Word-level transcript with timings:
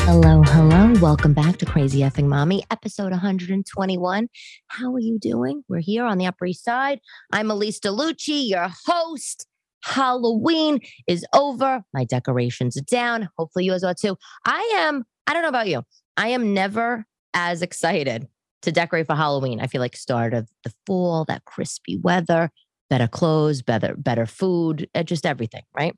Hello, 0.00 0.42
hello. 0.42 0.92
Welcome 1.00 1.34
back 1.34 1.56
to 1.58 1.66
Crazy 1.66 2.00
Effing 2.00 2.26
Mommy, 2.26 2.64
episode 2.68 3.12
121. 3.12 4.28
How 4.66 4.92
are 4.92 4.98
you 4.98 5.16
doing? 5.16 5.62
We're 5.68 5.78
here 5.78 6.04
on 6.04 6.18
the 6.18 6.26
Upper 6.26 6.46
East 6.46 6.64
Side. 6.64 6.98
I'm 7.32 7.46
Elyse 7.46 7.78
DeLucci, 7.78 8.48
your 8.48 8.68
host. 8.86 9.46
Halloween 9.84 10.80
is 11.06 11.24
over. 11.32 11.84
My 11.94 12.04
decorations 12.04 12.76
are 12.76 12.82
down. 12.82 13.28
Hopefully, 13.38 13.66
you 13.66 13.72
as 13.72 13.84
well 13.84 13.94
too. 13.94 14.16
I 14.44 14.72
am, 14.78 15.04
I 15.28 15.32
don't 15.32 15.42
know 15.42 15.48
about 15.48 15.68
you, 15.68 15.84
I 16.16 16.28
am 16.28 16.54
never 16.54 17.04
as 17.34 17.62
excited 17.62 18.26
to 18.62 18.72
decorate 18.72 19.06
for 19.06 19.14
Halloween. 19.14 19.60
I 19.60 19.68
feel 19.68 19.80
like 19.80 19.94
start 19.94 20.34
of 20.34 20.48
the 20.64 20.72
fall, 20.88 21.24
that 21.26 21.44
crispy 21.44 21.98
weather, 21.98 22.50
better 22.90 23.06
clothes, 23.06 23.62
better, 23.62 23.94
better 23.96 24.26
food, 24.26 24.88
uh, 24.92 25.04
just 25.04 25.24
everything, 25.24 25.62
right? 25.72 25.94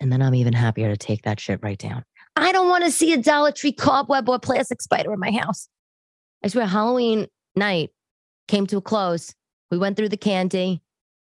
And 0.00 0.10
then 0.10 0.22
I'm 0.22 0.34
even 0.34 0.52
happier 0.52 0.88
to 0.88 0.96
take 0.96 1.22
that 1.22 1.38
shit 1.38 1.60
right 1.62 1.78
down. 1.78 2.04
I 2.36 2.52
don't 2.52 2.68
want 2.68 2.84
to 2.84 2.90
see 2.90 3.12
a 3.12 3.18
Dollar 3.18 3.52
Tree 3.52 3.72
cobweb 3.72 4.28
or 4.28 4.38
plastic 4.38 4.80
spider 4.80 5.12
in 5.12 5.20
my 5.20 5.30
house. 5.30 5.68
I 6.42 6.48
swear, 6.48 6.66
Halloween 6.66 7.26
night 7.54 7.90
came 8.48 8.66
to 8.68 8.78
a 8.78 8.80
close. 8.80 9.34
We 9.70 9.78
went 9.78 9.96
through 9.96 10.08
the 10.08 10.16
candy. 10.16 10.82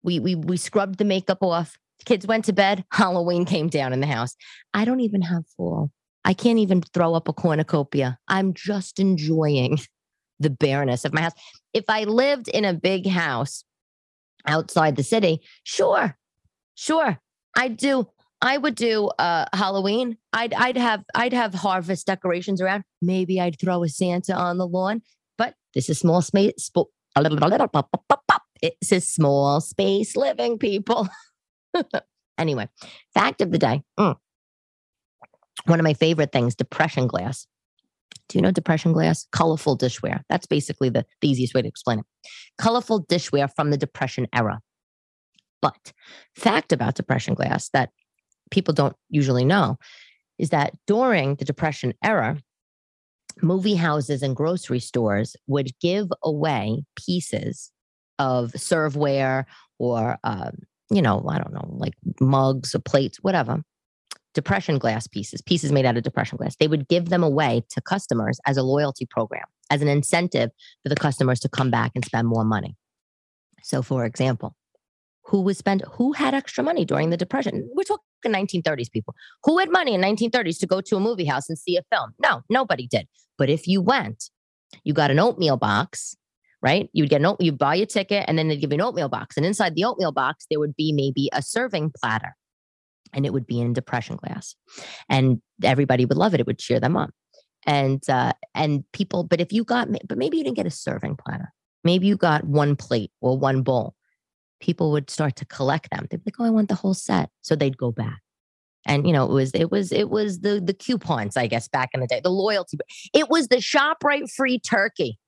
We 0.02 0.20
we 0.20 0.34
we 0.34 0.56
scrubbed 0.56 0.98
the 0.98 1.04
makeup 1.04 1.42
off. 1.42 1.76
kids 2.04 2.26
went 2.26 2.44
to 2.46 2.52
bed. 2.52 2.84
Halloween 2.92 3.44
came 3.44 3.68
down 3.68 3.92
in 3.92 4.00
the 4.00 4.06
house. 4.06 4.36
I 4.74 4.84
don't 4.84 5.00
even 5.00 5.22
have 5.22 5.44
fall. 5.56 5.90
I 6.24 6.34
can't 6.34 6.58
even 6.58 6.82
throw 6.82 7.14
up 7.14 7.28
a 7.28 7.32
cornucopia. 7.32 8.18
I'm 8.28 8.52
just 8.52 8.98
enjoying 8.98 9.80
the 10.38 10.50
bareness 10.50 11.04
of 11.04 11.12
my 11.12 11.22
house. 11.22 11.32
If 11.72 11.84
I 11.88 12.04
lived 12.04 12.48
in 12.48 12.64
a 12.64 12.74
big 12.74 13.06
house 13.06 13.64
outside 14.46 14.96
the 14.96 15.02
city, 15.02 15.40
sure, 15.64 16.16
sure, 16.74 17.18
I'd 17.56 17.76
do 17.76 18.08
I 18.42 18.56
would 18.56 18.74
do 18.74 19.08
uh, 19.18 19.46
Halloween. 19.52 20.16
I'd 20.32 20.54
I'd 20.54 20.76
have 20.76 21.04
I'd 21.14 21.32
have 21.32 21.54
harvest 21.54 22.06
decorations 22.06 22.60
around. 22.60 22.84
Maybe 23.02 23.40
I'd 23.40 23.60
throw 23.60 23.84
a 23.84 23.88
Santa 23.88 24.34
on 24.34 24.58
the 24.58 24.66
lawn. 24.66 25.02
But 25.36 25.54
this 25.74 25.88
is 25.90 25.98
small 25.98 26.22
space. 26.22 26.52
Sp- 26.58 26.92
it's 28.62 28.92
a 28.92 29.00
small 29.00 29.60
space 29.60 30.16
living, 30.16 30.58
people. 30.58 31.08
anyway, 32.38 32.68
fact 33.14 33.40
of 33.40 33.50
the 33.50 33.58
day. 33.58 33.82
Mm. 33.98 34.16
One 35.66 35.80
of 35.80 35.84
my 35.84 35.94
favorite 35.94 36.32
things: 36.32 36.54
depression 36.54 37.06
glass. 37.06 37.46
Do 38.28 38.38
you 38.38 38.42
know 38.42 38.52
depression 38.52 38.92
glass? 38.92 39.26
Colorful 39.32 39.76
dishware. 39.76 40.22
That's 40.28 40.46
basically 40.46 40.88
the, 40.88 41.04
the 41.20 41.28
easiest 41.28 41.52
way 41.52 41.62
to 41.62 41.68
explain 41.68 41.98
it. 41.98 42.04
Colorful 42.58 43.04
dishware 43.06 43.50
from 43.54 43.70
the 43.70 43.76
depression 43.76 44.28
era. 44.32 44.60
But 45.60 45.92
fact 46.36 46.72
about 46.72 46.94
depression 46.94 47.34
glass 47.34 47.68
that 47.70 47.90
people 48.50 48.74
don't 48.74 48.96
usually 49.08 49.44
know 49.44 49.78
is 50.38 50.50
that 50.50 50.74
during 50.86 51.34
the 51.36 51.44
Depression 51.44 51.92
era, 52.02 52.38
movie 53.42 53.74
houses 53.74 54.22
and 54.22 54.36
grocery 54.36 54.80
stores 54.80 55.36
would 55.46 55.70
give 55.80 56.08
away 56.22 56.82
pieces 56.96 57.70
of 58.18 58.52
serveware 58.52 59.44
or, 59.78 60.18
um, 60.24 60.58
you 60.90 61.02
know, 61.02 61.24
I 61.28 61.38
don't 61.38 61.52
know, 61.52 61.68
like 61.76 61.94
mugs 62.20 62.74
or 62.74 62.80
plates, 62.80 63.18
whatever, 63.22 63.62
depression 64.34 64.78
glass 64.78 65.06
pieces, 65.06 65.40
pieces 65.42 65.72
made 65.72 65.86
out 65.86 65.96
of 65.96 66.02
depression 66.02 66.36
glass. 66.36 66.56
They 66.56 66.68
would 66.68 66.88
give 66.88 67.08
them 67.08 67.22
away 67.22 67.64
to 67.70 67.80
customers 67.80 68.38
as 68.46 68.56
a 68.56 68.62
loyalty 68.62 69.06
program, 69.06 69.44
as 69.70 69.82
an 69.82 69.88
incentive 69.88 70.50
for 70.82 70.88
the 70.88 70.96
customers 70.96 71.40
to 71.40 71.48
come 71.48 71.70
back 71.70 71.92
and 71.94 72.04
spend 72.04 72.28
more 72.28 72.44
money. 72.44 72.76
So, 73.62 73.82
for 73.82 74.04
example, 74.04 74.54
who 75.24 75.42
was 75.42 75.58
spent 75.58 75.82
who 75.92 76.12
had 76.12 76.34
extra 76.34 76.64
money 76.64 76.84
during 76.84 77.10
the 77.10 77.16
depression 77.16 77.68
we're 77.74 77.84
talking 77.84 78.04
1930s 78.28 78.90
people. 78.90 79.14
Who 79.44 79.58
had 79.58 79.70
money 79.70 79.94
in 79.94 80.00
1930s 80.00 80.58
to 80.60 80.66
go 80.66 80.80
to 80.80 80.96
a 80.96 81.00
movie 81.00 81.24
house 81.24 81.48
and 81.48 81.58
see 81.58 81.76
a 81.76 81.82
film? 81.90 82.14
No 82.20 82.42
nobody 82.48 82.86
did. 82.86 83.08
But 83.38 83.50
if 83.50 83.66
you 83.66 83.80
went 83.80 84.30
you 84.84 84.92
got 84.92 85.10
an 85.10 85.18
oatmeal 85.18 85.56
box 85.56 86.16
right? 86.62 86.90
You'd 86.92 87.10
get 87.10 87.20
an 87.20 87.26
oat 87.26 87.40
you 87.40 87.52
buy 87.52 87.76
a 87.76 87.86
ticket 87.86 88.24
and 88.28 88.38
then 88.38 88.48
they'd 88.48 88.60
give 88.60 88.70
you 88.70 88.76
an 88.76 88.82
oatmeal 88.82 89.08
box. 89.08 89.36
And 89.36 89.46
inside 89.46 89.74
the 89.74 89.84
oatmeal 89.84 90.12
box 90.12 90.46
there 90.50 90.58
would 90.58 90.76
be 90.76 90.92
maybe 90.92 91.30
a 91.32 91.42
serving 91.42 91.92
platter 91.98 92.36
and 93.12 93.26
it 93.26 93.32
would 93.32 93.46
be 93.46 93.60
in 93.60 93.72
depression 93.72 94.16
glass. 94.16 94.54
And 95.08 95.40
everybody 95.62 96.04
would 96.04 96.18
love 96.18 96.34
it. 96.34 96.40
It 96.40 96.46
would 96.46 96.58
cheer 96.58 96.80
them 96.80 96.96
up. 96.96 97.10
And 97.66 98.02
uh 98.08 98.32
and 98.54 98.84
people 98.92 99.24
but 99.24 99.40
if 99.40 99.52
you 99.52 99.64
got 99.64 99.88
but 100.06 100.18
maybe 100.18 100.38
you 100.38 100.44
didn't 100.44 100.56
get 100.56 100.66
a 100.66 100.70
serving 100.70 101.16
platter. 101.16 101.52
Maybe 101.82 102.06
you 102.06 102.16
got 102.16 102.44
one 102.44 102.76
plate 102.76 103.10
or 103.20 103.38
one 103.38 103.62
bowl 103.62 103.94
people 104.60 104.92
would 104.92 105.10
start 105.10 105.36
to 105.36 105.44
collect 105.46 105.90
them. 105.90 106.06
They'd 106.10 106.24
be 106.24 106.30
like, 106.30 106.40
"Oh, 106.40 106.44
I 106.44 106.50
want 106.50 106.68
the 106.68 106.74
whole 106.74 106.94
set," 106.94 107.30
so 107.40 107.54
they'd 107.56 107.76
go 107.76 107.90
back. 107.90 108.20
And 108.86 109.06
you 109.06 109.12
know, 109.12 109.24
it 109.24 109.32
was 109.32 109.50
it 109.52 109.70
was 109.70 109.92
it 109.92 110.10
was 110.10 110.40
the 110.40 110.60
the 110.60 110.74
coupons, 110.74 111.36
I 111.36 111.46
guess, 111.46 111.68
back 111.68 111.90
in 111.94 112.00
the 112.00 112.06
day, 112.06 112.20
the 112.22 112.30
loyalty. 112.30 112.78
It 113.14 113.28
was 113.28 113.48
the 113.48 113.56
Shoprite 113.56 114.30
free 114.30 114.58
turkey 114.58 115.18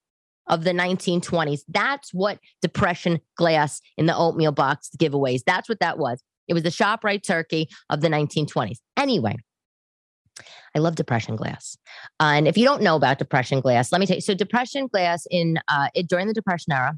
of 0.49 0.65
the 0.65 0.73
1920s. 0.73 1.61
That's 1.69 2.13
what 2.13 2.39
depression 2.61 3.21
glass 3.37 3.81
in 3.97 4.07
the 4.07 4.17
oatmeal 4.17 4.53
box 4.53 4.91
giveaways. 4.99 5.43
That's 5.47 5.69
what 5.69 5.81
that 5.81 5.99
was. 5.99 6.23
It 6.49 6.55
was 6.55 6.63
the 6.63 6.71
Shoprite 6.71 7.23
turkey 7.23 7.69
of 7.91 8.01
the 8.01 8.09
1920s. 8.09 8.79
Anyway, 8.97 9.37
I 10.75 10.79
love 10.79 10.97
depression 10.97 11.37
glass. 11.37 11.77
Uh, 12.21 12.33
and 12.35 12.49
if 12.49 12.57
you 12.57 12.65
don't 12.65 12.83
know 12.83 12.97
about 12.97 13.19
depression 13.19 13.61
glass, 13.61 13.93
let 13.93 14.01
me 14.01 14.07
tell 14.07 14.17
you. 14.17 14.23
So 14.23 14.35
depression 14.35 14.89
glass 14.89 15.27
in 15.31 15.59
uh, 15.69 15.89
it, 15.95 16.09
during 16.09 16.27
the 16.27 16.35
depression 16.35 16.73
era, 16.73 16.95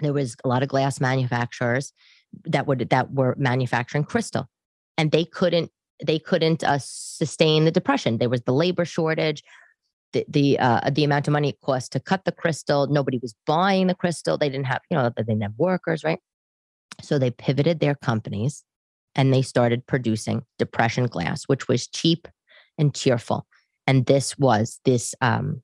there 0.00 0.12
was 0.12 0.36
a 0.44 0.48
lot 0.48 0.62
of 0.62 0.68
glass 0.68 1.00
manufacturers 1.00 1.92
that 2.44 2.66
would 2.66 2.88
that 2.90 3.12
were 3.12 3.34
manufacturing 3.38 4.04
crystal. 4.04 4.48
And 4.98 5.10
they 5.10 5.24
couldn't 5.24 5.70
they 6.04 6.18
couldn't 6.18 6.62
uh, 6.62 6.78
sustain 6.78 7.64
the 7.64 7.70
depression. 7.70 8.18
There 8.18 8.28
was 8.28 8.42
the 8.42 8.52
labor 8.52 8.84
shortage 8.84 9.42
the 10.12 10.24
the 10.28 10.58
uh, 10.58 10.90
the 10.90 11.04
amount 11.04 11.28
of 11.28 11.32
money 11.32 11.50
it 11.50 11.60
cost 11.60 11.92
to 11.92 12.00
cut 12.00 12.24
the 12.24 12.32
crystal. 12.32 12.86
Nobody 12.86 13.18
was 13.20 13.34
buying 13.46 13.86
the 13.86 13.94
crystal. 13.94 14.38
They 14.38 14.48
didn't 14.48 14.66
have 14.66 14.80
you 14.90 14.96
know 14.96 15.10
they 15.16 15.22
didn't 15.22 15.42
have 15.42 15.54
workers 15.56 16.04
right? 16.04 16.20
So 17.02 17.18
they 17.18 17.30
pivoted 17.30 17.80
their 17.80 17.94
companies 17.94 18.64
and 19.14 19.32
they 19.32 19.42
started 19.42 19.86
producing 19.86 20.44
depression 20.58 21.06
glass 21.06 21.44
which 21.46 21.68
was 21.68 21.86
cheap 21.86 22.28
and 22.78 22.94
cheerful. 22.94 23.46
And 23.86 24.06
this 24.06 24.38
was 24.38 24.80
this 24.84 25.14
um, 25.20 25.62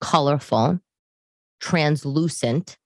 colorful 0.00 0.80
translucent 1.60 2.76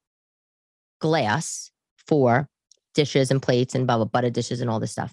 glass 1.01 1.71
for 2.07 2.49
dishes 2.95 3.31
and 3.31 3.43
plates 3.43 3.75
and 3.75 3.87
blah, 3.87 3.97
blah, 3.97 4.07
butter 4.07 4.31
dishes 4.31 4.61
and 4.61 4.71
all 4.71 4.81
this 4.81 4.93
stuff. 4.93 5.13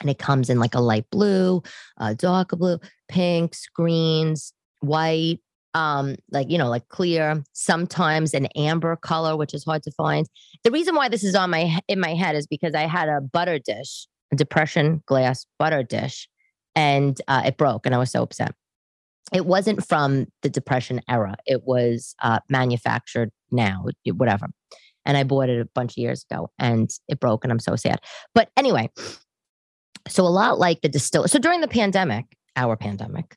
And 0.00 0.08
it 0.08 0.18
comes 0.18 0.48
in 0.50 0.58
like 0.58 0.74
a 0.74 0.80
light 0.80 1.06
blue, 1.10 1.62
a 1.98 2.14
darker 2.14 2.56
blue, 2.56 2.78
pinks, 3.08 3.66
greens, 3.74 4.52
white, 4.80 5.38
um, 5.74 6.16
like, 6.30 6.50
you 6.50 6.56
know, 6.56 6.68
like 6.68 6.88
clear, 6.88 7.42
sometimes 7.52 8.32
an 8.32 8.46
amber 8.56 8.96
color, 8.96 9.36
which 9.36 9.54
is 9.54 9.64
hard 9.64 9.82
to 9.82 9.90
find. 9.92 10.26
The 10.62 10.70
reason 10.70 10.94
why 10.94 11.08
this 11.08 11.24
is 11.24 11.34
on 11.34 11.50
my 11.50 11.80
in 11.88 12.00
my 12.00 12.14
head 12.14 12.36
is 12.36 12.46
because 12.46 12.74
I 12.74 12.82
had 12.82 13.08
a 13.08 13.20
butter 13.20 13.58
dish, 13.58 14.06
a 14.32 14.36
depression 14.36 15.02
glass 15.06 15.46
butter 15.58 15.82
dish, 15.82 16.28
and 16.74 17.20
uh, 17.28 17.42
it 17.46 17.56
broke 17.56 17.86
and 17.86 17.94
I 17.94 17.98
was 17.98 18.10
so 18.10 18.22
upset. 18.22 18.54
It 19.32 19.46
wasn't 19.46 19.84
from 19.84 20.26
the 20.42 20.50
depression 20.50 21.00
era. 21.08 21.36
It 21.46 21.62
was 21.64 22.14
uh, 22.22 22.40
manufactured 22.48 23.30
now, 23.50 23.86
whatever 24.06 24.48
and 25.06 25.16
I 25.16 25.22
bought 25.22 25.48
it 25.48 25.60
a 25.60 25.68
bunch 25.74 25.92
of 25.92 25.98
years 25.98 26.24
ago 26.30 26.50
and 26.58 26.90
it 27.08 27.20
broke 27.20 27.44
and 27.44 27.52
I'm 27.52 27.58
so 27.58 27.76
sad. 27.76 28.00
But 28.34 28.50
anyway, 28.56 28.90
so 30.08 30.24
a 30.24 30.28
lot 30.28 30.58
like 30.58 30.82
the 30.82 30.88
distiller. 30.88 31.28
So 31.28 31.38
during 31.38 31.60
the 31.60 31.68
pandemic, 31.68 32.24
our 32.56 32.76
pandemic, 32.76 33.36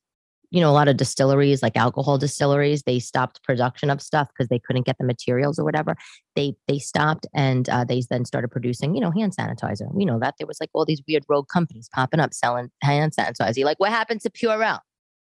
you 0.50 0.61
know, 0.61 0.69
a 0.69 0.72
lot 0.72 0.88
of 0.88 0.95
distilleries, 0.95 1.61
like 1.61 1.75
alcohol 1.75 2.17
distilleries, 2.17 2.84
they 2.84 2.99
stopped 2.99 3.43
production 3.43 3.90
of 3.90 4.02
stuff 4.02 4.29
because 4.29 4.47
they 4.47 4.59
couldn't 4.59 4.85
get 4.85 4.97
the 4.97 5.05
materials 5.05 5.59
or 5.59 5.66
whatever. 5.66 5.96
They 6.35 6.55
they 6.67 6.79
stopped 6.79 7.28
and 7.34 7.67
uh, 7.67 7.84
they 7.84 8.02
then 8.09 8.23
started 8.23 8.49
producing, 8.49 8.96
you 8.96 9.02
know, 9.02 9.11
hand 9.11 9.35
sanitizer. 9.35 9.93
We 9.93 10.05
know 10.05 10.19
that 10.19 10.35
there 10.40 10.47
was 10.47 10.58
like 10.61 10.69
all 10.73 10.85
these 10.85 11.02
weird 11.08 11.23
rogue 11.28 11.49
companies 11.49 11.90
popping 11.93 12.22
up 12.22 12.34
selling 12.34 12.69
hand 12.81 13.14
sanitizer. 13.17 13.66
Like, 13.66 13.79
what 13.79 13.91
happened 13.91 14.22
to 14.22 14.29
Purell? 14.29 14.79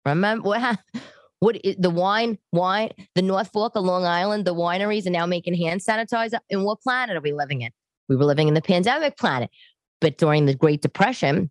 Remember 0.07 0.49
what 0.49 0.61
happened? 0.61 1.03
What 1.41 1.57
the 1.79 1.91
wine, 1.91 2.39
wine, 2.53 2.91
the 3.15 3.23
North 3.23 3.51
Fork 3.53 3.73
of 3.75 3.85
Long 3.85 4.05
Island, 4.05 4.45
the 4.45 4.55
wineries 4.55 5.07
are 5.07 5.11
now 5.11 5.27
making 5.27 5.55
hand 5.55 5.81
sanitizer. 5.81 6.39
And 6.51 6.65
what 6.65 6.83
planet 6.83 7.17
are 7.17 7.21
we 7.21 7.33
living 7.33 7.63
in? 7.63 7.71
We 8.09 8.17
were 8.17 8.27
living 8.27 8.47
in 8.47 8.55
the 8.55 8.63
pandemic 8.63 9.17
planet. 9.17 9.51
But 10.01 10.19
during 10.19 10.47
the 10.47 10.55
Great 10.55 10.83
Depression, 10.83 11.51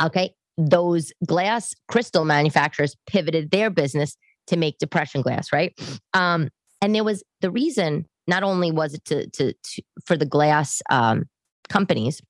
okay, 0.00 0.34
those 0.56 1.12
glass 1.26 1.74
crystal 1.88 2.24
manufacturers 2.24 2.96
pivoted 3.06 3.50
their 3.50 3.70
business 3.70 4.16
to 4.46 4.56
make 4.56 4.78
depression 4.78 5.22
glass, 5.22 5.52
right? 5.52 5.78
Um, 6.12 6.48
and 6.80 6.94
there 6.94 7.04
was 7.04 7.22
the 7.40 7.50
reason. 7.50 8.06
Not 8.26 8.42
only 8.42 8.70
was 8.70 8.94
it 8.94 9.04
to, 9.06 9.28
to, 9.30 9.52
to 9.52 9.82
for 10.06 10.16
the 10.16 10.24
glass 10.24 10.80
um, 10.88 11.24
companies, 11.68 12.22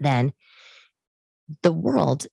then 0.00 0.32
the 1.62 1.72
world 1.72 2.26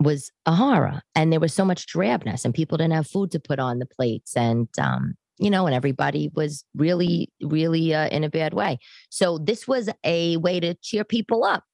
was 0.00 0.30
a 0.44 0.52
horror 0.52 1.02
and 1.14 1.32
there 1.32 1.40
was 1.40 1.54
so 1.54 1.64
much 1.64 1.86
drabness 1.86 2.44
and 2.44 2.54
people 2.54 2.76
didn't 2.76 2.92
have 2.92 3.06
food 3.06 3.30
to 3.30 3.40
put 3.40 3.58
on 3.58 3.78
the 3.78 3.86
plates 3.86 4.36
and 4.36 4.68
um, 4.78 5.14
you 5.38 5.50
know 5.50 5.66
and 5.66 5.74
everybody 5.74 6.30
was 6.34 6.64
really 6.74 7.30
really 7.42 7.94
uh, 7.94 8.08
in 8.08 8.22
a 8.22 8.28
bad 8.28 8.52
way 8.52 8.78
so 9.10 9.38
this 9.38 9.66
was 9.66 9.88
a 10.04 10.36
way 10.36 10.60
to 10.60 10.74
cheer 10.82 11.04
people 11.04 11.44
up 11.44 11.64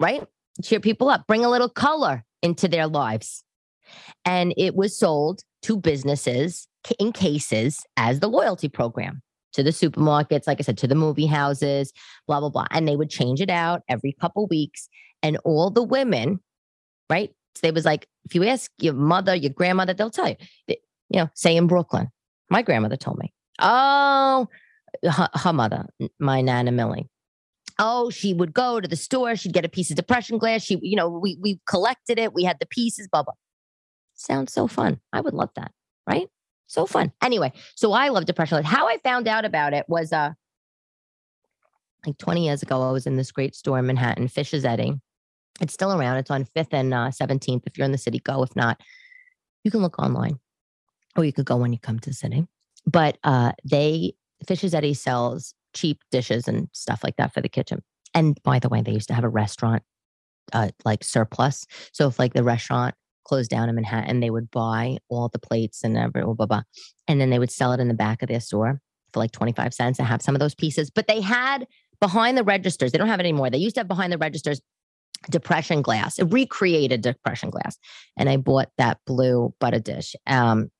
right 0.00 0.26
cheer 0.62 0.80
people 0.80 1.08
up, 1.08 1.26
bring 1.26 1.44
a 1.44 1.50
little 1.50 1.68
color 1.68 2.24
into 2.42 2.68
their 2.68 2.86
lives. 2.86 3.44
And 4.24 4.52
it 4.56 4.74
was 4.74 4.98
sold 4.98 5.42
to 5.62 5.76
businesses 5.76 6.68
in 6.98 7.12
cases 7.12 7.82
as 7.96 8.20
the 8.20 8.28
loyalty 8.28 8.68
program 8.68 9.22
to 9.54 9.62
the 9.62 9.70
supermarkets, 9.70 10.46
like 10.46 10.60
I 10.60 10.62
said, 10.62 10.78
to 10.78 10.86
the 10.86 10.94
movie 10.94 11.26
houses, 11.26 11.92
blah, 12.26 12.40
blah, 12.40 12.50
blah. 12.50 12.66
And 12.70 12.86
they 12.86 12.96
would 12.96 13.10
change 13.10 13.40
it 13.40 13.50
out 13.50 13.82
every 13.88 14.14
couple 14.20 14.46
weeks. 14.46 14.88
And 15.22 15.38
all 15.44 15.70
the 15.70 15.82
women, 15.82 16.40
right? 17.10 17.30
They 17.60 17.70
was 17.70 17.84
like, 17.84 18.06
if 18.24 18.34
you 18.34 18.44
ask 18.44 18.70
your 18.78 18.94
mother, 18.94 19.34
your 19.34 19.52
grandmother, 19.52 19.94
they'll 19.94 20.10
tell 20.10 20.28
you, 20.28 20.36
you 20.68 20.76
know, 21.12 21.30
say 21.34 21.56
in 21.56 21.66
Brooklyn, 21.66 22.08
my 22.50 22.62
grandmother 22.62 22.96
told 22.96 23.18
me, 23.18 23.32
oh, 23.58 24.48
her, 25.02 25.28
her 25.34 25.52
mother, 25.52 25.86
my 26.18 26.40
Nana 26.40 26.72
Millie. 26.72 27.08
Oh, 27.78 28.10
she 28.10 28.34
would 28.34 28.52
go 28.52 28.80
to 28.80 28.88
the 28.88 28.96
store. 28.96 29.36
She'd 29.36 29.52
get 29.52 29.64
a 29.64 29.68
piece 29.68 29.90
of 29.90 29.96
depression 29.96 30.38
glass. 30.38 30.62
She, 30.62 30.78
you 30.82 30.96
know, 30.96 31.08
we 31.08 31.38
we 31.40 31.60
collected 31.66 32.18
it. 32.18 32.34
We 32.34 32.42
had 32.42 32.58
the 32.58 32.66
pieces. 32.66 33.06
Blah 33.06 33.22
blah. 33.22 33.34
Sounds 34.14 34.52
so 34.52 34.66
fun. 34.66 34.98
I 35.12 35.20
would 35.20 35.34
love 35.34 35.50
that. 35.54 35.70
Right? 36.04 36.26
So 36.66 36.86
fun. 36.86 37.12
Anyway, 37.22 37.52
so 37.76 37.92
I 37.92 38.08
love 38.08 38.24
depression. 38.24 38.64
How 38.64 38.88
I 38.88 38.98
found 38.98 39.28
out 39.28 39.44
about 39.44 39.74
it 39.74 39.84
was 39.88 40.12
uh 40.12 40.32
like 42.06 42.18
20 42.18 42.46
years 42.46 42.62
ago. 42.62 42.82
I 42.82 42.90
was 42.90 43.06
in 43.06 43.16
this 43.16 43.30
great 43.30 43.54
store 43.54 43.78
in 43.78 43.86
Manhattan, 43.86 44.28
Fishs 44.28 44.64
Eddy. 44.64 45.00
It's 45.60 45.74
still 45.74 45.92
around. 45.92 46.18
It's 46.18 46.30
on 46.30 46.44
5th 46.44 46.72
and 46.72 46.94
uh, 46.94 47.10
17th. 47.10 47.62
If 47.66 47.76
you're 47.76 47.84
in 47.84 47.92
the 47.92 47.98
city, 47.98 48.20
go. 48.20 48.42
If 48.42 48.54
not, 48.54 48.80
you 49.64 49.70
can 49.70 49.80
look 49.80 49.98
online 49.98 50.38
or 51.16 51.24
you 51.24 51.32
could 51.32 51.46
go 51.46 51.56
when 51.56 51.72
you 51.72 51.78
come 51.78 51.98
to 51.98 52.10
the 52.10 52.14
city. 52.14 52.46
But 52.86 53.18
uh, 53.24 53.52
they 53.64 54.14
Fishs 54.46 54.72
Eddy 54.72 54.94
sells 54.94 55.54
cheap 55.74 56.00
dishes 56.10 56.48
and 56.48 56.68
stuff 56.72 57.02
like 57.02 57.16
that 57.16 57.34
for 57.34 57.40
the 57.40 57.48
kitchen. 57.48 57.82
And 58.14 58.40
by 58.42 58.58
the 58.58 58.68
way, 58.68 58.82
they 58.82 58.92
used 58.92 59.08
to 59.08 59.14
have 59.14 59.24
a 59.24 59.28
restaurant 59.28 59.82
uh, 60.52 60.68
like 60.84 61.04
surplus. 61.04 61.66
So 61.92 62.08
if 62.08 62.18
like 62.18 62.34
the 62.34 62.42
restaurant 62.42 62.94
closed 63.24 63.50
down 63.50 63.68
in 63.68 63.74
Manhattan, 63.74 64.20
they 64.20 64.30
would 64.30 64.50
buy 64.50 64.98
all 65.08 65.28
the 65.28 65.38
plates 65.38 65.84
and 65.84 65.96
every 65.96 66.22
blah, 66.22 66.34
blah, 66.34 66.46
blah, 66.46 66.62
and 67.06 67.20
then 67.20 67.30
they 67.30 67.38
would 67.38 67.50
sell 67.50 67.72
it 67.72 67.80
in 67.80 67.88
the 67.88 67.94
back 67.94 68.22
of 68.22 68.28
their 68.28 68.40
store 68.40 68.80
for 69.12 69.20
like 69.20 69.32
25 69.32 69.74
cents 69.74 69.98
and 69.98 70.08
have 70.08 70.22
some 70.22 70.34
of 70.34 70.40
those 70.40 70.54
pieces. 70.54 70.90
But 70.90 71.06
they 71.06 71.20
had 71.20 71.66
behind 72.00 72.38
the 72.38 72.44
registers, 72.44 72.92
they 72.92 72.98
don't 72.98 73.08
have 73.08 73.20
it 73.20 73.24
anymore. 73.24 73.50
They 73.50 73.58
used 73.58 73.74
to 73.74 73.80
have 73.80 73.88
behind 73.88 74.12
the 74.12 74.18
registers 74.18 74.60
depression 75.30 75.82
glass, 75.82 76.18
it 76.18 76.24
recreated 76.24 77.02
depression 77.02 77.50
glass. 77.50 77.78
And 78.16 78.28
I 78.28 78.36
bought 78.36 78.68
that 78.78 78.98
blue 79.06 79.54
butter 79.60 79.80
dish. 79.80 80.14
Um, 80.26 80.70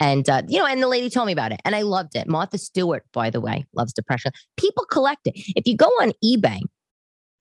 and, 0.00 0.28
uh, 0.28 0.42
you 0.46 0.58
know, 0.58 0.66
and 0.66 0.82
the 0.82 0.88
lady 0.88 1.10
told 1.10 1.26
me 1.26 1.32
about 1.32 1.52
it 1.52 1.60
and 1.64 1.74
I 1.74 1.82
loved 1.82 2.14
it. 2.14 2.28
Martha 2.28 2.58
Stewart, 2.58 3.04
by 3.12 3.30
the 3.30 3.40
way, 3.40 3.66
loves 3.74 3.92
depression. 3.92 4.32
People 4.56 4.84
collect 4.84 5.26
it. 5.26 5.34
If 5.56 5.66
you 5.66 5.76
go 5.76 5.86
on 5.86 6.12
eBay, 6.24 6.60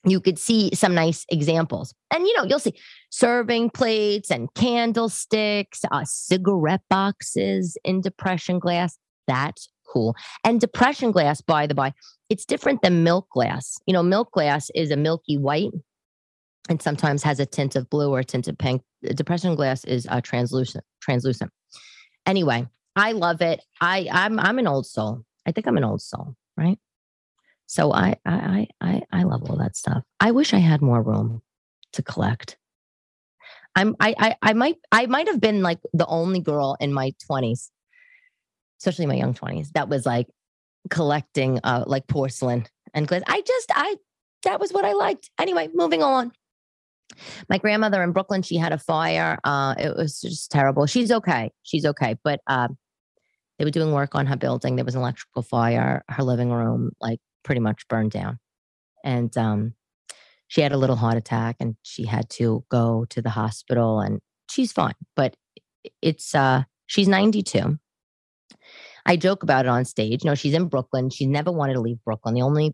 you 0.05 0.19
could 0.19 0.39
see 0.39 0.73
some 0.73 0.95
nice 0.95 1.25
examples. 1.29 1.93
And, 2.13 2.25
you 2.25 2.35
know, 2.35 2.43
you'll 2.43 2.59
see 2.59 2.73
serving 3.09 3.71
plates 3.71 4.31
and 4.31 4.51
candlesticks, 4.55 5.81
uh, 5.91 6.05
cigarette 6.05 6.81
boxes 6.89 7.77
in 7.83 8.01
depression 8.01 8.59
glass. 8.59 8.97
That's 9.27 9.69
cool. 9.91 10.15
And 10.43 10.61
depression 10.61 11.11
glass, 11.11 11.41
by 11.41 11.67
the 11.67 11.75
by, 11.75 11.93
it's 12.29 12.45
different 12.45 12.81
than 12.81 13.03
milk 13.03 13.29
glass. 13.29 13.77
You 13.85 13.93
know, 13.93 14.03
milk 14.03 14.31
glass 14.31 14.69
is 14.75 14.91
a 14.91 14.97
milky 14.97 15.37
white 15.37 15.71
and 16.69 16.81
sometimes 16.81 17.23
has 17.23 17.39
a 17.39 17.45
tint 17.45 17.75
of 17.75 17.89
blue 17.89 18.11
or 18.11 18.19
a 18.19 18.23
tint 18.23 18.47
of 18.47 18.57
pink. 18.57 18.81
Depression 19.03 19.55
glass 19.55 19.83
is 19.83 20.07
uh, 20.09 20.21
translucent. 20.21 20.83
Translucent. 21.01 21.51
Anyway, 22.25 22.67
I 22.95 23.11
love 23.13 23.41
it. 23.41 23.63
I 23.79 24.07
I'm 24.11 24.39
I'm 24.39 24.59
an 24.59 24.67
old 24.67 24.85
soul. 24.85 25.23
I 25.45 25.51
think 25.51 25.67
I'm 25.67 25.77
an 25.77 25.83
old 25.83 26.01
soul, 26.01 26.35
right? 26.57 26.79
So 27.67 27.93
I 27.93 28.15
I 28.25 28.67
I 28.81 29.01
I 29.11 29.23
love 29.23 29.43
all 29.49 29.57
that 29.57 29.75
stuff. 29.75 30.03
I 30.19 30.31
wish 30.31 30.53
I 30.53 30.59
had 30.59 30.81
more 30.81 31.01
room 31.01 31.41
to 31.93 32.03
collect. 32.03 32.57
I'm 33.75 33.95
I 33.99 34.15
I, 34.17 34.35
I 34.41 34.53
might 34.53 34.77
I 34.91 35.05
might 35.05 35.27
have 35.27 35.39
been 35.39 35.61
like 35.61 35.79
the 35.93 36.07
only 36.07 36.39
girl 36.39 36.75
in 36.79 36.91
my 36.91 37.13
20s, 37.29 37.69
especially 38.79 39.05
my 39.05 39.15
young 39.15 39.33
20s, 39.33 39.71
that 39.73 39.89
was 39.89 40.05
like 40.05 40.27
collecting 40.89 41.59
uh 41.63 41.83
like 41.85 42.07
porcelain 42.07 42.65
and 42.93 43.07
glass. 43.07 43.21
I 43.27 43.41
just 43.41 43.71
I 43.75 43.95
that 44.43 44.59
was 44.59 44.71
what 44.71 44.85
I 44.85 44.93
liked. 44.93 45.29
Anyway, 45.39 45.69
moving 45.73 46.01
on. 46.01 46.31
My 47.49 47.57
grandmother 47.57 48.03
in 48.03 48.11
Brooklyn, 48.11 48.41
she 48.41 48.57
had 48.57 48.73
a 48.73 48.77
fire. 48.77 49.37
Uh, 49.43 49.75
it 49.77 49.95
was 49.95 50.21
just 50.21 50.51
terrible. 50.51 50.85
She's 50.85 51.11
okay. 51.11 51.51
She's 51.63 51.85
okay. 51.85 52.15
But 52.23 52.41
uh, 52.47 52.67
they 53.57 53.65
were 53.65 53.71
doing 53.71 53.91
work 53.91 54.15
on 54.15 54.25
her 54.25 54.35
building. 54.35 54.75
There 54.75 54.85
was 54.85 54.95
an 54.95 55.01
electrical 55.01 55.41
fire. 55.41 56.03
Her 56.09 56.23
living 56.23 56.51
room, 56.51 56.91
like, 57.01 57.19
pretty 57.43 57.61
much 57.61 57.87
burned 57.87 58.11
down. 58.11 58.39
And 59.03 59.35
um, 59.37 59.73
she 60.47 60.61
had 60.61 60.71
a 60.71 60.77
little 60.77 60.95
heart 60.95 61.17
attack 61.17 61.57
and 61.59 61.75
she 61.83 62.05
had 62.05 62.29
to 62.31 62.65
go 62.69 63.05
to 63.09 63.21
the 63.21 63.29
hospital 63.29 63.99
and 63.99 64.19
she's 64.49 64.71
fine. 64.71 64.95
But 65.15 65.35
it's, 66.01 66.35
uh, 66.35 66.63
she's 66.87 67.07
92. 67.07 67.79
I 69.05 69.15
joke 69.15 69.43
about 69.43 69.65
it 69.65 69.69
on 69.69 69.85
stage. 69.85 70.25
No, 70.25 70.35
she's 70.35 70.53
in 70.53 70.67
Brooklyn. 70.67 71.09
She 71.09 71.25
never 71.25 71.51
wanted 71.51 71.75
to 71.75 71.81
leave 71.81 72.03
Brooklyn. 72.03 72.35
The 72.35 72.41
only, 72.41 72.73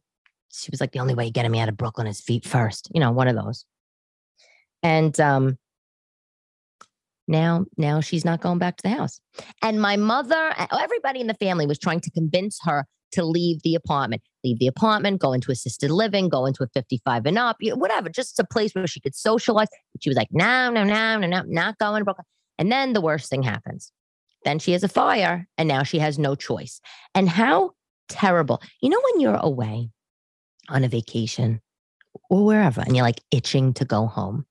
she 0.51 0.69
was 0.71 0.81
like, 0.81 0.91
the 0.91 0.99
only 0.99 1.13
way 1.13 1.29
getting 1.29 1.51
me 1.51 1.59
out 1.59 1.69
of 1.69 1.77
Brooklyn 1.77 2.07
is 2.07 2.19
feet 2.19 2.45
first. 2.45 2.89
You 2.93 2.99
know, 2.99 3.11
one 3.11 3.27
of 3.27 3.35
those. 3.35 3.65
And 4.83 5.17
um, 5.19 5.57
now, 7.27 7.65
now 7.77 8.01
she's 8.01 8.25
not 8.25 8.41
going 8.41 8.59
back 8.59 8.77
to 8.77 8.83
the 8.83 8.89
house. 8.89 9.19
And 9.61 9.81
my 9.81 9.95
mother, 9.95 10.53
everybody 10.71 11.21
in 11.21 11.27
the 11.27 11.33
family 11.35 11.65
was 11.65 11.79
trying 11.79 12.01
to 12.01 12.11
convince 12.11 12.59
her 12.63 12.85
to 13.13 13.23
leave 13.23 13.61
the 13.63 13.75
apartment, 13.75 14.21
leave 14.43 14.59
the 14.59 14.67
apartment, 14.67 15.21
go 15.21 15.33
into 15.33 15.51
assisted 15.51 15.91
living, 15.91 16.29
go 16.29 16.45
into 16.45 16.63
a 16.63 16.67
55 16.73 17.25
and 17.25 17.37
up, 17.37 17.57
whatever, 17.61 18.09
just 18.09 18.39
a 18.39 18.43
place 18.43 18.73
where 18.73 18.87
she 18.87 18.99
could 18.99 19.15
socialize. 19.15 19.67
She 19.99 20.09
was 20.09 20.17
like, 20.17 20.29
no, 20.31 20.69
no, 20.69 20.83
no, 20.83 21.17
no, 21.17 21.27
no, 21.27 21.43
not 21.47 21.77
going 21.77 22.01
to 22.01 22.05
Brooklyn. 22.05 22.25
And 22.57 22.71
then 22.71 22.93
the 22.93 23.01
worst 23.01 23.29
thing 23.29 23.43
happens. 23.43 23.91
Then 24.43 24.59
she 24.59 24.73
has 24.73 24.83
a 24.83 24.89
fire 24.89 25.47
and 25.57 25.67
now 25.67 25.83
she 25.83 25.99
has 25.99 26.19
no 26.19 26.35
choice. 26.35 26.81
And 27.15 27.29
how 27.29 27.71
terrible. 28.09 28.61
You 28.81 28.89
know, 28.89 29.01
when 29.11 29.21
you're 29.21 29.35
away 29.35 29.89
on 30.69 30.83
a 30.83 30.89
vacation 30.89 31.61
or 32.29 32.45
wherever 32.45 32.81
and 32.81 32.95
you're 32.95 33.05
like 33.05 33.21
itching 33.31 33.73
to 33.75 33.85
go 33.85 34.07
home 34.07 34.45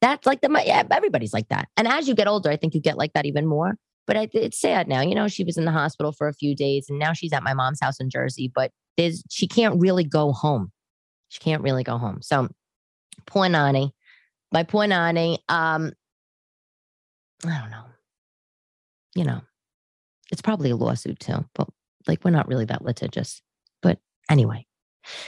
that's 0.00 0.26
like 0.26 0.40
the 0.40 0.62
yeah, 0.64 0.84
everybody's 0.90 1.32
like 1.32 1.48
that. 1.48 1.68
And 1.76 1.88
as 1.88 2.08
you 2.08 2.14
get 2.14 2.28
older, 2.28 2.50
I 2.50 2.56
think 2.56 2.74
you 2.74 2.80
get 2.80 2.98
like 2.98 3.12
that 3.14 3.26
even 3.26 3.46
more. 3.46 3.76
But 4.06 4.16
I, 4.16 4.28
it's 4.32 4.58
sad 4.58 4.88
now. 4.88 5.02
You 5.02 5.14
know, 5.14 5.28
she 5.28 5.44
was 5.44 5.58
in 5.58 5.64
the 5.64 5.72
hospital 5.72 6.12
for 6.12 6.28
a 6.28 6.32
few 6.32 6.54
days, 6.54 6.86
and 6.88 6.98
now 6.98 7.12
she's 7.12 7.32
at 7.32 7.42
my 7.42 7.52
mom's 7.52 7.80
house 7.80 8.00
in 8.00 8.08
Jersey. 8.08 8.50
But 8.52 8.70
there's 8.96 9.22
she 9.30 9.46
can't 9.46 9.80
really 9.80 10.04
go 10.04 10.32
home. 10.32 10.72
She 11.28 11.40
can't 11.40 11.62
really 11.62 11.84
go 11.84 11.98
home. 11.98 12.22
So 12.22 12.48
poor 13.26 13.48
Nani, 13.48 13.92
my 14.52 14.62
poor. 14.62 14.84
Um, 14.84 15.92
I 17.44 17.58
don't 17.60 17.70
know. 17.70 17.84
You 19.14 19.24
know, 19.24 19.40
it's 20.30 20.42
probably 20.42 20.70
a 20.70 20.76
lawsuit 20.76 21.20
too. 21.20 21.44
But 21.54 21.68
like, 22.06 22.24
we're 22.24 22.30
not 22.30 22.48
really 22.48 22.64
that 22.66 22.82
litigious. 22.82 23.42
But 23.82 23.98
anyway, 24.30 24.66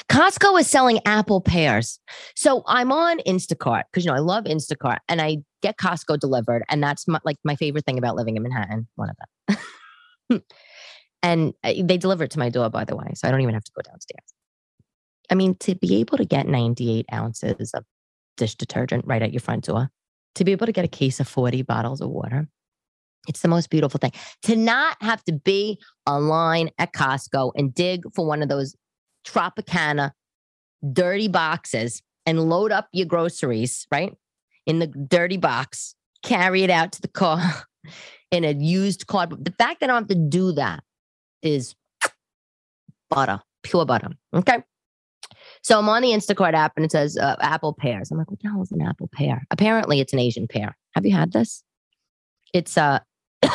Costco 0.09 0.59
is 0.61 0.69
selling 0.69 1.01
apple 1.07 1.41
pears. 1.41 1.99
So 2.35 2.63
I'm 2.67 2.93
on 2.93 3.19
Instacart 3.21 3.85
because, 3.91 4.05
you 4.05 4.11
know, 4.11 4.17
I 4.17 4.21
love 4.21 4.45
Instacart 4.45 4.99
and 5.09 5.21
I 5.21 5.39
get 5.63 5.77
Costco 5.77 6.19
delivered. 6.19 6.63
And 6.69 6.83
that's 6.83 7.07
my, 7.07 7.21
like 7.25 7.37
my 7.45 7.57
favorite 7.57 7.85
thing 7.85 7.99
about 7.99 8.17
living 8.17 8.37
in 8.37 8.43
Manhattan, 8.43 8.89
one 8.97 9.11
of 9.11 9.17
them. 10.29 10.43
and 11.23 11.55
uh, 11.65 11.73
they 11.83 11.97
deliver 11.97 12.25
it 12.25 12.31
to 12.33 12.39
my 12.39 12.49
door, 12.49 12.69
by 12.71 12.85
the 12.85 12.97
way. 12.97 13.13
So 13.15 13.29
I 13.29 13.31
don't 13.31 13.41
even 13.43 13.55
have 13.55 13.65
to 13.65 13.73
go 13.75 13.83
downstairs. 13.83 14.35
I 15.31 15.35
mean, 15.35 15.55
to 15.61 15.75
be 15.75 15.97
able 16.01 16.19
to 16.19 16.25
get 16.25 16.47
98 16.49 17.07
ounces 17.13 17.73
of 17.73 17.85
dish 18.37 18.57
detergent 18.57 19.05
right 19.07 19.23
at 19.23 19.33
your 19.33 19.41
front 19.41 19.65
door, 19.65 19.91
to 20.35 20.45
be 20.45 20.53
able 20.53 20.67
to 20.67 20.73
get 20.73 20.85
a 20.85 20.89
case 20.89 21.21
of 21.21 21.29
40 21.29 21.63
bottles 21.63 22.01
of 22.01 22.11
water, 22.11 22.49
it's 23.29 23.41
the 23.41 23.49
most 23.49 23.71
beautiful 23.71 23.99
thing. 23.99 24.13
To 24.43 24.57
not 24.57 24.97
have 25.01 25.23
to 25.25 25.33
be 25.33 25.79
online 26.07 26.71
at 26.79 26.93
Costco 26.93 27.53
and 27.55 27.75
dig 27.75 28.03
for 28.15 28.27
one 28.27 28.43
of 28.43 28.49
those 28.49 28.75
Tropicana 29.27 30.13
dirty 30.93 31.29
boxes 31.29 32.03
and 32.27 32.49
load 32.49 32.73
up 32.73 32.89
your 32.93 33.07
groceries, 33.07 33.87
right? 33.91 34.15
In 34.67 34.79
the 34.79 34.87
dirty 34.87 35.37
box, 35.37 35.95
carry 36.23 36.63
it 36.63 36.71
out 36.71 36.93
to 36.93 37.03
the 37.03 37.09
car 37.09 37.41
in 38.31 38.45
a 38.45 38.53
used 38.53 39.07
cardboard. 39.07 39.45
The 39.45 39.53
fact 39.53 39.81
that 39.81 39.91
I 39.91 39.95
don't 39.95 40.03
have 40.03 40.09
to 40.09 40.29
do 40.29 40.53
that 40.53 40.83
is 41.43 41.75
butter, 43.11 43.41
pure 43.63 43.85
butter. 43.85 44.11
Okay. 44.35 44.63
So 45.63 45.79
I'm 45.79 45.89
on 45.89 46.03
the 46.03 46.11
Instacart 46.11 46.55
app 46.55 46.73
and 46.77 46.85
it 46.85 46.93
says 46.93 47.17
uh, 47.17 47.37
apple 47.41 47.75
pears. 47.75 48.11
I'm 48.11 48.19
like, 48.19 48.31
what 48.31 48.41
the 48.41 48.49
hell 48.49 48.63
is 48.63 48.73
an 48.73 48.83
apple 48.83 49.09
pear? 49.13 49.47
Apparently, 49.51 50.01
it's 50.01 50.13
an 50.13 50.19
Asian 50.19 50.47
pear. 50.47 50.77
Have 50.95 51.05
you 51.05 51.15
had 51.15 51.33
this? 51.33 51.63
It's 52.55 52.77
a 52.77 53.05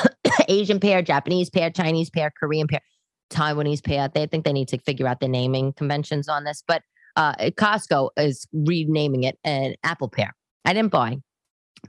Asian 0.48 0.80
pear, 0.80 1.02
Japanese 1.02 1.50
pear, 1.50 1.70
Chinese 1.70 2.10
pear, 2.10 2.32
Korean 2.40 2.68
pear. 2.68 2.82
Taiwanese 3.30 3.84
pear. 3.84 4.10
They 4.14 4.28
think 4.28 4.46
they 4.46 4.54
need 4.54 4.68
to 4.70 4.78
figure 4.80 5.08
out 5.08 5.20
the 5.20 5.28
naming 5.28 5.74
conventions 5.74 6.28
on 6.30 6.44
this, 6.44 6.64
but 6.68 6.84
uh, 7.16 7.36
Costco 7.36 8.10
is 8.18 8.48
renaming 8.54 9.24
it 9.24 9.38
an 9.44 9.76
apple 9.84 10.10
pear. 10.10 10.34
I 10.66 10.74
didn't 10.74 10.92
buy 10.92 11.18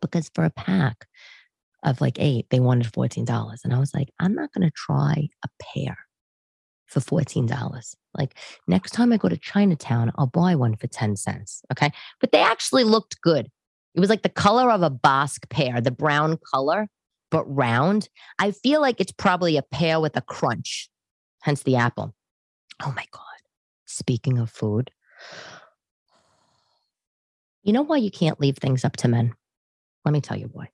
because 0.01 0.31
for 0.35 0.45
a 0.45 0.51
pack 0.51 1.07
of 1.83 2.01
like 2.01 2.19
eight, 2.19 2.47
they 2.51 2.61
wanted 2.61 2.93
$14. 2.93 3.59
And 3.65 3.75
I 3.75 3.79
was 3.79 3.95
like, 3.95 4.09
I'm 4.21 4.35
not 4.35 4.53
going 4.53 4.69
to 4.69 4.75
try 4.75 5.29
a 5.45 5.49
pear. 5.61 5.97
for 6.87 7.01
$14. 7.01 7.95
Like 8.15 8.35
next 8.67 8.93
time 8.93 9.13
I 9.13 9.17
go 9.17 9.29
to 9.29 9.37
Chinatown, 9.37 10.13
I'll 10.17 10.27
buy 10.27 10.55
one 10.55 10.77
for 10.77 10.87
10 10.87 11.17
cents. 11.17 11.63
Okay. 11.73 11.91
But 12.21 12.33
they 12.33 12.41
actually 12.41 12.85
looked 12.85 13.21
good. 13.21 13.49
It 13.95 14.01
was 14.01 14.11
like 14.11 14.23
the 14.23 14.29
color 14.29 14.71
of 14.71 14.83
a 14.83 14.91
Bosc 14.91 15.49
pear, 15.49 15.81
the 15.81 15.91
brown 15.91 16.39
color, 16.53 16.89
but 17.31 17.45
round. 17.45 18.09
I 18.39 18.51
feel 18.53 18.81
like 18.81 19.01
it's 19.01 19.13
probably 19.13 19.57
a 19.57 19.63
pear 19.63 20.01
with 20.01 20.17
a 20.17 20.21
crunch, 20.21 20.89
hence 21.47 21.63
the 21.63 21.77
apple. 21.77 22.13
Oh 22.85 22.93
my 22.97 23.05
God. 23.13 23.23
Speaking 23.87 24.39
of 24.39 24.51
food, 24.51 24.91
you 27.63 27.73
know 27.73 27.83
why 27.83 27.99
you 27.99 28.11
can't 28.11 28.41
leave 28.41 28.57
things 28.59 28.85
up 28.85 28.97
to 28.97 29.09
men? 29.09 29.33
Let 30.05 30.13
me 30.13 30.21
tell 30.21 30.37
you 30.37 30.51
why. 30.53 30.71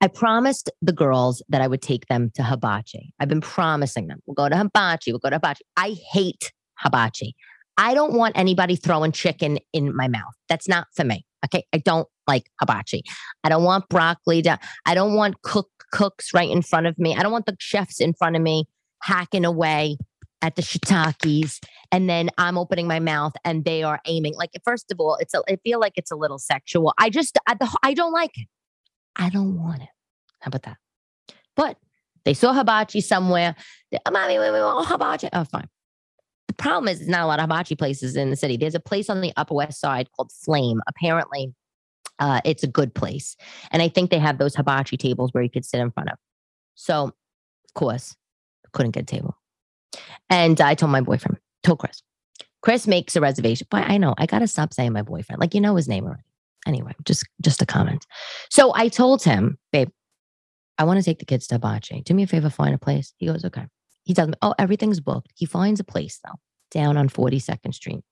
I 0.00 0.06
promised 0.06 0.70
the 0.80 0.92
girls 0.92 1.42
that 1.48 1.60
I 1.60 1.66
would 1.66 1.82
take 1.82 2.06
them 2.06 2.30
to 2.36 2.44
hibachi. 2.44 3.12
I've 3.18 3.28
been 3.28 3.40
promising 3.40 4.06
them. 4.06 4.20
We'll 4.24 4.34
go 4.34 4.48
to 4.48 4.56
hibachi. 4.56 5.10
We'll 5.10 5.18
go 5.18 5.30
to 5.30 5.36
hibachi. 5.36 5.64
I 5.76 5.96
hate 6.12 6.52
hibachi. 6.78 7.34
I 7.76 7.92
don't 7.92 8.12
want 8.12 8.38
anybody 8.38 8.76
throwing 8.76 9.10
chicken 9.10 9.58
in 9.72 9.96
my 9.96 10.06
mouth. 10.06 10.34
That's 10.48 10.68
not 10.68 10.86
for 10.94 11.02
me. 11.02 11.26
Okay. 11.44 11.64
I 11.72 11.78
don't 11.78 12.06
like 12.28 12.50
hibachi. 12.60 13.02
I 13.42 13.48
don't 13.48 13.64
want 13.64 13.88
broccoli. 13.88 14.42
To, 14.42 14.58
I 14.86 14.94
don't 14.94 15.14
want 15.14 15.42
cook 15.42 15.68
cooks 15.92 16.32
right 16.32 16.50
in 16.50 16.62
front 16.62 16.86
of 16.86 16.98
me. 16.98 17.16
I 17.16 17.22
don't 17.22 17.32
want 17.32 17.46
the 17.46 17.56
chefs 17.58 18.00
in 18.00 18.12
front 18.14 18.36
of 18.36 18.42
me 18.42 18.66
hacking 19.06 19.44
away 19.44 19.96
at 20.42 20.56
the 20.56 20.62
shiitakes 20.62 21.60
and 21.92 22.10
then 22.10 22.28
I'm 22.38 22.58
opening 22.58 22.86
my 22.86 23.00
mouth 23.00 23.34
and 23.44 23.64
they 23.64 23.82
are 23.82 24.00
aiming. 24.06 24.34
Like 24.34 24.50
first 24.64 24.90
of 24.92 25.00
all, 25.00 25.16
it's 25.16 25.32
a, 25.34 25.42
I 25.48 25.56
feel 25.64 25.80
like 25.80 25.94
it's 25.96 26.10
a 26.10 26.16
little 26.16 26.38
sexual. 26.38 26.92
I 26.98 27.08
just 27.08 27.38
I, 27.48 27.56
I 27.82 27.94
don't 27.94 28.12
like 28.12 28.36
it. 28.36 28.48
I 29.14 29.30
don't 29.30 29.56
want 29.56 29.82
it. 29.82 29.88
How 30.40 30.48
about 30.48 30.62
that? 30.62 30.76
But 31.54 31.78
they 32.24 32.34
saw 32.34 32.52
hibachi 32.52 33.00
somewhere. 33.00 33.54
They, 33.90 33.98
oh, 34.04 34.10
Mommy, 34.10 34.38
we 34.38 34.50
want 34.50 34.88
hibachi. 34.88 35.28
Oh, 35.32 35.44
fine. 35.44 35.68
The 36.48 36.54
problem 36.54 36.88
is, 36.88 36.98
there's 36.98 37.08
not 37.08 37.22
a 37.22 37.26
lot 37.26 37.38
of 37.38 37.44
hibachi 37.44 37.76
places 37.76 38.16
in 38.16 38.30
the 38.30 38.36
city. 38.36 38.56
There's 38.56 38.74
a 38.74 38.80
place 38.80 39.08
on 39.08 39.20
the 39.20 39.32
Upper 39.36 39.54
West 39.54 39.80
Side 39.80 40.08
called 40.12 40.30
Flame. 40.32 40.80
Apparently, 40.86 41.54
uh, 42.18 42.40
it's 42.44 42.62
a 42.62 42.68
good 42.68 42.94
place. 42.94 43.36
And 43.70 43.82
I 43.82 43.88
think 43.88 44.10
they 44.10 44.18
have 44.18 44.38
those 44.38 44.54
hibachi 44.54 44.96
tables 44.96 45.32
where 45.32 45.42
you 45.42 45.50
could 45.50 45.64
sit 45.64 45.80
in 45.80 45.90
front 45.90 46.10
of. 46.10 46.18
So, 46.74 47.04
of 47.04 47.74
course, 47.74 48.14
couldn't 48.72 48.92
get 48.92 49.04
a 49.04 49.06
table. 49.06 49.36
And 50.28 50.60
I 50.60 50.74
told 50.74 50.92
my 50.92 51.00
boyfriend, 51.00 51.38
told 51.62 51.78
Chris, 51.78 52.02
Chris 52.62 52.86
makes 52.86 53.16
a 53.16 53.20
reservation. 53.20 53.66
But 53.70 53.88
I 53.88 53.96
know 53.96 54.14
I 54.18 54.26
got 54.26 54.40
to 54.40 54.46
stop 54.46 54.74
saying 54.74 54.92
my 54.92 55.02
boyfriend. 55.02 55.40
Like, 55.40 55.54
you 55.54 55.60
know 55.60 55.76
his 55.76 55.88
name 55.88 56.04
already. 56.04 56.22
Anyway, 56.66 56.92
just 57.04 57.24
just 57.40 57.62
a 57.62 57.66
comment. 57.66 58.04
So 58.50 58.72
I 58.74 58.88
told 58.88 59.22
him, 59.22 59.56
babe, 59.72 59.90
I 60.78 60.84
want 60.84 60.98
to 60.98 61.04
take 61.04 61.20
the 61.20 61.24
kids 61.24 61.46
to 61.48 61.54
hibachi. 61.54 62.02
Do 62.02 62.12
me 62.12 62.24
a 62.24 62.26
favor, 62.26 62.50
find 62.50 62.74
a 62.74 62.78
place. 62.78 63.14
He 63.18 63.26
goes, 63.26 63.44
okay. 63.44 63.66
He 64.02 64.14
tells 64.14 64.28
me, 64.28 64.34
oh, 64.42 64.54
everything's 64.58 65.00
booked. 65.00 65.32
He 65.36 65.46
finds 65.46 65.80
a 65.80 65.84
place 65.84 66.20
though, 66.24 66.38
down 66.70 66.96
on 66.96 67.08
42nd 67.08 67.72
Street, 67.72 68.02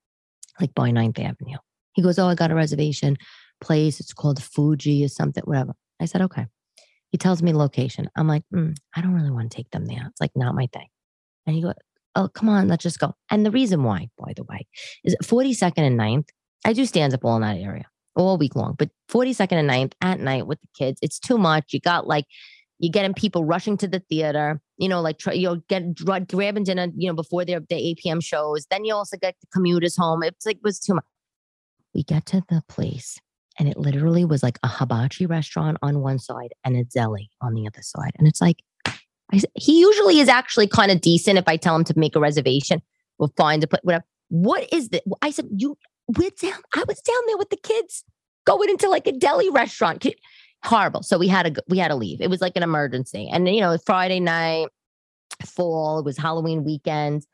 like 0.60 0.74
by 0.74 0.90
9th 0.90 1.18
Avenue. 1.18 1.58
He 1.94 2.02
goes, 2.02 2.18
oh, 2.18 2.28
I 2.28 2.34
got 2.34 2.50
a 2.50 2.54
reservation 2.54 3.16
place. 3.60 4.00
It's 4.00 4.12
called 4.12 4.42
Fuji 4.42 5.04
or 5.04 5.08
something, 5.08 5.42
whatever. 5.44 5.74
I 6.00 6.06
said, 6.06 6.22
okay. 6.22 6.46
He 7.14 7.18
tells 7.18 7.44
me 7.44 7.52
location. 7.52 8.10
I'm 8.16 8.26
like, 8.26 8.42
mm, 8.52 8.74
I 8.96 9.00
don't 9.00 9.14
really 9.14 9.30
want 9.30 9.48
to 9.48 9.56
take 9.56 9.70
them 9.70 9.86
there. 9.86 10.04
It's 10.10 10.20
like 10.20 10.32
not 10.34 10.56
my 10.56 10.66
thing. 10.72 10.88
And 11.46 11.54
he 11.54 11.62
goes, 11.62 11.74
oh, 12.16 12.26
come 12.26 12.48
on, 12.48 12.66
let's 12.66 12.82
just 12.82 12.98
go. 12.98 13.14
And 13.30 13.46
the 13.46 13.52
reason 13.52 13.84
why, 13.84 14.08
by 14.18 14.32
the 14.34 14.42
way, 14.42 14.66
is 15.04 15.14
42nd 15.22 15.78
and 15.78 15.96
9th. 15.96 16.30
I 16.64 16.72
do 16.72 16.84
stands 16.84 17.14
up 17.14 17.24
all 17.24 17.36
in 17.36 17.42
that 17.42 17.58
area 17.58 17.84
all 18.16 18.36
week 18.36 18.56
long, 18.56 18.74
but 18.76 18.90
42nd 19.12 19.52
and 19.52 19.70
9th 19.70 19.92
at 20.00 20.18
night 20.18 20.48
with 20.48 20.60
the 20.60 20.66
kids, 20.76 20.98
it's 21.02 21.20
too 21.20 21.38
much. 21.38 21.72
You 21.72 21.78
got 21.78 22.08
like 22.08 22.24
you're 22.80 22.90
getting 22.90 23.14
people 23.14 23.44
rushing 23.44 23.76
to 23.76 23.86
the 23.86 24.00
theater, 24.00 24.60
you 24.78 24.88
know, 24.88 25.00
like 25.00 25.18
try, 25.18 25.34
you'll 25.34 25.62
get 25.68 25.94
grabbing 25.94 26.64
dinner, 26.64 26.88
you 26.96 27.06
know, 27.06 27.14
before 27.14 27.44
their 27.44 27.60
the 27.60 27.76
8 27.76 27.98
p.m. 27.98 28.20
shows. 28.20 28.66
Then 28.72 28.84
you 28.84 28.92
also 28.92 29.16
get 29.16 29.36
the 29.40 29.46
commuters 29.52 29.96
home. 29.96 30.24
It's 30.24 30.44
like 30.44 30.56
it 30.56 30.64
was 30.64 30.80
too 30.80 30.94
much. 30.94 31.04
We 31.94 32.02
get 32.02 32.26
to 32.26 32.42
the 32.48 32.64
place 32.68 33.20
and 33.58 33.68
it 33.68 33.76
literally 33.76 34.24
was 34.24 34.42
like 34.42 34.58
a 34.62 34.68
hibachi 34.68 35.26
restaurant 35.26 35.78
on 35.82 36.00
one 36.00 36.18
side 36.18 36.52
and 36.64 36.76
a 36.76 36.84
deli 36.84 37.30
on 37.40 37.54
the 37.54 37.66
other 37.66 37.82
side. 37.82 38.12
And 38.18 38.26
it's 38.26 38.40
like, 38.40 38.62
I, 39.32 39.40
he 39.54 39.80
usually 39.80 40.18
is 40.18 40.28
actually 40.28 40.66
kind 40.66 40.90
of 40.90 41.00
decent 41.00 41.38
if 41.38 41.48
I 41.48 41.56
tell 41.56 41.76
him 41.76 41.84
to 41.84 41.98
make 41.98 42.16
a 42.16 42.20
reservation. 42.20 42.82
We'll 43.18 43.32
find 43.36 43.62
a 43.62 43.66
place, 43.66 43.80
whatever. 43.82 44.04
What 44.28 44.72
is 44.72 44.88
that? 44.90 45.02
I 45.22 45.30
said, 45.30 45.46
you, 45.56 45.78
we're 46.18 46.30
down. 46.30 46.60
I 46.74 46.84
was 46.86 47.00
down 47.00 47.20
there 47.26 47.36
with 47.36 47.50
the 47.50 47.56
kids 47.56 48.04
going 48.44 48.70
into 48.70 48.88
like 48.88 49.06
a 49.06 49.12
deli 49.12 49.48
restaurant 49.50 50.04
horrible. 50.64 51.02
So 51.02 51.18
we 51.18 51.28
had 51.28 51.54
to 51.54 51.62
we 51.68 51.78
had 51.78 51.88
to 51.88 51.94
leave. 51.94 52.20
It 52.20 52.30
was 52.30 52.40
like 52.40 52.56
an 52.56 52.62
emergency. 52.62 53.28
And 53.32 53.48
you 53.48 53.60
know, 53.60 53.76
Friday 53.84 54.20
night, 54.20 54.68
fall, 55.44 55.98
it 55.98 56.04
was 56.04 56.18
Halloween 56.18 56.64
weekend. 56.64 57.26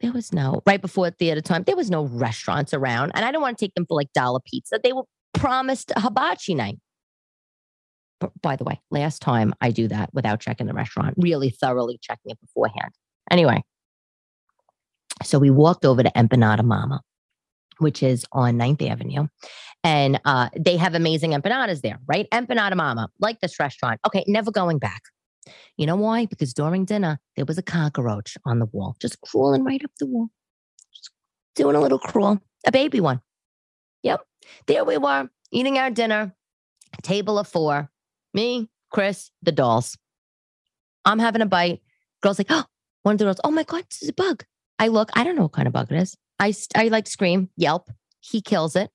There 0.00 0.12
was 0.12 0.32
no 0.32 0.62
right 0.66 0.80
before 0.80 1.10
theater 1.10 1.40
time. 1.40 1.64
There 1.64 1.76
was 1.76 1.90
no 1.90 2.04
restaurants 2.04 2.72
around, 2.72 3.12
and 3.14 3.24
I 3.24 3.32
don't 3.32 3.42
want 3.42 3.58
to 3.58 3.64
take 3.64 3.74
them 3.74 3.86
for 3.86 3.94
like 3.96 4.12
dollar 4.12 4.40
pizza. 4.44 4.78
They 4.82 4.92
were 4.92 5.04
promised 5.34 5.92
a 5.96 6.00
hibachi 6.00 6.54
night. 6.54 6.78
But 8.20 8.32
by 8.42 8.56
the 8.56 8.64
way, 8.64 8.80
last 8.90 9.22
time 9.22 9.54
I 9.60 9.70
do 9.70 9.88
that 9.88 10.10
without 10.12 10.40
checking 10.40 10.66
the 10.66 10.74
restaurant, 10.74 11.14
really 11.18 11.50
thoroughly 11.50 11.98
checking 12.00 12.30
it 12.30 12.40
beforehand. 12.40 12.92
Anyway, 13.30 13.62
so 15.22 15.38
we 15.38 15.50
walked 15.50 15.84
over 15.84 16.02
to 16.02 16.10
Empanada 16.10 16.64
Mama 16.64 17.02
which 17.78 18.02
is 18.02 18.26
on 18.32 18.58
9th 18.58 18.88
Avenue. 18.88 19.26
And 19.84 20.20
uh, 20.24 20.48
they 20.58 20.76
have 20.76 20.94
amazing 20.94 21.32
empanadas 21.32 21.80
there, 21.82 21.98
right? 22.06 22.28
Empanada 22.30 22.74
Mama, 22.74 23.08
like 23.20 23.40
this 23.40 23.58
restaurant. 23.58 24.00
Okay, 24.06 24.24
never 24.26 24.50
going 24.50 24.78
back. 24.78 25.02
You 25.76 25.86
know 25.86 25.96
why? 25.96 26.26
Because 26.26 26.54
during 26.54 26.84
dinner, 26.84 27.20
there 27.36 27.44
was 27.44 27.58
a 27.58 27.62
cockroach 27.62 28.36
on 28.44 28.58
the 28.58 28.66
wall, 28.66 28.96
just 29.00 29.20
crawling 29.20 29.64
right 29.64 29.82
up 29.84 29.90
the 29.98 30.06
wall, 30.06 30.28
just 30.94 31.10
doing 31.54 31.76
a 31.76 31.80
little 31.80 31.98
crawl, 31.98 32.38
a 32.66 32.72
baby 32.72 33.00
one. 33.00 33.20
Yep. 34.02 34.24
There 34.66 34.84
we 34.84 34.98
were 34.98 35.28
eating 35.50 35.78
our 35.78 35.90
dinner, 35.90 36.34
table 37.02 37.38
of 37.38 37.48
four, 37.48 37.90
me, 38.34 38.68
Chris, 38.90 39.30
the 39.42 39.52
dolls. 39.52 39.96
I'm 41.04 41.18
having 41.18 41.42
a 41.42 41.46
bite. 41.46 41.80
Girl's 42.22 42.38
like, 42.38 42.50
oh, 42.50 42.64
one 43.02 43.14
of 43.14 43.18
the 43.18 43.24
girls, 43.24 43.40
oh 43.44 43.50
my 43.50 43.62
God, 43.62 43.84
this 43.90 44.02
is 44.02 44.08
a 44.10 44.14
bug. 44.14 44.44
I 44.78 44.88
look, 44.88 45.10
I 45.14 45.24
don't 45.24 45.36
know 45.36 45.42
what 45.42 45.52
kind 45.52 45.66
of 45.66 45.72
bug 45.72 45.90
it 45.90 45.96
is. 45.96 46.16
I, 46.38 46.54
I 46.76 46.88
like 46.88 47.06
scream, 47.06 47.50
yelp. 47.56 47.90
He 48.20 48.40
kills 48.40 48.76
it. 48.76 48.90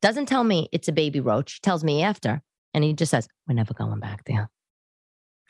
Doesn't 0.00 0.26
tell 0.26 0.44
me 0.44 0.68
it's 0.72 0.88
a 0.88 0.92
baby 0.92 1.20
roach. 1.20 1.60
Tells 1.60 1.82
me 1.82 2.02
after. 2.02 2.42
And 2.74 2.84
he 2.84 2.92
just 2.92 3.10
says, 3.10 3.26
We're 3.46 3.54
never 3.54 3.74
going 3.74 4.00
back 4.00 4.24
there. 4.24 4.50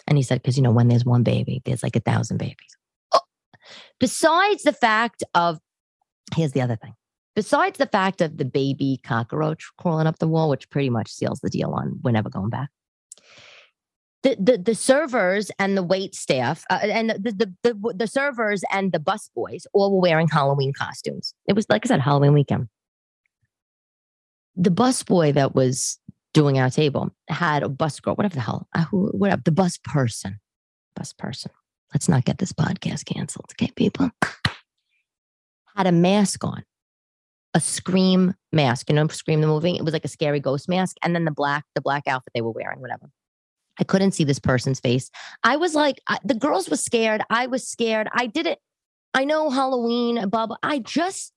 And 0.06 0.16
he 0.16 0.22
said, 0.22 0.42
Because, 0.42 0.56
you 0.56 0.62
know, 0.62 0.72
when 0.72 0.88
there's 0.88 1.04
one 1.04 1.22
baby, 1.22 1.62
there's 1.64 1.82
like 1.82 1.96
a 1.96 2.00
thousand 2.00 2.38
babies. 2.38 2.76
Oh. 3.12 3.20
Besides 3.98 4.62
the 4.62 4.72
fact 4.72 5.22
of, 5.34 5.58
here's 6.34 6.52
the 6.52 6.62
other 6.62 6.76
thing. 6.76 6.94
Besides 7.34 7.78
the 7.78 7.86
fact 7.86 8.20
of 8.20 8.36
the 8.36 8.44
baby 8.44 9.00
cockroach 9.04 9.64
crawling 9.78 10.06
up 10.06 10.18
the 10.18 10.26
wall, 10.26 10.48
which 10.48 10.68
pretty 10.70 10.90
much 10.90 11.10
seals 11.10 11.40
the 11.40 11.50
deal 11.50 11.70
on 11.70 12.00
we're 12.02 12.10
never 12.10 12.30
going 12.30 12.50
back 12.50 12.70
the, 14.22 14.36
the, 14.38 14.58
the 14.58 14.74
servers 14.74 15.50
and 15.58 15.76
the 15.76 15.82
wait 15.82 16.14
staff 16.14 16.64
uh, 16.70 16.80
and 16.82 17.10
the, 17.10 17.32
the, 17.32 17.54
the, 17.62 17.94
the 17.94 18.06
servers 18.06 18.62
and 18.72 18.92
the 18.92 18.98
bus 18.98 19.30
boys 19.34 19.66
all 19.72 19.92
were 19.92 20.00
wearing 20.00 20.28
Halloween 20.28 20.72
costumes. 20.72 21.34
It 21.46 21.54
was, 21.54 21.66
like 21.68 21.86
I 21.86 21.88
said, 21.88 22.00
Halloween 22.00 22.32
weekend. 22.32 22.68
The 24.56 24.72
bus 24.72 25.02
boy 25.04 25.32
that 25.32 25.54
was 25.54 25.98
doing 26.34 26.58
our 26.58 26.70
table 26.70 27.10
had 27.28 27.62
a 27.62 27.68
bus 27.68 28.00
girl, 28.00 28.14
whatever 28.14 28.34
the 28.34 28.40
hell, 28.40 28.68
uh, 28.74 28.84
who, 28.84 29.08
whatever, 29.08 29.42
the 29.44 29.52
bus 29.52 29.78
person, 29.78 30.40
bus 30.94 31.12
person. 31.12 31.50
Let's 31.94 32.08
not 32.08 32.24
get 32.24 32.38
this 32.38 32.52
podcast 32.52 33.06
canceled, 33.06 33.46
okay, 33.52 33.72
people? 33.74 34.10
Had 35.76 35.86
a 35.86 35.92
mask 35.92 36.44
on, 36.44 36.64
a 37.54 37.60
scream 37.60 38.34
mask. 38.52 38.90
You 38.90 38.96
know, 38.96 39.08
Scream 39.08 39.40
the 39.40 39.46
movie. 39.46 39.76
It 39.76 39.84
was 39.84 39.94
like 39.94 40.04
a 40.04 40.08
scary 40.08 40.40
ghost 40.40 40.68
mask, 40.68 40.96
and 41.02 41.14
then 41.14 41.24
the 41.24 41.30
black, 41.30 41.64
the 41.74 41.80
black 41.80 42.06
outfit 42.06 42.32
they 42.34 42.42
were 42.42 42.50
wearing, 42.50 42.80
whatever. 42.80 43.08
I 43.80 43.84
couldn't 43.84 44.12
see 44.12 44.24
this 44.24 44.40
person's 44.40 44.80
face. 44.80 45.10
I 45.44 45.56
was 45.56 45.74
like, 45.74 46.00
I, 46.08 46.18
the 46.24 46.34
girls 46.34 46.68
were 46.68 46.76
scared. 46.76 47.22
I 47.30 47.46
was 47.46 47.66
scared. 47.66 48.08
I 48.12 48.26
did 48.26 48.46
it. 48.46 48.58
I 49.14 49.24
know 49.24 49.50
Halloween, 49.50 50.28
blah. 50.28 50.48
I 50.62 50.80
just, 50.80 51.32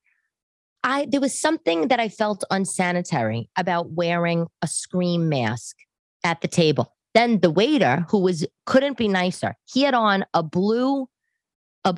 I, 0.84 1.06
there 1.10 1.20
was 1.20 1.38
something 1.38 1.88
that 1.88 2.00
I 2.00 2.08
felt 2.08 2.44
unsanitary 2.50 3.48
about 3.56 3.92
wearing 3.92 4.46
a 4.62 4.66
scream 4.66 5.28
mask 5.28 5.76
at 6.24 6.40
the 6.40 6.48
table. 6.48 6.92
Then 7.14 7.40
the 7.40 7.50
waiter, 7.50 8.06
who 8.08 8.18
was, 8.18 8.46
couldn't 8.66 8.96
be 8.96 9.08
nicer, 9.08 9.54
he 9.64 9.82
had 9.82 9.94
on 9.94 10.24
a 10.34 10.42
blue, 10.42 11.08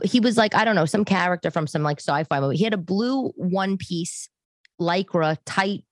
he 0.02 0.20
was 0.20 0.36
like, 0.36 0.54
I 0.54 0.64
don't 0.64 0.74
know, 0.74 0.86
some 0.86 1.04
character 1.04 1.50
from 1.50 1.66
some 1.66 1.82
like 1.82 2.00
sci 2.00 2.24
fi 2.24 2.40
movie. 2.40 2.56
He 2.56 2.64
had 2.64 2.74
a 2.74 2.78
blue 2.78 3.28
one 3.36 3.76
piece 3.76 4.28
lycra 4.80 5.38
tight 5.44 5.84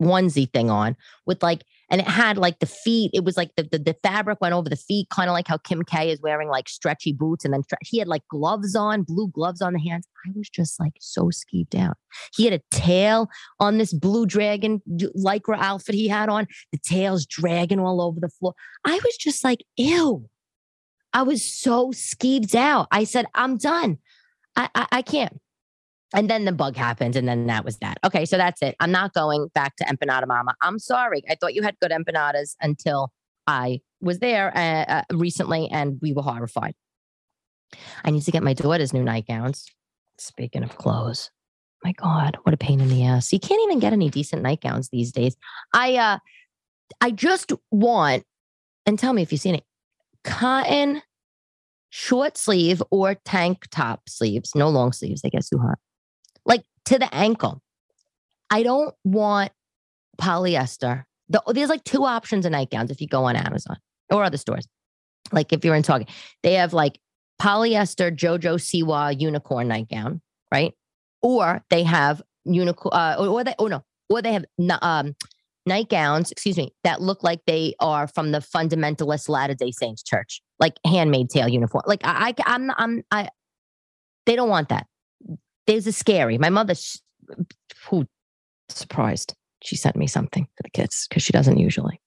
onesie 0.00 0.52
thing 0.52 0.70
on 0.70 0.96
with 1.26 1.42
like 1.42 1.62
and 1.90 2.00
it 2.00 2.08
had 2.08 2.38
like 2.38 2.58
the 2.60 2.66
feet. 2.66 3.10
It 3.12 3.24
was 3.24 3.36
like 3.36 3.50
the 3.56 3.64
the, 3.64 3.78
the 3.78 3.96
fabric 4.02 4.40
went 4.40 4.54
over 4.54 4.68
the 4.68 4.76
feet, 4.76 5.08
kind 5.10 5.28
of 5.28 5.34
like 5.34 5.48
how 5.48 5.58
Kim 5.58 5.82
K 5.82 6.10
is 6.10 6.20
wearing 6.20 6.48
like 6.48 6.68
stretchy 6.68 7.12
boots, 7.12 7.44
and 7.44 7.52
then 7.52 7.62
he 7.82 7.98
had 7.98 8.08
like 8.08 8.26
gloves 8.28 8.74
on, 8.74 9.02
blue 9.02 9.28
gloves 9.28 9.60
on 9.60 9.72
the 9.72 9.80
hands. 9.80 10.06
I 10.26 10.30
was 10.34 10.48
just 10.48 10.78
like 10.78 10.92
so 11.00 11.30
skeeved 11.30 11.74
out. 11.74 11.96
He 12.34 12.44
had 12.44 12.54
a 12.54 12.62
tail 12.70 13.28
on 13.58 13.78
this 13.78 13.92
blue 13.92 14.26
dragon 14.26 14.82
lycra 15.16 15.58
outfit 15.58 15.94
he 15.94 16.08
had 16.08 16.28
on. 16.28 16.46
The 16.72 16.78
tail's 16.78 17.26
dragging 17.26 17.80
all 17.80 18.00
over 18.00 18.20
the 18.20 18.28
floor. 18.28 18.54
I 18.84 18.94
was 18.94 19.16
just 19.16 19.44
like, 19.44 19.64
ew. 19.76 20.28
I 21.12 21.22
was 21.22 21.44
so 21.44 21.88
skeeved 21.90 22.54
out. 22.54 22.86
I 22.92 23.02
said, 23.02 23.26
I'm 23.34 23.56
done. 23.56 23.98
I, 24.54 24.68
I, 24.74 24.86
I 24.92 25.02
can't. 25.02 25.40
And 26.12 26.28
then 26.28 26.44
the 26.44 26.52
bug 26.52 26.76
happened, 26.76 27.14
and 27.14 27.28
then 27.28 27.46
that 27.46 27.64
was 27.64 27.78
that. 27.78 27.98
Okay, 28.04 28.24
so 28.24 28.36
that's 28.36 28.62
it. 28.62 28.74
I'm 28.80 28.90
not 28.90 29.12
going 29.12 29.48
back 29.54 29.76
to 29.76 29.84
Empanada 29.84 30.26
Mama. 30.26 30.54
I'm 30.60 30.78
sorry. 30.78 31.22
I 31.30 31.36
thought 31.36 31.54
you 31.54 31.62
had 31.62 31.78
good 31.80 31.92
empanadas 31.92 32.56
until 32.60 33.12
I 33.46 33.80
was 34.00 34.18
there 34.18 34.56
uh, 34.56 34.84
uh, 34.92 35.02
recently, 35.12 35.68
and 35.70 35.98
we 36.02 36.12
were 36.12 36.22
horrified. 36.22 36.74
I 38.04 38.10
need 38.10 38.22
to 38.22 38.32
get 38.32 38.42
my 38.42 38.54
daughter's 38.54 38.92
new 38.92 39.04
nightgowns. 39.04 39.66
Speaking 40.18 40.64
of 40.64 40.76
clothes, 40.76 41.30
my 41.84 41.92
God, 41.92 42.36
what 42.42 42.54
a 42.54 42.58
pain 42.58 42.80
in 42.80 42.88
the 42.88 43.04
ass. 43.04 43.32
You 43.32 43.38
can't 43.38 43.62
even 43.64 43.78
get 43.78 43.92
any 43.92 44.10
decent 44.10 44.42
nightgowns 44.42 44.88
these 44.88 45.12
days. 45.12 45.36
I 45.72 45.96
uh 45.96 46.18
I 47.00 47.12
just 47.12 47.52
want, 47.70 48.24
and 48.84 48.98
tell 48.98 49.12
me 49.12 49.22
if 49.22 49.30
you've 49.30 49.40
seen 49.40 49.54
it, 49.54 49.64
cotton 50.24 51.02
short 51.90 52.36
sleeve 52.36 52.82
or 52.90 53.14
tank 53.14 53.66
top 53.70 54.08
sleeves, 54.08 54.52
no 54.54 54.68
long 54.68 54.92
sleeves, 54.92 55.22
they 55.22 55.30
get 55.30 55.46
too 55.46 55.58
hot. 55.58 55.78
To 56.86 56.98
the 56.98 57.12
ankle. 57.14 57.62
I 58.50 58.62
don't 58.62 58.94
want 59.04 59.52
polyester. 60.20 61.04
The, 61.28 61.42
there's 61.48 61.68
like 61.68 61.84
two 61.84 62.04
options 62.04 62.44
of 62.44 62.52
nightgowns 62.52 62.90
if 62.90 63.00
you 63.00 63.06
go 63.06 63.24
on 63.24 63.36
Amazon 63.36 63.76
or 64.10 64.24
other 64.24 64.36
stores. 64.36 64.66
Like 65.32 65.52
if 65.52 65.64
you're 65.64 65.76
in 65.76 65.82
Target, 65.82 66.08
they 66.42 66.54
have 66.54 66.72
like 66.72 66.98
polyester 67.40 68.14
JoJo 68.14 68.56
Siwa 68.56 69.18
unicorn 69.18 69.68
nightgown, 69.68 70.20
right? 70.52 70.74
Or 71.22 71.62
they 71.70 71.84
have 71.84 72.22
unicorn, 72.44 72.92
uh, 72.92 73.16
or, 73.18 73.28
or 73.28 73.44
they, 73.44 73.54
oh 73.58 73.68
no, 73.68 73.84
or 74.08 74.20
they 74.20 74.32
have 74.32 74.44
um, 74.82 75.14
nightgowns, 75.66 76.32
excuse 76.32 76.56
me, 76.56 76.74
that 76.84 77.00
look 77.00 77.22
like 77.22 77.40
they 77.46 77.74
are 77.80 78.08
from 78.08 78.32
the 78.32 78.38
fundamentalist 78.38 79.28
Latter 79.28 79.54
Day 79.54 79.70
Saints 79.70 80.02
church, 80.02 80.42
like 80.58 80.74
handmade 80.84 81.30
tail 81.30 81.48
uniform. 81.48 81.84
Like 81.86 82.00
I, 82.04 82.34
I 82.38 82.42
I'm, 82.46 82.70
I'm, 82.76 83.02
I. 83.10 83.28
They 84.26 84.36
don't 84.36 84.48
want 84.48 84.68
that. 84.68 84.86
There's 85.70 85.86
a 85.86 85.92
scary. 85.92 86.36
My 86.36 86.48
mother, 86.48 86.74
who 87.88 88.04
surprised, 88.68 89.36
she 89.62 89.76
sent 89.76 89.94
me 89.94 90.08
something 90.08 90.48
for 90.56 90.62
the 90.64 90.70
kids 90.70 91.06
because 91.08 91.22
she 91.22 91.32
doesn't 91.32 91.58
usually. 91.58 92.00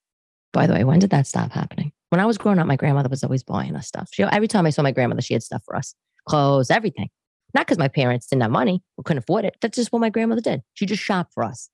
By 0.52 0.68
the 0.68 0.74
way, 0.74 0.84
when 0.84 1.00
did 1.00 1.12
that 1.12 1.28
stop 1.28 1.54
happening? 1.54 1.94
When 2.10 2.20
I 2.20 2.26
was 2.26 2.38
growing 2.38 2.60
up, 2.60 2.68
my 2.68 2.76
grandmother 2.76 3.08
was 3.08 3.24
always 3.24 3.42
buying 3.42 3.78
us 3.78 3.88
stuff. 3.88 4.10
She, 4.12 4.22
every 4.22 4.50
time 4.50 4.66
I 4.66 4.70
saw 4.70 4.82
my 4.82 4.92
grandmother, 4.92 5.22
she 5.22 5.34
had 5.34 5.44
stuff 5.44 5.64
for 5.64 5.78
us, 5.78 5.96
clothes, 6.28 6.72
everything. 6.72 7.08
Not 7.54 7.66
because 7.66 7.78
my 7.78 7.88
parents 7.88 8.28
didn't 8.28 8.42
have 8.42 8.52
money 8.52 8.84
or 8.98 9.06
couldn't 9.06 9.24
afford 9.24 9.46
it. 9.46 9.56
That's 9.62 9.78
just 9.78 9.94
what 9.94 10.00
my 10.00 10.10
grandmother 10.10 10.42
did. 10.42 10.62
She 10.74 10.86
just 10.86 11.02
shopped 11.02 11.34
for 11.34 11.46
us, 11.46 11.70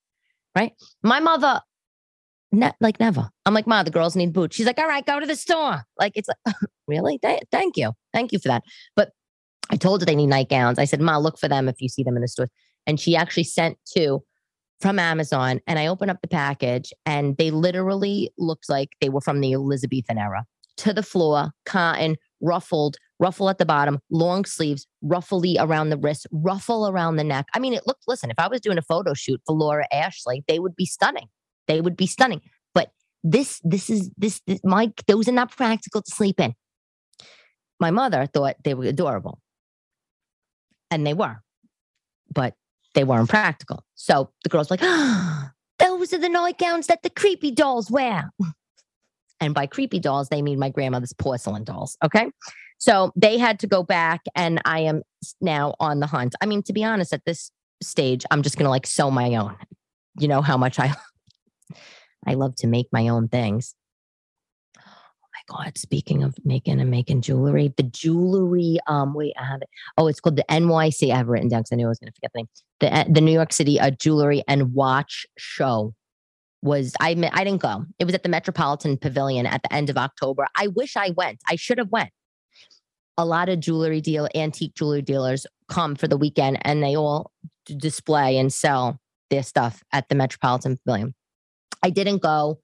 right? 0.55 0.73
My 1.01 1.19
mother, 1.19 1.59
ne- 2.51 2.75
like 2.79 2.99
never. 2.99 3.31
I'm 3.47 3.55
like, 3.55 3.65
Ma, 3.65 3.81
the 3.81 3.89
girls 3.89 4.15
need 4.15 4.31
boots. 4.31 4.55
She's 4.55 4.67
like, 4.67 4.77
all 4.77 4.87
right, 4.87 5.03
go 5.03 5.19
to 5.19 5.25
the 5.25 5.35
store. 5.35 5.85
Like, 5.97 6.11
it's 6.13 6.29
like, 6.29 6.55
really? 6.87 7.17
Th- 7.17 7.41
thank 7.51 7.77
you. 7.77 7.93
Thank 8.13 8.31
you 8.31 8.37
for 8.37 8.49
that. 8.49 8.61
But 8.95 9.09
I 9.69 9.75
told 9.75 10.01
her 10.01 10.05
they 10.05 10.15
need 10.15 10.27
nightgowns. 10.27 10.79
I 10.79 10.85
said, 10.85 11.01
Ma, 11.01 11.17
look 11.17 11.37
for 11.37 11.47
them 11.47 11.69
if 11.69 11.81
you 11.81 11.89
see 11.89 12.03
them 12.03 12.15
in 12.15 12.21
the 12.21 12.27
store. 12.27 12.49
And 12.87 12.99
she 12.99 13.15
actually 13.15 13.43
sent 13.43 13.77
two 13.85 14.23
from 14.81 14.97
Amazon 14.97 15.59
and 15.67 15.77
I 15.77 15.87
opened 15.87 16.11
up 16.11 16.21
the 16.21 16.27
package 16.27 16.93
and 17.05 17.37
they 17.37 17.51
literally 17.51 18.31
looked 18.37 18.69
like 18.69 18.89
they 19.01 19.09
were 19.09 19.21
from 19.21 19.41
the 19.41 19.53
Elizabethan 19.53 20.17
era 20.17 20.45
to 20.77 20.93
the 20.93 21.03
floor, 21.03 21.51
cotton, 21.65 22.15
ruffled, 22.41 22.95
ruffle 23.19 23.49
at 23.49 23.57
the 23.57 23.65
bottom, 23.65 23.99
long 24.09 24.45
sleeves, 24.45 24.87
ruffly 25.01 25.57
around 25.59 25.89
the 25.89 25.97
wrist, 25.97 26.25
ruffle 26.31 26.87
around 26.87 27.17
the 27.17 27.23
neck. 27.23 27.47
I 27.53 27.59
mean, 27.59 27.73
it 27.73 27.85
looked, 27.85 28.03
listen, 28.07 28.31
if 28.31 28.39
I 28.39 28.47
was 28.47 28.61
doing 28.61 28.77
a 28.77 28.81
photo 28.81 29.13
shoot 29.13 29.41
for 29.45 29.55
Laura 29.55 29.85
Ashley, 29.91 30.43
they 30.47 30.59
would 30.59 30.75
be 30.75 30.85
stunning. 30.85 31.27
They 31.67 31.81
would 31.81 31.97
be 31.97 32.07
stunning. 32.07 32.41
But 32.73 32.91
this, 33.23 33.59
this 33.65 33.89
is, 33.89 34.09
this, 34.17 34.41
this 34.47 34.61
my, 34.63 34.93
those 35.07 35.27
are 35.27 35.33
not 35.33 35.51
practical 35.51 36.01
to 36.01 36.11
sleep 36.11 36.39
in. 36.39 36.53
My 37.81 37.91
mother 37.91 38.25
thought 38.25 38.55
they 38.63 38.73
were 38.73 38.85
adorable. 38.85 39.39
And 40.91 41.05
they 41.05 41.13
were. 41.13 41.41
But 42.33 42.55
they 42.95 43.03
weren't 43.03 43.29
practical. 43.29 43.83
So 43.95 44.31
the 44.43 44.49
girl's 44.49 44.71
like, 44.71 44.81
oh, 44.83 45.49
those 45.79 46.13
are 46.13 46.17
the 46.17 46.29
nightgowns 46.29 46.87
that 46.87 47.03
the 47.03 47.09
creepy 47.09 47.51
dolls 47.51 47.89
wear. 47.89 48.31
And 49.41 49.53
by 49.53 49.67
creepy 49.67 49.99
dolls, 49.99 50.27
they 50.27 50.41
mean 50.41 50.59
my 50.59 50.69
grandmother's 50.69 51.13
porcelain 51.13 51.63
dolls. 51.63 51.97
Okay. 52.03 52.29
So 52.77 53.11
they 53.15 53.37
had 53.37 53.59
to 53.59 53.67
go 53.67 53.83
back, 53.83 54.21
and 54.35 54.61
I 54.65 54.81
am 54.81 55.01
now 55.41 55.75
on 55.79 55.99
the 55.99 56.07
hunt. 56.07 56.35
I 56.41 56.45
mean, 56.45 56.63
to 56.63 56.73
be 56.73 56.83
honest, 56.83 57.13
at 57.13 57.25
this 57.25 57.51
stage, 57.81 58.25
I'm 58.31 58.41
just 58.41 58.57
going 58.57 58.65
to 58.65 58.69
like 58.69 58.87
sew 58.87 59.11
my 59.11 59.35
own. 59.35 59.55
You 60.17 60.27
know 60.27 60.41
how 60.41 60.57
much 60.57 60.79
I 60.79 60.93
I 62.27 62.33
love 62.33 62.55
to 62.57 62.67
make 62.67 62.87
my 62.91 63.07
own 63.07 63.27
things. 63.27 63.75
God, 65.49 65.77
speaking 65.77 66.23
of 66.23 66.35
making 66.45 66.79
and 66.79 66.91
making 66.91 67.21
jewelry, 67.21 67.73
the 67.75 67.83
jewelry, 67.83 68.77
um, 68.85 69.15
wait, 69.15 69.33
I 69.37 69.45
have 69.45 69.61
it. 69.61 69.69
Oh, 69.97 70.07
it's 70.07 70.19
called 70.19 70.35
the 70.35 70.45
NYC. 70.49 71.11
I 71.11 71.17
have 71.17 71.27
written 71.27 71.49
down 71.49 71.61
because 71.61 71.71
I 71.71 71.75
knew 71.75 71.87
I 71.87 71.89
was 71.89 71.99
going 71.99 72.11
to 72.11 72.15
forget 72.15 72.31
the 72.33 72.39
name. 72.39 72.47
The 72.79 72.99
uh, 72.99 73.03
the 73.09 73.21
New 73.21 73.31
York 73.31 73.51
City 73.51 73.79
uh, 73.79 73.89
Jewelry 73.89 74.43
and 74.47 74.73
Watch 74.73 75.25
Show 75.37 75.95
was 76.61 76.93
I 76.99 77.09
I 77.33 77.43
didn't 77.43 77.61
go. 77.61 77.85
It 77.97 78.05
was 78.05 78.13
at 78.13 78.23
the 78.23 78.29
Metropolitan 78.29 78.97
Pavilion 78.97 79.47
at 79.47 79.63
the 79.63 79.73
end 79.73 79.89
of 79.89 79.97
October. 79.97 80.47
I 80.55 80.67
wish 80.67 80.95
I 80.95 81.11
went. 81.17 81.39
I 81.49 81.55
should 81.55 81.79
have 81.79 81.91
went. 81.91 82.11
A 83.17 83.25
lot 83.25 83.49
of 83.49 83.59
jewelry 83.59 84.01
deal, 84.01 84.29
antique 84.35 84.75
jewelry 84.75 85.01
dealers 85.01 85.45
come 85.67 85.95
for 85.95 86.07
the 86.07 86.15
weekend 86.15 86.59
and 86.61 86.81
they 86.81 86.95
all 86.95 87.31
display 87.65 88.37
and 88.37 88.53
sell 88.53 88.99
their 89.29 89.43
stuff 89.43 89.83
at 89.91 90.07
the 90.09 90.15
Metropolitan 90.15 90.77
Pavilion. 90.77 91.13
I 91.83 91.89
didn't 91.89 92.21
go. 92.21 92.59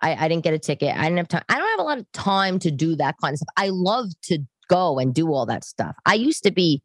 I, 0.00 0.14
I 0.14 0.28
didn't 0.28 0.44
get 0.44 0.54
a 0.54 0.58
ticket. 0.58 0.94
I 0.94 1.04
didn't 1.04 1.16
have 1.16 1.28
time. 1.28 1.44
I 1.48 1.58
don't 1.58 1.63
have 1.74 1.84
a 1.84 1.88
lot 1.88 1.98
of 1.98 2.10
time 2.12 2.58
to 2.60 2.70
do 2.70 2.96
that 2.96 3.16
kind 3.20 3.34
of 3.34 3.38
stuff. 3.38 3.54
I 3.56 3.68
love 3.70 4.08
to 4.24 4.38
go 4.68 4.98
and 4.98 5.14
do 5.14 5.32
all 5.32 5.46
that 5.46 5.64
stuff. 5.64 5.96
I 6.06 6.14
used 6.14 6.42
to 6.44 6.50
be 6.50 6.82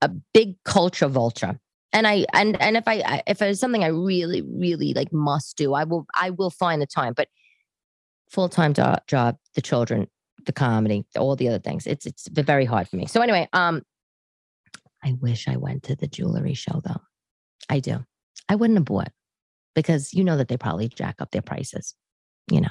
a 0.00 0.08
big 0.08 0.56
culture 0.64 1.08
vulture. 1.08 1.58
And 1.92 2.06
I 2.06 2.26
and 2.32 2.60
and 2.60 2.76
if 2.76 2.88
I 2.88 3.22
if 3.26 3.40
it's 3.40 3.60
something 3.60 3.84
I 3.84 3.88
really 3.88 4.42
really 4.42 4.94
like 4.94 5.12
must 5.12 5.56
do, 5.56 5.74
I 5.74 5.84
will 5.84 6.06
I 6.20 6.30
will 6.30 6.50
find 6.50 6.82
the 6.82 6.86
time. 6.86 7.12
But 7.16 7.28
full 8.28 8.48
time 8.48 8.74
job, 8.74 9.36
the 9.54 9.62
children, 9.62 10.08
the 10.44 10.52
comedy, 10.52 11.04
all 11.16 11.36
the 11.36 11.48
other 11.48 11.60
things. 11.60 11.86
It's 11.86 12.04
it's 12.04 12.26
very 12.28 12.64
hard 12.64 12.88
for 12.88 12.96
me. 12.96 13.06
So 13.06 13.20
anyway, 13.20 13.48
um, 13.52 13.82
I 15.04 15.12
wish 15.20 15.46
I 15.46 15.56
went 15.56 15.84
to 15.84 15.94
the 15.94 16.08
jewelry 16.08 16.54
show 16.54 16.80
though. 16.84 17.00
I 17.68 17.78
do. 17.78 18.04
I 18.48 18.56
wouldn't 18.56 18.78
have 18.78 18.86
bought 18.86 19.12
because 19.76 20.12
you 20.12 20.24
know 20.24 20.36
that 20.36 20.48
they 20.48 20.56
probably 20.56 20.88
jack 20.88 21.16
up 21.20 21.30
their 21.30 21.42
prices 21.42 21.94
you 22.50 22.60
know, 22.60 22.70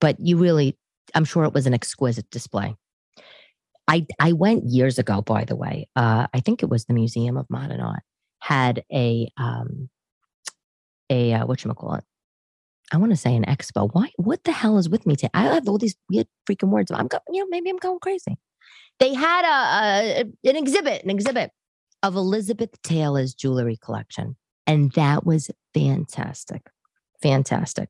but 0.00 0.18
you 0.18 0.36
really, 0.36 0.76
I'm 1.14 1.24
sure 1.24 1.44
it 1.44 1.54
was 1.54 1.66
an 1.66 1.74
exquisite 1.74 2.30
display. 2.30 2.76
I, 3.86 4.06
I 4.20 4.32
went 4.32 4.64
years 4.64 4.98
ago, 4.98 5.20
by 5.20 5.44
the 5.44 5.56
way. 5.56 5.88
Uh, 5.96 6.26
I 6.32 6.40
think 6.40 6.62
it 6.62 6.68
was 6.68 6.84
the 6.84 6.94
Museum 6.94 7.36
of 7.36 7.46
Modern 7.50 7.80
Art 7.80 8.02
had 8.40 8.82
a 8.92 9.28
um, 9.36 9.88
a 11.08 11.34
uh, 11.34 11.46
what 11.46 11.64
you 11.64 11.72
call 11.74 11.94
it? 11.94 12.04
I 12.92 12.96
want 12.96 13.12
to 13.12 13.16
say 13.16 13.36
an 13.36 13.44
expo. 13.44 13.88
Why? 13.92 14.10
What 14.16 14.42
the 14.44 14.52
hell 14.52 14.78
is 14.78 14.88
with 14.88 15.06
me 15.06 15.14
today? 15.14 15.30
I 15.34 15.44
have 15.54 15.68
all 15.68 15.78
these 15.78 15.96
weird 16.08 16.26
freaking 16.48 16.70
words. 16.70 16.90
I'm 16.90 17.06
going, 17.06 17.22
you 17.28 17.40
know, 17.40 17.46
maybe 17.48 17.70
I'm 17.70 17.76
going 17.76 18.00
crazy. 18.00 18.36
They 18.98 19.14
had 19.14 19.44
a, 19.44 20.20
a 20.20 20.48
an 20.48 20.56
exhibit, 20.56 21.04
an 21.04 21.10
exhibit 21.10 21.52
of 22.02 22.16
Elizabeth 22.16 22.70
Taylor's 22.82 23.34
jewelry 23.34 23.78
collection, 23.82 24.36
and 24.66 24.90
that 24.92 25.24
was 25.24 25.50
fantastic, 25.74 26.62
fantastic. 27.22 27.88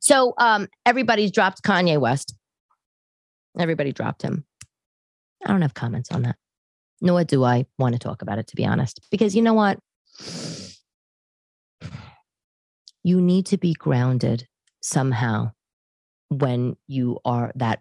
So 0.00 0.34
um, 0.38 0.68
everybody's 0.84 1.30
dropped 1.30 1.62
Kanye 1.62 1.98
West. 1.98 2.34
Everybody 3.58 3.92
dropped 3.92 4.22
him. 4.22 4.44
I 5.44 5.48
don't 5.48 5.62
have 5.62 5.74
comments 5.74 6.10
on 6.10 6.22
that. 6.22 6.36
Nor 7.00 7.24
do 7.24 7.44
I 7.44 7.66
want 7.78 7.94
to 7.94 7.98
talk 7.98 8.22
about 8.22 8.38
it, 8.38 8.46
to 8.48 8.56
be 8.56 8.64
honest, 8.64 9.00
because 9.10 9.36
you 9.36 9.42
know 9.42 9.54
what? 9.54 9.78
You 13.02 13.20
need 13.20 13.46
to 13.46 13.58
be 13.58 13.74
grounded 13.74 14.46
somehow 14.80 15.52
when 16.28 16.76
you 16.86 17.18
are 17.24 17.52
that 17.56 17.80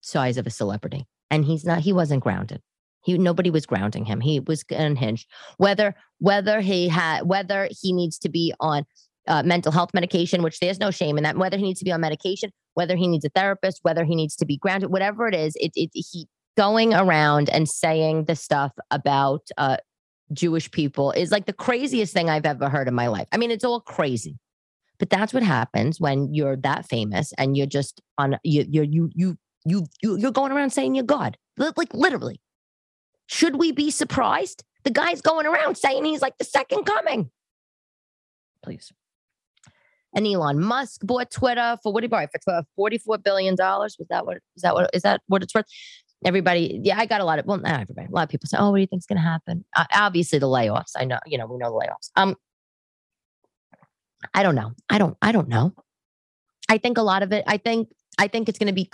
size 0.00 0.36
of 0.36 0.46
a 0.46 0.50
celebrity. 0.50 1.06
And 1.30 1.44
he's 1.44 1.64
not, 1.64 1.80
he 1.80 1.92
wasn't 1.92 2.22
grounded. 2.22 2.60
He 3.04 3.16
nobody 3.16 3.50
was 3.50 3.64
grounding 3.64 4.04
him. 4.04 4.20
He 4.20 4.40
was 4.40 4.64
unhinged. 4.70 5.28
Whether 5.56 5.94
whether 6.18 6.60
he 6.60 6.88
had 6.88 7.22
whether 7.22 7.68
he 7.70 7.92
needs 7.92 8.18
to 8.18 8.28
be 8.28 8.52
on 8.60 8.84
uh, 9.28 9.42
mental 9.44 9.70
health 9.70 9.90
medication, 9.94 10.42
which 10.42 10.58
there's 10.58 10.80
no 10.80 10.90
shame 10.90 11.16
in 11.16 11.24
that. 11.24 11.36
Whether 11.36 11.56
he 11.56 11.62
needs 11.62 11.78
to 11.78 11.84
be 11.84 11.92
on 11.92 12.00
medication, 12.00 12.50
whether 12.74 12.96
he 12.96 13.06
needs 13.06 13.24
a 13.24 13.28
therapist, 13.28 13.80
whether 13.82 14.04
he 14.04 14.16
needs 14.16 14.34
to 14.36 14.46
be 14.46 14.56
grounded, 14.56 14.90
whatever 14.90 15.28
it 15.28 15.34
is, 15.34 15.54
it, 15.56 15.72
it 15.74 15.90
he 15.92 16.26
going 16.56 16.92
around 16.92 17.48
and 17.48 17.68
saying 17.68 18.24
the 18.24 18.34
stuff 18.34 18.72
about 18.90 19.46
uh, 19.58 19.76
Jewish 20.32 20.70
people 20.70 21.12
is 21.12 21.30
like 21.30 21.46
the 21.46 21.52
craziest 21.52 22.12
thing 22.12 22.28
I've 22.28 22.46
ever 22.46 22.68
heard 22.68 22.88
in 22.88 22.94
my 22.94 23.06
life. 23.06 23.28
I 23.30 23.36
mean, 23.36 23.50
it's 23.50 23.64
all 23.64 23.80
crazy, 23.80 24.38
but 24.98 25.10
that's 25.10 25.32
what 25.32 25.42
happens 25.42 26.00
when 26.00 26.34
you're 26.34 26.56
that 26.56 26.86
famous 26.88 27.32
and 27.38 27.56
you're 27.56 27.66
just 27.66 28.00
on 28.18 28.38
you 28.42 28.64
you 28.68 28.82
you 28.82 29.10
you 29.14 29.38
you, 29.64 29.86
you 30.02 30.18
you're 30.18 30.32
going 30.32 30.52
around 30.52 30.70
saying 30.70 30.94
you're 30.94 31.04
God, 31.04 31.36
like 31.56 31.94
literally. 31.94 32.40
Should 33.30 33.56
we 33.56 33.72
be 33.72 33.90
surprised? 33.90 34.64
The 34.84 34.90
guy's 34.90 35.20
going 35.20 35.44
around 35.44 35.76
saying 35.76 36.06
he's 36.06 36.22
like 36.22 36.38
the 36.38 36.44
second 36.44 36.84
coming. 36.84 37.30
Please. 38.62 38.90
And 40.14 40.26
Elon 40.26 40.60
Musk 40.60 41.02
bought 41.04 41.30
Twitter 41.30 41.76
for 41.82 41.92
what 41.92 42.02
he 42.02 42.08
buy 42.08 42.28
for 42.42 42.62
forty-four 42.76 43.18
billion 43.18 43.54
dollars? 43.54 43.96
Was 43.98 44.08
that 44.08 44.26
what 44.26 44.38
is 44.56 44.62
that 44.62 44.74
what 44.74 44.90
is 44.94 45.02
that 45.02 45.20
what 45.26 45.42
it's 45.42 45.54
worth? 45.54 45.66
Everybody, 46.24 46.80
yeah, 46.82 46.98
I 46.98 47.06
got 47.06 47.20
a 47.20 47.24
lot 47.24 47.38
of 47.38 47.46
well, 47.46 47.58
not 47.58 47.80
everybody. 47.80 48.08
A 48.08 48.10
lot 48.10 48.22
of 48.22 48.28
people 48.28 48.48
say, 48.48 48.56
"Oh, 48.58 48.70
what 48.70 48.78
do 48.78 48.80
you 48.80 48.86
think's 48.86 49.06
going 49.06 49.18
to 49.18 49.22
happen?" 49.22 49.64
Uh, 49.76 49.84
obviously, 49.92 50.38
the 50.38 50.46
layoffs. 50.46 50.92
I 50.96 51.04
know, 51.04 51.18
you 51.26 51.38
know, 51.38 51.46
we 51.46 51.58
know 51.58 51.70
the 51.70 51.86
layoffs. 51.86 52.10
Um, 52.16 52.34
I 54.34 54.42
don't 54.42 54.54
know. 54.54 54.72
I 54.90 54.98
don't. 54.98 55.16
I 55.22 55.30
don't 55.30 55.48
know. 55.48 55.74
I 56.68 56.78
think 56.78 56.98
a 56.98 57.02
lot 57.02 57.22
of 57.22 57.32
it. 57.32 57.44
I 57.46 57.56
think. 57.56 57.88
I 58.18 58.26
think 58.26 58.48
it's 58.48 58.58
going 58.58 58.66
to 58.66 58.72
be. 58.72 58.90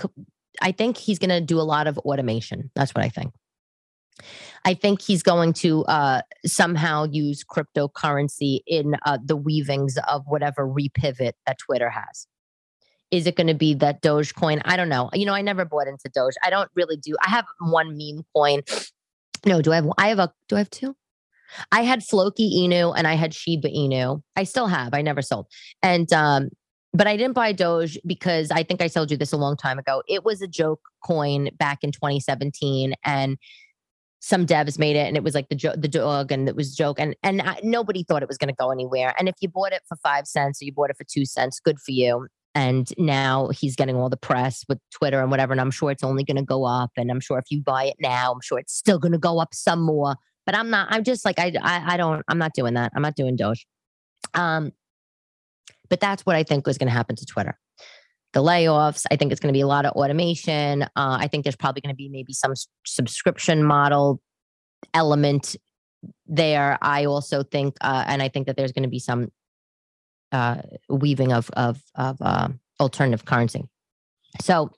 I 0.60 0.72
think 0.72 0.98
he's 0.98 1.18
going 1.18 1.30
to 1.30 1.40
do 1.40 1.58
a 1.58 1.62
lot 1.62 1.86
of 1.86 1.96
automation. 1.98 2.70
That's 2.74 2.94
what 2.94 3.04
I 3.04 3.08
think. 3.08 3.32
I 4.64 4.74
think 4.74 5.02
he's 5.02 5.22
going 5.22 5.52
to 5.54 5.84
uh, 5.84 6.22
somehow 6.46 7.06
use 7.10 7.44
cryptocurrency 7.44 8.60
in 8.66 8.96
uh, 9.04 9.18
the 9.22 9.36
weavings 9.36 9.98
of 10.08 10.24
whatever 10.26 10.66
repivot 10.66 11.32
that 11.46 11.58
Twitter 11.58 11.90
has. 11.90 12.26
Is 13.10 13.26
it 13.26 13.36
going 13.36 13.46
to 13.46 13.54
be 13.54 13.74
that 13.74 14.02
Dogecoin? 14.02 14.62
I 14.64 14.76
don't 14.76 14.88
know. 14.88 15.10
You 15.12 15.26
know, 15.26 15.34
I 15.34 15.42
never 15.42 15.64
bought 15.64 15.86
into 15.86 16.08
Doge. 16.08 16.34
I 16.42 16.50
don't 16.50 16.70
really 16.74 16.96
do. 16.96 17.14
I 17.24 17.30
have 17.30 17.44
one 17.60 17.96
meme 17.96 18.24
coin. 18.34 18.62
No, 19.46 19.60
do 19.62 19.72
I 19.72 19.76
have? 19.76 19.88
I 19.98 20.08
have 20.08 20.18
a. 20.18 20.32
Do 20.48 20.56
I 20.56 20.60
have 20.60 20.70
two? 20.70 20.96
I 21.70 21.82
had 21.82 22.02
Floki 22.02 22.66
Inu 22.66 22.94
and 22.96 23.06
I 23.06 23.14
had 23.14 23.34
Shiba 23.34 23.68
Inu. 23.68 24.22
I 24.36 24.44
still 24.44 24.66
have. 24.66 24.94
I 24.94 25.02
never 25.02 25.22
sold. 25.22 25.46
And 25.82 26.12
um, 26.12 26.48
but 26.92 27.06
I 27.06 27.16
didn't 27.16 27.34
buy 27.34 27.52
Doge 27.52 27.98
because 28.06 28.50
I 28.50 28.62
think 28.62 28.80
I 28.80 28.88
told 28.88 29.10
you 29.10 29.16
this 29.16 29.32
a 29.32 29.36
long 29.36 29.56
time 29.56 29.78
ago. 29.78 30.02
It 30.08 30.24
was 30.24 30.40
a 30.42 30.48
joke 30.48 30.80
coin 31.04 31.50
back 31.58 31.80
in 31.82 31.92
2017, 31.92 32.94
and 33.04 33.36
some 34.24 34.46
devs 34.46 34.78
made 34.78 34.96
it, 34.96 35.06
and 35.06 35.18
it 35.18 35.22
was 35.22 35.34
like 35.34 35.50
the 35.50 35.54
jo- 35.54 35.76
the 35.76 35.86
dog, 35.86 36.32
and 36.32 36.48
it 36.48 36.56
was 36.56 36.74
joke, 36.74 36.98
and 36.98 37.14
and 37.22 37.42
I, 37.42 37.60
nobody 37.62 38.02
thought 38.02 38.22
it 38.22 38.28
was 38.28 38.38
going 38.38 38.48
to 38.48 38.54
go 38.54 38.70
anywhere. 38.70 39.14
And 39.18 39.28
if 39.28 39.34
you 39.42 39.50
bought 39.50 39.74
it 39.74 39.82
for 39.86 39.96
five 39.96 40.26
cents 40.26 40.62
or 40.62 40.64
you 40.64 40.72
bought 40.72 40.88
it 40.88 40.96
for 40.96 41.04
two 41.04 41.26
cents, 41.26 41.60
good 41.60 41.78
for 41.78 41.92
you. 41.92 42.26
And 42.54 42.88
now 42.96 43.48
he's 43.48 43.76
getting 43.76 43.96
all 43.96 44.08
the 44.08 44.16
press 44.16 44.64
with 44.66 44.78
Twitter 44.90 45.20
and 45.20 45.30
whatever, 45.30 45.52
and 45.52 45.60
I'm 45.60 45.70
sure 45.70 45.90
it's 45.90 46.02
only 46.02 46.24
going 46.24 46.38
to 46.38 46.42
go 46.42 46.64
up. 46.64 46.90
And 46.96 47.10
I'm 47.10 47.20
sure 47.20 47.38
if 47.38 47.50
you 47.50 47.60
buy 47.60 47.84
it 47.84 47.96
now, 48.00 48.32
I'm 48.32 48.40
sure 48.40 48.58
it's 48.58 48.74
still 48.74 48.98
going 48.98 49.12
to 49.12 49.18
go 49.18 49.40
up 49.40 49.52
some 49.52 49.82
more. 49.82 50.16
But 50.46 50.56
I'm 50.56 50.70
not. 50.70 50.88
I'm 50.90 51.04
just 51.04 51.26
like 51.26 51.38
I, 51.38 51.52
I 51.60 51.94
I 51.94 51.96
don't. 51.98 52.22
I'm 52.26 52.38
not 52.38 52.54
doing 52.54 52.74
that. 52.74 52.92
I'm 52.96 53.02
not 53.02 53.16
doing 53.16 53.36
Doge. 53.36 53.66
Um, 54.32 54.72
but 55.90 56.00
that's 56.00 56.24
what 56.24 56.34
I 56.34 56.44
think 56.44 56.66
was 56.66 56.78
going 56.78 56.88
to 56.88 56.94
happen 56.94 57.16
to 57.16 57.26
Twitter. 57.26 57.58
The 58.34 58.42
layoffs, 58.42 59.06
I 59.10 59.16
think 59.16 59.30
it's 59.30 59.40
going 59.40 59.52
to 59.52 59.56
be 59.56 59.62
a 59.62 59.66
lot 59.66 59.86
of 59.86 59.92
automation. 59.92 60.82
Uh, 60.82 60.88
I 60.96 61.28
think 61.28 61.44
there's 61.44 61.56
probably 61.56 61.80
going 61.80 61.94
to 61.94 61.96
be 61.96 62.08
maybe 62.08 62.32
some 62.32 62.52
subscription 62.84 63.62
model 63.62 64.20
element 64.92 65.54
there. 66.26 66.76
I 66.82 67.04
also 67.04 67.44
think, 67.44 67.76
uh, 67.80 68.04
and 68.08 68.20
I 68.20 68.28
think 68.28 68.48
that 68.48 68.56
there's 68.56 68.72
going 68.72 68.82
to 68.82 68.88
be 68.88 68.98
some 68.98 69.30
uh, 70.32 70.62
weaving 70.88 71.32
of 71.32 71.48
of 71.52 71.80
of 71.94 72.20
uh, 72.20 72.48
alternative 72.80 73.24
currency. 73.24 73.68
So, 74.40 74.72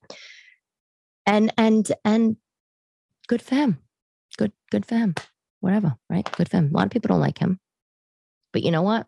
and 1.24 1.50
and 1.56 1.90
and 2.04 2.36
good 3.26 3.40
for 3.40 3.54
him. 3.54 3.78
Good 4.36 4.52
good 4.70 4.84
for 4.84 4.96
him. 4.96 5.14
Whatever, 5.60 5.96
right? 6.10 6.30
Good 6.32 6.50
for 6.50 6.58
him. 6.58 6.70
A 6.74 6.76
lot 6.76 6.84
of 6.84 6.90
people 6.90 7.08
don't 7.08 7.20
like 7.20 7.38
him, 7.38 7.58
but 8.52 8.62
you 8.62 8.70
know 8.70 8.82
what? 8.82 9.06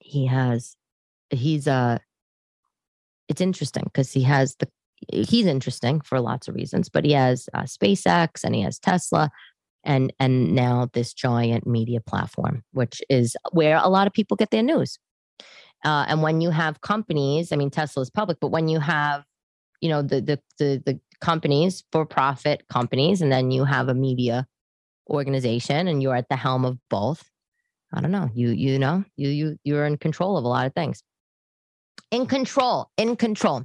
He 0.00 0.26
has 0.26 0.74
he's 1.30 1.68
uh 1.68 1.98
it's 3.28 3.40
interesting 3.40 3.84
because 3.84 4.12
he 4.12 4.22
has 4.22 4.56
the 4.56 4.68
he's 5.12 5.46
interesting 5.46 6.00
for 6.00 6.20
lots 6.20 6.48
of 6.48 6.54
reasons 6.54 6.88
but 6.88 7.04
he 7.04 7.12
has 7.12 7.48
uh, 7.54 7.62
spacex 7.62 8.42
and 8.42 8.54
he 8.54 8.62
has 8.62 8.78
tesla 8.78 9.30
and 9.84 10.12
and 10.18 10.54
now 10.54 10.88
this 10.92 11.12
giant 11.12 11.66
media 11.66 12.00
platform 12.00 12.62
which 12.72 13.00
is 13.08 13.36
where 13.52 13.76
a 13.76 13.88
lot 13.88 14.06
of 14.06 14.12
people 14.12 14.36
get 14.36 14.50
their 14.50 14.62
news. 14.62 14.98
Uh, 15.84 16.04
and 16.08 16.22
when 16.22 16.40
you 16.40 16.50
have 16.50 16.80
companies 16.80 17.52
i 17.52 17.56
mean 17.56 17.70
tesla 17.70 18.02
is 18.02 18.10
public 18.10 18.38
but 18.40 18.48
when 18.48 18.66
you 18.66 18.80
have 18.80 19.22
you 19.80 19.88
know 19.88 20.02
the 20.02 20.20
the 20.20 20.40
the, 20.58 20.82
the 20.84 21.00
companies 21.20 21.84
for 21.92 22.04
profit 22.04 22.64
companies 22.68 23.22
and 23.22 23.30
then 23.30 23.50
you 23.52 23.64
have 23.64 23.88
a 23.88 23.94
media 23.94 24.46
organization 25.08 25.88
and 25.88 26.02
you're 26.02 26.16
at 26.16 26.28
the 26.28 26.36
helm 26.36 26.64
of 26.64 26.76
both 26.90 27.30
i 27.92 28.00
don't 28.00 28.10
know 28.10 28.28
you 28.34 28.50
you 28.50 28.78
know 28.78 29.04
you 29.16 29.28
you 29.28 29.56
you're 29.62 29.86
in 29.86 29.96
control 29.96 30.36
of 30.36 30.44
a 30.44 30.48
lot 30.48 30.66
of 30.66 30.74
things 30.74 31.02
in 32.10 32.26
control, 32.26 32.90
in 32.96 33.16
control. 33.16 33.64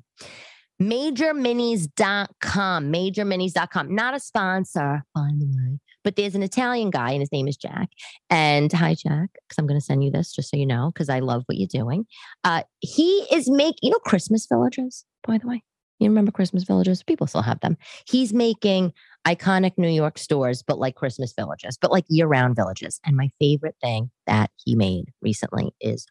Majorminis.com, 0.82 2.92
majorminis.com, 2.92 3.96
not 3.96 4.16
a 4.16 4.20
sponsor, 4.20 5.04
by 5.14 5.30
the 5.38 5.46
way, 5.46 5.80
but 6.04 6.16
there's 6.16 6.34
an 6.36 6.44
Italian 6.44 6.90
guy 6.90 7.12
and 7.12 7.22
his 7.22 7.32
name 7.32 7.48
is 7.48 7.56
Jack. 7.56 7.90
And 8.30 8.74
hi, 8.74 8.96
Jack, 8.96 9.30
because 9.34 9.58
I'm 9.58 9.68
going 9.68 9.80
to 9.80 9.86
send 9.86 10.04
you 10.04 10.12
this 10.12 10.34
just 10.34 10.50
so 10.50 10.58
you 10.58 10.66
know, 10.66 10.92
because 10.94 11.08
I 11.10 11.20
love 11.20 11.44
what 11.46 11.58
you're 11.58 11.68
doing. 11.68 12.06
Uh, 12.44 12.64
he 12.80 13.26
is 13.32 13.50
making, 13.50 13.80
you 13.82 13.92
know, 13.92 14.00
Christmas 14.00 14.46
villages, 14.48 15.06
by 15.26 15.38
the 15.38 15.48
way. 15.48 15.64
You 16.00 16.10
remember 16.10 16.32
Christmas 16.32 16.64
villages? 16.64 17.04
People 17.04 17.28
still 17.28 17.44
have 17.44 17.60
them. 17.62 17.78
He's 18.08 18.34
making 18.34 18.92
iconic 19.26 19.78
New 19.78 19.88
York 19.88 20.18
stores, 20.18 20.62
but 20.62 20.80
like 20.80 20.96
Christmas 20.96 21.32
villages, 21.34 21.78
but 21.80 21.92
like 21.92 22.04
year 22.10 22.28
round 22.28 22.58
villages. 22.58 23.00
And 23.06 23.16
my 23.16 23.30
favorite 23.40 23.76
thing 23.82 24.12
that 24.28 24.52
he 24.58 24.76
made 24.76 25.14
recently 25.22 25.72
is 25.80 26.06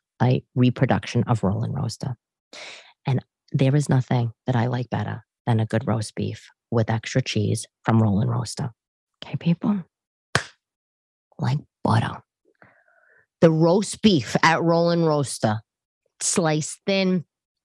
reproduction 0.55 1.25
of 1.25 1.43
Roll-n-Roaster. 1.43 2.17
And 3.07 3.25
there 3.53 3.77
is 3.77 3.89
nothing 3.89 4.33
that 4.47 4.57
I 4.57 4.67
like 4.67 4.91
better 4.91 5.25
than 5.47 5.61
a 5.61 5.67
good 5.67 5.87
roast 5.87 6.15
beef 6.15 6.51
with 6.71 6.91
extra 6.91 7.23
cheese 7.23 7.67
from 7.85 8.03
Roll-n-Roaster. 8.03 8.71
Okay, 9.25 9.37
people? 9.37 9.85
Like 11.39 11.59
butter. 11.85 12.23
The 13.41 13.51
roast 13.51 14.03
beef 14.03 14.37
at 14.43 14.63
Roll-n-Roaster, 14.63 15.61
sliced 16.21 16.79
thin. 16.87 17.25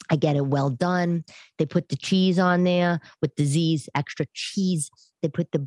I 0.09 0.15
get 0.15 0.35
it 0.35 0.47
well 0.47 0.69
done. 0.69 1.23
They 1.57 1.65
put 1.65 1.89
the 1.89 1.95
cheese 1.95 2.39
on 2.39 2.63
there 2.63 2.99
with 3.21 3.35
the 3.35 3.45
Z's, 3.45 3.89
extra 3.93 4.25
cheese. 4.33 4.89
They 5.21 5.29
put 5.29 5.51
the 5.51 5.59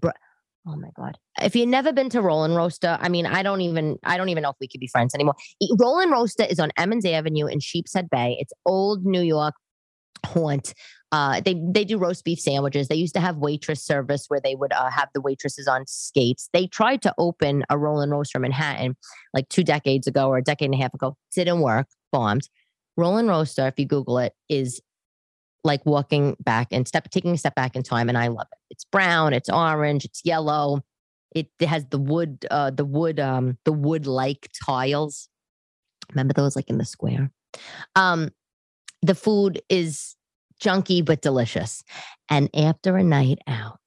Oh 0.66 0.77
my 0.77 0.90
god! 0.94 1.16
If 1.40 1.57
you've 1.57 1.68
never 1.68 1.92
been 1.92 2.11
to 2.11 2.20
Roll-n-Roaster, 2.20 2.99
I 3.01 3.09
mean, 3.09 3.25
I 3.25 3.42
don't 3.42 3.62
even, 3.62 3.96
I 4.05 4.16
don't 4.18 4.29
even 4.29 4.42
know 4.42 4.51
if 4.51 4.57
we 4.61 4.68
could 4.68 4.81
be 4.81 4.88
friends 4.88 5.14
anymore. 5.14 5.35
Roll-n-Roaster 5.79 6.44
is 6.44 6.61
on 6.61 6.70
Emmons 6.77 7.07
Avenue 7.07 7.46
in 7.46 7.61
Sheepshead 7.61 8.11
Bay. 8.11 8.37
It's 8.38 8.53
old 8.66 9.05
New 9.05 9.23
York 9.23 9.55
haunt. 10.27 10.75
Uh, 11.12 11.40
they 11.40 11.61
they 11.73 11.85
do 11.85 11.99
roast 11.99 12.25
beef 12.25 12.38
sandwiches. 12.38 12.88
They 12.88 12.94
used 12.94 13.14
to 13.14 13.20
have 13.20 13.37
waitress 13.38 13.83
service 13.83 14.27
where 14.29 14.40
they 14.40 14.55
would 14.55 14.73
uh, 14.73 14.90
have 14.90 15.09
the 15.14 15.20
waitresses 15.20 15.66
on 15.66 15.87
skates. 15.87 16.49
They 16.53 16.66
tried 16.66 17.03
to 17.03 17.14
open 17.18 17.64
a 17.70 17.79
Roll-n-Roaster 17.79 18.38
in 18.38 18.42
Manhattan 18.42 18.96
like 19.35 19.49
two 19.49 19.64
decades 19.64 20.07
ago 20.07 20.29
or 20.29 20.38
a 20.38 20.42
decade 20.42 20.66
and 20.66 20.75
a 20.75 20.83
half 20.83 20.94
ago. 20.94 21.16
Didn't 21.35 21.61
work. 21.61 21.88
Bombed. 22.12 22.49
Roll-n-Roaster, 22.96 23.66
if 23.66 23.79
you 23.79 23.87
Google 23.87 24.18
it, 24.18 24.35
is 24.49 24.81
like 25.64 25.85
walking 25.85 26.37
back 26.40 26.68
and 26.70 26.87
step 26.88 27.11
taking 27.11 27.33
a 27.33 27.38
step 27.38 27.55
back 27.55 27.77
in 27.77 27.83
time 27.83 28.09
and 28.09 28.18
i 28.18 28.29
love 28.29 28.46
it. 28.53 28.59
It's 28.70 28.85
brown 28.85 29.33
it's 29.33 29.49
orange 29.49 30.05
it's 30.05 30.23
yellow. 30.25 30.81
It, 31.33 31.49
has 31.61 31.87
the 31.90 31.99
wood 31.99 32.46
uh 32.51 32.70
the 32.70 32.85
wood 32.85 33.20
um 33.20 33.59
the 33.64 33.73
wood 33.73 34.07
like 34.07 34.49
tiles. 34.64 35.29
Remember 36.12 36.33
those 36.33 36.57
like 36.57 36.68
in 36.68 36.79
the 36.79 36.85
square? 36.85 37.31
Um 37.94 38.31
the 39.03 39.14
food 39.14 39.62
is 39.68 40.16
junky 40.62 41.05
but 41.05 41.23
delicious. 41.23 41.83
And 42.29 42.51
after 42.55 42.96
a 42.96 43.05
night 43.05 43.38
out 43.46 43.79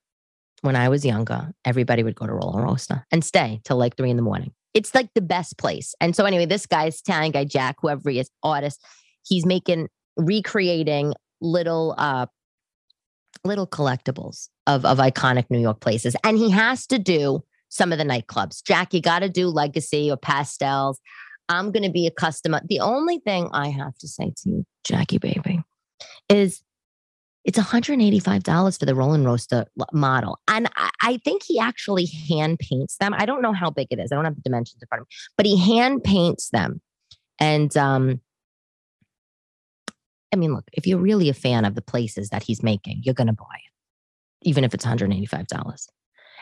when 0.61 0.75
i 0.75 0.87
was 0.89 1.05
younger 1.05 1.51
everybody 1.65 2.03
would 2.03 2.15
go 2.15 2.25
to 2.25 2.33
Roll-n-Roaster 2.33 3.05
and 3.11 3.23
stay 3.23 3.61
till 3.63 3.77
like 3.77 3.97
three 3.97 4.09
in 4.09 4.17
the 4.17 4.23
morning. 4.23 4.53
It's 4.73 4.95
like 4.95 5.09
the 5.13 5.21
best 5.21 5.57
place. 5.57 5.93
And 5.99 6.15
so 6.15 6.25
anyway 6.25 6.45
this 6.45 6.65
guy's 6.65 6.99
italian 6.99 7.31
guy 7.31 7.45
jack 7.45 7.77
whoever 7.81 8.09
he 8.09 8.19
is 8.19 8.29
artist 8.43 8.83
he's 9.23 9.45
making 9.45 9.87
recreating 10.17 11.13
little 11.43 11.93
uh 11.97 12.25
little 13.45 13.67
collectibles 13.67 14.49
of 14.65 14.85
of 14.85 14.97
iconic 14.97 15.45
New 15.49 15.59
York 15.59 15.79
places. 15.79 16.15
And 16.23 16.37
he 16.37 16.49
has 16.51 16.87
to 16.87 16.97
do 16.97 17.43
some 17.69 17.91
of 17.91 17.97
the 17.97 18.05
nightclubs. 18.05 18.63
Jack, 18.63 18.93
you 18.93 19.01
got 19.01 19.19
to 19.19 19.29
do 19.29 19.47
legacy 19.47 20.09
or 20.09 20.17
pastels. 20.17 20.99
I'm 21.49 21.71
going 21.71 21.83
to 21.83 21.91
be 21.91 22.07
a 22.07 22.11
customer. 22.11 22.61
The 22.65 22.79
only 22.79 23.19
thing 23.19 23.49
I 23.51 23.69
have 23.69 23.97
to 23.97 24.07
say 24.07 24.31
to 24.37 24.49
you, 24.49 24.65
Jackie 24.83 25.17
baby, 25.17 25.61
is 26.29 26.63
it's 27.43 27.59
$185 27.59 28.79
for 28.79 28.85
the 28.85 28.95
Roll-n-Roaster 28.95 29.65
model. 29.91 30.39
And 30.47 30.69
I, 30.77 30.89
I, 31.01 31.17
think 31.17 31.43
he 31.43 31.59
actually 31.59 32.05
hand 32.29 32.59
paints 32.59 32.95
them. 32.97 33.13
I 33.17 33.25
don't 33.25 33.41
know 33.41 33.51
how 33.51 33.69
big 33.69 33.87
it 33.91 33.99
is. 33.99 34.11
I 34.11 34.15
don't 34.15 34.23
have 34.23 34.35
the 34.35 34.41
dimensions 34.41 34.81
in 34.81 34.87
front 34.87 35.01
of 35.01 35.07
me, 35.07 35.15
but 35.35 35.45
he 35.45 35.57
hand 35.57 36.03
paints 36.05 36.49
them. 36.51 36.79
And 37.39 37.75
um, 37.75 38.21
I 40.33 40.35
mean, 40.35 40.53
look, 40.53 40.65
if 40.73 40.87
you're 40.87 40.99
really 40.99 41.29
a 41.29 41.33
fan 41.33 41.63
of 41.63 41.75
the 41.75 41.81
places 41.81 42.29
that 42.29 42.43
he's 42.43 42.63
making, 42.63 43.01
you're 43.03 43.13
going 43.13 43.27
to 43.27 43.33
buy 43.33 43.55
it, 43.55 44.47
even 44.47 44.63
if 44.63 44.73
it's 44.73 44.85
$185. 44.85 45.87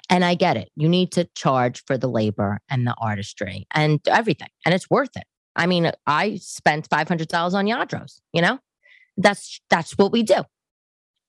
And 0.09 0.25
I 0.25 0.33
get 0.33 0.57
it. 0.57 0.69
You 0.75 0.89
need 0.89 1.11
to 1.11 1.25
charge 1.35 1.83
for 1.85 1.97
the 1.97 2.07
labor 2.07 2.59
and 2.69 2.87
the 2.87 2.95
artistry 2.99 3.67
and 3.73 3.99
everything, 4.07 4.47
and 4.65 4.73
it's 4.73 4.89
worth 4.89 5.15
it. 5.15 5.25
I 5.55 5.67
mean, 5.67 5.91
I 6.07 6.37
spent 6.37 6.89
$500 6.89 7.53
on 7.53 7.65
Lladros, 7.65 8.21
you 8.33 8.41
know? 8.41 8.57
That's 9.17 9.59
that's 9.69 9.97
what 9.97 10.13
we 10.13 10.23
do. 10.23 10.43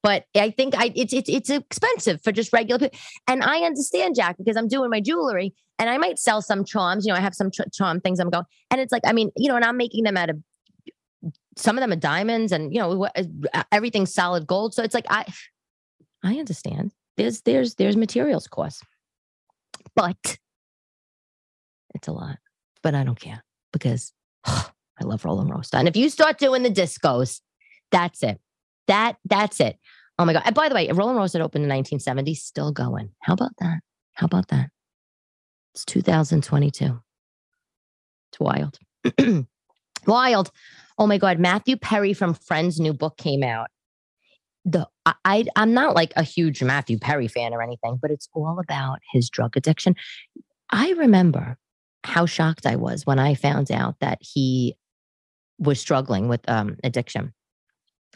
But 0.02 0.24
I 0.36 0.50
think 0.50 0.74
I 0.76 0.92
it's 0.94 1.12
it's 1.12 1.28
it's 1.28 1.50
expensive 1.50 2.22
for 2.22 2.32
just 2.32 2.52
regular 2.52 2.78
people. 2.78 2.98
And 3.26 3.42
I 3.42 3.58
understand, 3.58 4.14
Jack, 4.14 4.36
because 4.38 4.56
I'm 4.56 4.68
doing 4.68 4.88
my 4.88 5.00
jewelry 5.00 5.54
and 5.78 5.90
I 5.90 5.98
might 5.98 6.18
sell 6.18 6.42
some 6.42 6.64
charms. 6.64 7.04
You 7.04 7.12
know, 7.12 7.18
I 7.18 7.20
have 7.20 7.34
some 7.34 7.50
ch- 7.50 7.72
charm 7.72 8.00
things 8.00 8.20
I'm 8.20 8.30
going, 8.30 8.44
and 8.70 8.80
it's 8.80 8.92
like, 8.92 9.02
I 9.04 9.12
mean, 9.12 9.30
you 9.36 9.48
know, 9.48 9.56
and 9.56 9.64
I'm 9.64 9.76
making 9.76 10.04
them 10.04 10.16
out 10.16 10.30
of 10.30 10.36
some 11.56 11.76
of 11.76 11.82
them 11.82 11.92
are 11.92 11.96
diamonds 11.96 12.52
and 12.52 12.72
you 12.72 12.80
know 12.80 13.04
uh, 13.04 13.62
everything's 13.70 14.14
solid 14.14 14.46
gold. 14.46 14.74
So 14.74 14.82
it's 14.82 14.94
like 14.94 15.06
i 15.08 15.24
i 16.22 16.38
understand. 16.38 16.92
There's 17.16 17.42
there's 17.42 17.74
there's 17.74 17.96
materials 17.96 18.46
cost 18.46 18.82
but 19.94 20.38
it's 21.94 22.08
a 22.08 22.12
lot 22.12 22.38
but 22.82 22.94
i 22.94 23.04
don't 23.04 23.20
care 23.20 23.44
because 23.72 24.12
oh, 24.46 24.70
i 25.00 25.04
love 25.04 25.24
Roll-n-Roaster 25.24 25.76
and 25.76 25.88
if 25.88 25.96
you 25.96 26.08
start 26.08 26.38
doing 26.38 26.62
the 26.62 26.70
discos 26.70 27.40
that's 27.92 28.22
it. 28.24 28.40
That 28.88 29.16
that's 29.24 29.60
it. 29.60 29.78
Oh 30.18 30.24
my 30.24 30.32
god. 30.32 30.42
And 30.44 30.54
by 30.54 30.68
the 30.68 30.74
way 30.74 30.90
Roll-n-Roaster 30.90 31.38
opened 31.38 31.64
in 31.64 31.68
1970 31.68 32.34
still 32.34 32.72
going. 32.72 33.10
How 33.20 33.34
about 33.34 33.52
that? 33.60 33.80
How 34.14 34.24
about 34.24 34.48
that? 34.48 34.70
It's 35.74 35.84
2022 35.84 37.00
it's 38.30 38.40
wild. 38.40 38.78
Wild 40.06 40.50
oh 41.02 41.06
my 41.06 41.18
god 41.18 41.38
matthew 41.38 41.76
perry 41.76 42.12
from 42.12 42.32
friends 42.32 42.78
new 42.78 42.92
book 42.92 43.16
came 43.16 43.42
out 43.42 43.68
the 44.64 44.86
I 45.24 45.44
I'm 45.56 45.74
not 45.74 45.94
like 45.94 46.12
a 46.16 46.22
huge 46.22 46.62
Matthew 46.62 46.98
Perry 46.98 47.28
fan 47.28 47.52
or 47.52 47.62
anything, 47.62 47.98
but 48.00 48.10
it's 48.10 48.28
all 48.32 48.60
about 48.60 49.00
his 49.12 49.28
drug 49.28 49.56
addiction. 49.56 49.96
I 50.70 50.92
remember 50.92 51.58
how 52.04 52.26
shocked 52.26 52.66
I 52.66 52.76
was 52.76 53.06
when 53.06 53.18
I 53.18 53.34
found 53.34 53.70
out 53.70 53.96
that 54.00 54.18
he 54.20 54.76
was 55.58 55.80
struggling 55.80 56.28
with 56.28 56.48
um, 56.48 56.76
addiction 56.82 57.32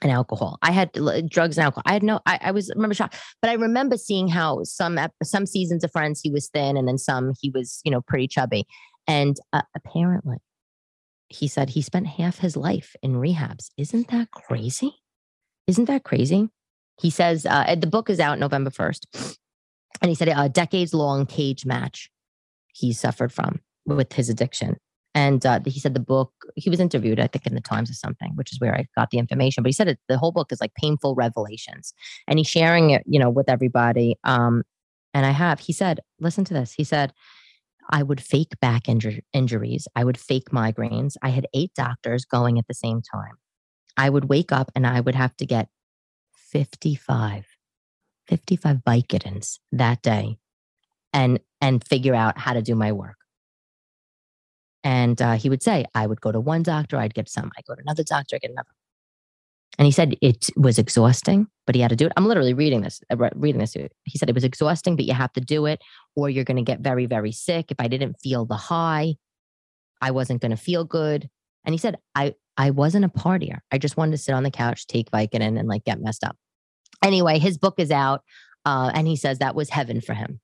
and 0.02 0.12
alcohol. 0.12 0.58
I 0.62 0.72
had 0.72 0.92
drugs 1.28 1.58
and 1.58 1.64
alcohol. 1.64 1.82
I 1.86 1.92
had 1.94 2.02
no. 2.02 2.20
I, 2.26 2.38
I 2.42 2.50
was 2.50 2.70
I 2.70 2.74
remember 2.74 2.94
shocked, 2.94 3.16
but 3.40 3.50
I 3.50 3.54
remember 3.54 3.96
seeing 3.96 4.28
how 4.28 4.62
some 4.64 4.98
some 5.22 5.46
seasons 5.46 5.84
of 5.84 5.90
Friends 5.90 6.20
he 6.22 6.30
was 6.30 6.48
thin, 6.48 6.76
and 6.76 6.86
then 6.86 6.98
some 6.98 7.32
he 7.40 7.50
was 7.50 7.80
you 7.84 7.90
know 7.90 8.02
pretty 8.02 8.28
chubby, 8.28 8.66
and 9.08 9.36
uh, 9.52 9.62
apparently 9.74 10.36
he 11.28 11.48
said 11.48 11.70
he 11.70 11.82
spent 11.82 12.06
half 12.06 12.38
his 12.38 12.56
life 12.56 12.94
in 13.02 13.14
rehabs. 13.14 13.70
Isn't 13.76 14.08
that 14.08 14.30
crazy? 14.30 14.96
Isn't 15.66 15.86
that 15.86 16.04
crazy? 16.04 16.50
He 17.00 17.10
says 17.10 17.46
uh, 17.46 17.74
the 17.74 17.86
book 17.86 18.08
is 18.08 18.20
out 18.20 18.38
November 18.38 18.70
1st. 18.70 19.36
And 20.02 20.08
he 20.08 20.14
said 20.14 20.28
a 20.28 20.48
decades 20.48 20.94
long 20.94 21.26
cage 21.26 21.64
match 21.66 22.10
he 22.72 22.92
suffered 22.92 23.32
from 23.32 23.60
with 23.86 24.12
his 24.12 24.28
addiction. 24.28 24.76
And 25.14 25.46
uh, 25.46 25.60
he 25.64 25.80
said 25.80 25.94
the 25.94 26.00
book, 26.00 26.30
he 26.56 26.68
was 26.68 26.78
interviewed, 26.78 27.18
I 27.18 27.26
think, 27.26 27.46
in 27.46 27.54
the 27.54 27.60
Times 27.62 27.90
or 27.90 27.94
something, 27.94 28.32
which 28.34 28.52
is 28.52 28.60
where 28.60 28.74
I 28.74 28.86
got 28.94 29.10
the 29.10 29.18
information. 29.18 29.62
But 29.62 29.70
he 29.70 29.72
said 29.72 29.88
it, 29.88 29.98
the 30.08 30.18
whole 30.18 30.32
book 30.32 30.52
is 30.52 30.60
like 30.60 30.74
painful 30.74 31.14
revelations. 31.14 31.94
And 32.28 32.38
he's 32.38 32.48
sharing 32.48 32.90
it, 32.90 33.02
you 33.06 33.18
know, 33.18 33.30
with 33.30 33.48
everybody. 33.48 34.16
Um, 34.24 34.62
and 35.14 35.24
I 35.24 35.30
have, 35.30 35.60
he 35.60 35.72
said, 35.72 36.00
listen 36.20 36.44
to 36.44 36.54
this. 36.54 36.74
He 36.74 36.84
said, 36.84 37.14
I 37.90 38.02
would 38.02 38.20
fake 38.20 38.58
back 38.60 38.84
injur- 38.84 39.22
injuries. 39.32 39.88
I 39.94 40.04
would 40.04 40.18
fake 40.18 40.50
migraines. 40.50 41.16
I 41.22 41.30
had 41.30 41.46
eight 41.54 41.72
doctors 41.74 42.24
going 42.24 42.58
at 42.58 42.66
the 42.66 42.74
same 42.74 43.00
time. 43.02 43.34
I 43.96 44.10
would 44.10 44.28
wake 44.28 44.52
up 44.52 44.70
and 44.74 44.86
I 44.86 45.00
would 45.00 45.14
have 45.14 45.36
to 45.38 45.46
get 45.46 45.68
55, 46.34 47.46
55 48.28 48.76
Vicodins 48.86 49.58
that 49.72 50.02
day 50.02 50.38
and, 51.12 51.40
and 51.60 51.86
figure 51.86 52.14
out 52.14 52.38
how 52.38 52.52
to 52.52 52.62
do 52.62 52.74
my 52.74 52.92
work. 52.92 53.16
And 54.84 55.20
uh, 55.20 55.32
he 55.32 55.48
would 55.48 55.62
say, 55.62 55.84
I 55.94 56.06
would 56.06 56.20
go 56.20 56.30
to 56.30 56.38
one 56.38 56.62
doctor, 56.62 56.96
I'd 56.96 57.14
get 57.14 57.28
some. 57.28 57.50
I 57.58 57.62
go 57.66 57.74
to 57.74 57.80
another 57.80 58.04
doctor, 58.04 58.36
I 58.36 58.38
get 58.38 58.52
another. 58.52 58.68
And 59.78 59.86
he 59.86 59.92
said 59.92 60.16
it 60.22 60.48
was 60.56 60.78
exhausting, 60.78 61.48
but 61.66 61.74
he 61.74 61.80
had 61.80 61.90
to 61.90 61.96
do 61.96 62.06
it. 62.06 62.12
I'm 62.16 62.26
literally 62.26 62.54
reading 62.54 62.82
this, 62.82 63.00
uh, 63.10 63.16
reading 63.34 63.60
this. 63.60 63.74
He 64.04 64.18
said 64.18 64.28
it 64.28 64.34
was 64.34 64.44
exhausting, 64.44 64.96
but 64.96 65.04
you 65.04 65.12
have 65.12 65.32
to 65.34 65.40
do 65.40 65.66
it, 65.66 65.80
or 66.16 66.30
you're 66.30 66.44
going 66.44 66.56
to 66.56 66.62
get 66.62 66.80
very, 66.80 67.06
very 67.06 67.30
sick. 67.30 67.70
If 67.70 67.76
I 67.78 67.88
didn't 67.88 68.18
feel 68.20 68.46
the 68.46 68.56
high, 68.56 69.16
I 70.00 70.10
wasn't 70.10 70.40
going 70.40 70.50
to 70.50 70.56
feel 70.56 70.84
good. 70.84 71.28
And 71.64 71.74
he 71.74 71.78
said, 71.78 71.98
I, 72.14 72.34
I 72.56 72.70
wasn't 72.70 73.04
a 73.04 73.08
partier. 73.08 73.58
I 73.70 73.78
just 73.78 73.96
wanted 73.96 74.12
to 74.12 74.18
sit 74.18 74.34
on 74.34 74.42
the 74.42 74.50
couch, 74.50 74.86
take 74.86 75.10
Vicodin, 75.10 75.58
and 75.58 75.68
like 75.68 75.84
get 75.84 76.00
messed 76.00 76.24
up. 76.24 76.36
Anyway, 77.04 77.38
his 77.38 77.58
book 77.58 77.74
is 77.78 77.90
out, 77.90 78.22
uh, 78.64 78.90
and 78.94 79.06
he 79.06 79.16
says 79.16 79.38
that 79.38 79.54
was 79.54 79.68
heaven 79.68 80.00
for 80.00 80.14
him 80.14 80.40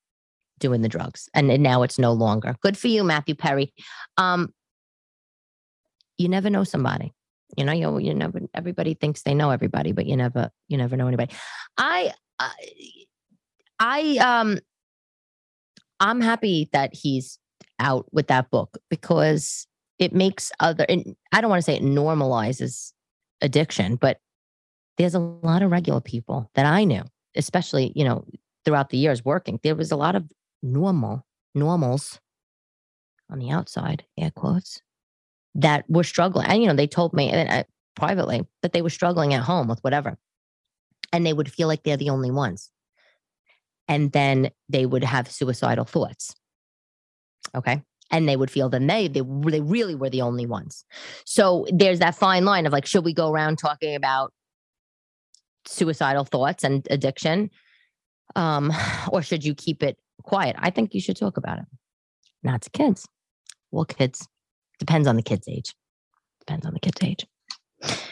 doing 0.58 0.82
the 0.82 0.88
drugs, 0.88 1.28
and, 1.34 1.48
now 1.62 1.82
it's 1.82 1.98
no 1.98 2.12
longer. 2.12 2.54
Good 2.62 2.76
for 2.76 2.88
you, 2.88 3.02
Matthew 3.02 3.34
Perry. 3.34 3.72
Um, 4.16 4.52
you 6.18 6.28
never 6.28 6.50
know 6.50 6.62
somebody. 6.62 7.12
You 7.56 7.64
know, 7.64 7.72
you 7.72 7.98
you 7.98 8.14
never. 8.14 8.40
Everybody 8.54 8.94
thinks 8.94 9.22
they 9.22 9.34
know 9.34 9.50
everybody, 9.50 9.92
but 9.92 10.06
you 10.06 10.16
never 10.16 10.50
you 10.68 10.76
never 10.78 10.96
know 10.96 11.08
anybody. 11.08 11.34
I 11.76 12.12
I, 12.38 12.50
I 13.78 14.16
um 14.18 14.58
I'm 16.02 16.20
happy 16.20 16.68
that 16.72 16.94
he's 16.94 17.38
out 17.78 18.06
with 18.12 18.26
that 18.28 18.50
book 18.50 18.76
because 18.90 19.66
it 19.98 20.12
makes 20.12 20.52
other 20.60 20.84
and 20.88 21.16
i 21.32 21.40
don't 21.40 21.50
want 21.50 21.58
to 21.58 21.64
say 21.64 21.76
it 21.76 21.82
normalizes 21.82 22.92
addiction 23.40 23.96
but 23.96 24.18
there's 24.98 25.14
a 25.14 25.18
lot 25.18 25.62
of 25.62 25.70
regular 25.70 26.00
people 26.00 26.50
that 26.54 26.66
i 26.66 26.84
knew 26.84 27.02
especially 27.34 27.92
you 27.96 28.04
know 28.04 28.24
throughout 28.64 28.90
the 28.90 28.98
years 28.98 29.24
working. 29.24 29.58
There 29.62 29.74
was 29.74 29.92
a 29.92 29.96
lot 29.96 30.14
of 30.14 30.24
normal 30.62 31.26
normals 31.54 32.20
on 33.30 33.38
the 33.38 33.50
outside 33.50 34.04
air 34.18 34.30
quotes 34.30 34.80
that 35.54 35.84
were 35.88 36.04
struggling. 36.04 36.46
And 36.46 36.62
you 36.62 36.68
know 36.68 36.74
they 36.74 36.86
told 36.86 37.12
me 37.12 37.30
and 37.30 37.48
uh, 37.48 37.64
privately 37.94 38.46
that 38.62 38.72
they 38.72 38.82
were 38.82 38.90
struggling 38.90 39.34
at 39.34 39.42
home 39.42 39.68
with 39.68 39.80
whatever. 39.80 40.18
And 41.12 41.26
they 41.26 41.32
would 41.32 41.52
feel 41.52 41.68
like 41.68 41.82
they're 41.82 41.96
the 41.96 42.10
only 42.10 42.30
ones 42.30 42.70
and 43.92 44.12
then 44.12 44.50
they 44.68 44.84
would 44.86 45.04
have 45.04 45.30
suicidal 45.30 45.84
thoughts 45.84 46.34
okay 47.54 47.82
and 48.12 48.28
they 48.28 48.36
would 48.36 48.50
feel 48.50 48.68
that 48.68 48.86
they, 48.86 49.08
they 49.08 49.22
they 49.22 49.60
really 49.60 49.94
were 49.94 50.10
the 50.10 50.20
only 50.20 50.46
ones. 50.46 50.84
So 51.24 51.66
there's 51.72 51.98
that 52.00 52.14
fine 52.14 52.44
line 52.44 52.66
of 52.66 52.72
like, 52.72 52.86
should 52.86 53.04
we 53.04 53.14
go 53.14 53.32
around 53.32 53.56
talking 53.56 53.94
about 53.94 54.32
suicidal 55.66 56.24
thoughts 56.24 56.62
and 56.62 56.86
addiction, 56.90 57.50
um, 58.36 58.70
or 59.12 59.22
should 59.22 59.44
you 59.44 59.54
keep 59.54 59.82
it 59.82 59.98
quiet? 60.22 60.54
I 60.58 60.70
think 60.70 60.94
you 60.94 61.00
should 61.00 61.16
talk 61.16 61.38
about 61.38 61.58
it. 61.58 61.64
Not 62.42 62.62
to 62.62 62.70
kids. 62.70 63.08
Well, 63.70 63.86
kids 63.86 64.28
depends 64.78 65.08
on 65.08 65.16
the 65.16 65.22
kid's 65.22 65.48
age. 65.48 65.74
Depends 66.40 66.66
on 66.66 66.74
the 66.74 66.80
kid's 66.80 67.02
age. 67.02 67.26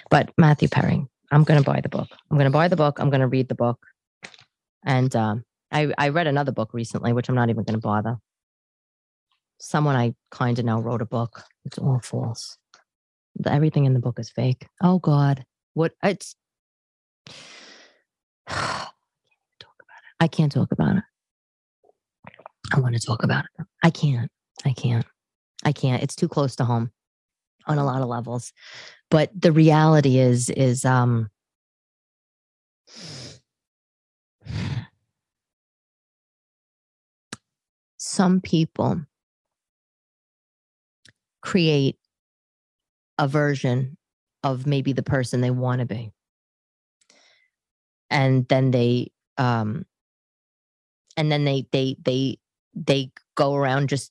But 0.09 0.31
Matthew 0.38 0.69
Perry, 0.69 1.05
I'm 1.31 1.45
going 1.45 1.62
to 1.62 1.64
buy 1.64 1.81
the 1.81 1.88
book. 1.88 2.09
I'm 2.31 2.38
going 2.38 2.51
to 2.51 2.51
buy 2.51 2.69
the 2.69 2.77
book. 2.77 2.99
I'm 2.99 3.11
going 3.11 3.21
to 3.21 3.29
read 3.29 3.49
the 3.49 3.55
book. 3.55 3.79
And 4.85 5.14
um, 5.14 5.45
I, 5.73 5.93
I 5.97 6.09
read 6.09 6.27
another 6.27 6.53
book 6.53 6.75
recently, 6.75 7.13
which 7.13 7.29
I'm 7.29 7.35
not 7.35 7.51
even 7.51 7.65
going 7.65 7.75
to 7.75 7.81
bother 7.81 8.19
someone 9.61 9.95
I 9.95 10.15
kind 10.31 10.59
of 10.59 10.65
know 10.65 10.81
wrote 10.81 11.03
a 11.03 11.07
book. 11.07 11.45
It's 11.65 11.79
all 11.79 12.01
false. 12.03 12.59
Everything 13.47 13.85
in 13.85 13.95
the 13.95 14.01
book 14.01 14.19
is 14.19 14.31
fake. 14.31 14.67
Oh 14.83 14.99
God, 14.99 15.45
what 15.75 15.93
it's. 16.03 16.35
I 18.49 20.29
can't 20.31 20.53
talk 20.53 20.73
about 20.73 20.97
it. 20.97 21.05
I 22.75 22.81
want 22.81 22.95
to 22.95 23.01
talk 23.01 23.23
about 23.23 23.45
it. 23.45 23.67
I 23.83 23.91
can't. 23.91 24.31
I 24.65 24.73
can't. 24.73 25.07
I 25.65 25.73
can't. 25.73 26.03
It's 26.03 26.17
too 26.17 26.29
close 26.29 26.57
to 26.57 26.65
home 26.65 26.91
on 27.67 27.79
a 27.79 27.85
lot 27.85 28.03
of 28.03 28.09
levels. 28.09 28.53
But 29.11 29.31
the 29.39 29.53
reality 29.53 30.19
is, 30.19 30.51
is 30.51 30.85
um 30.85 31.31
some 38.11 38.40
people 38.40 39.01
create 41.42 41.96
a 43.18 43.29
version 43.29 43.96
of 44.42 44.66
maybe 44.66 44.92
the 44.92 45.03
person 45.03 45.40
they 45.40 45.51
want 45.51 45.79
to 45.79 45.87
be. 45.87 46.11
And 48.11 48.49
then 48.49 48.73
they 48.73 49.12
um 49.38 49.87
and 51.16 51.31
then 51.31 51.44
they 51.44 51.66
they 51.70 51.96
they 52.05 52.38
they 52.75 53.12
go 53.37 53.55
around 53.55 53.88
just 53.88 54.11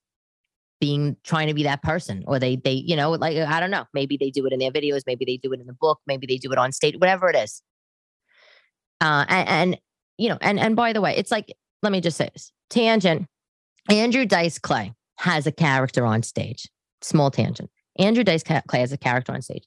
being 0.79 1.17
trying 1.25 1.47
to 1.47 1.53
be 1.53 1.63
that 1.63 1.83
person 1.83 2.23
or 2.25 2.39
they 2.39 2.55
they 2.55 2.71
you 2.71 2.95
know 2.95 3.11
like 3.11 3.35
i 3.35 3.59
don't 3.59 3.69
know 3.69 3.83
maybe 3.93 4.15
they 4.15 4.29
do 4.31 4.45
it 4.45 4.53
in 4.53 4.59
their 4.59 4.71
videos 4.71 5.01
maybe 5.05 5.25
they 5.25 5.35
do 5.35 5.51
it 5.51 5.59
in 5.59 5.67
the 5.67 5.73
book 5.73 5.99
maybe 6.07 6.25
they 6.25 6.37
do 6.37 6.49
it 6.53 6.57
on 6.57 6.71
stage 6.71 6.95
whatever 6.97 7.29
it 7.29 7.35
is. 7.35 7.61
Uh 9.01 9.25
and, 9.27 9.49
and 9.49 9.79
you 10.17 10.29
know 10.29 10.37
and 10.39 10.57
and 10.57 10.77
by 10.77 10.93
the 10.93 11.01
way 11.01 11.13
it's 11.17 11.31
like 11.31 11.53
let 11.83 11.91
me 11.91 11.99
just 11.99 12.15
say 12.15 12.29
this 12.33 12.53
tangent 12.69 13.27
andrew 13.89 14.25
dice 14.25 14.59
clay 14.59 14.93
has 15.17 15.45
a 15.45 15.51
character 15.51 16.05
on 16.05 16.23
stage 16.23 16.69
small 17.01 17.31
tangent. 17.31 17.69
Andrew 17.97 18.23
Dice 18.23 18.43
Clay 18.43 18.79
has 18.79 18.93
a 18.93 18.97
character 18.97 19.33
on 19.33 19.41
stage, 19.41 19.65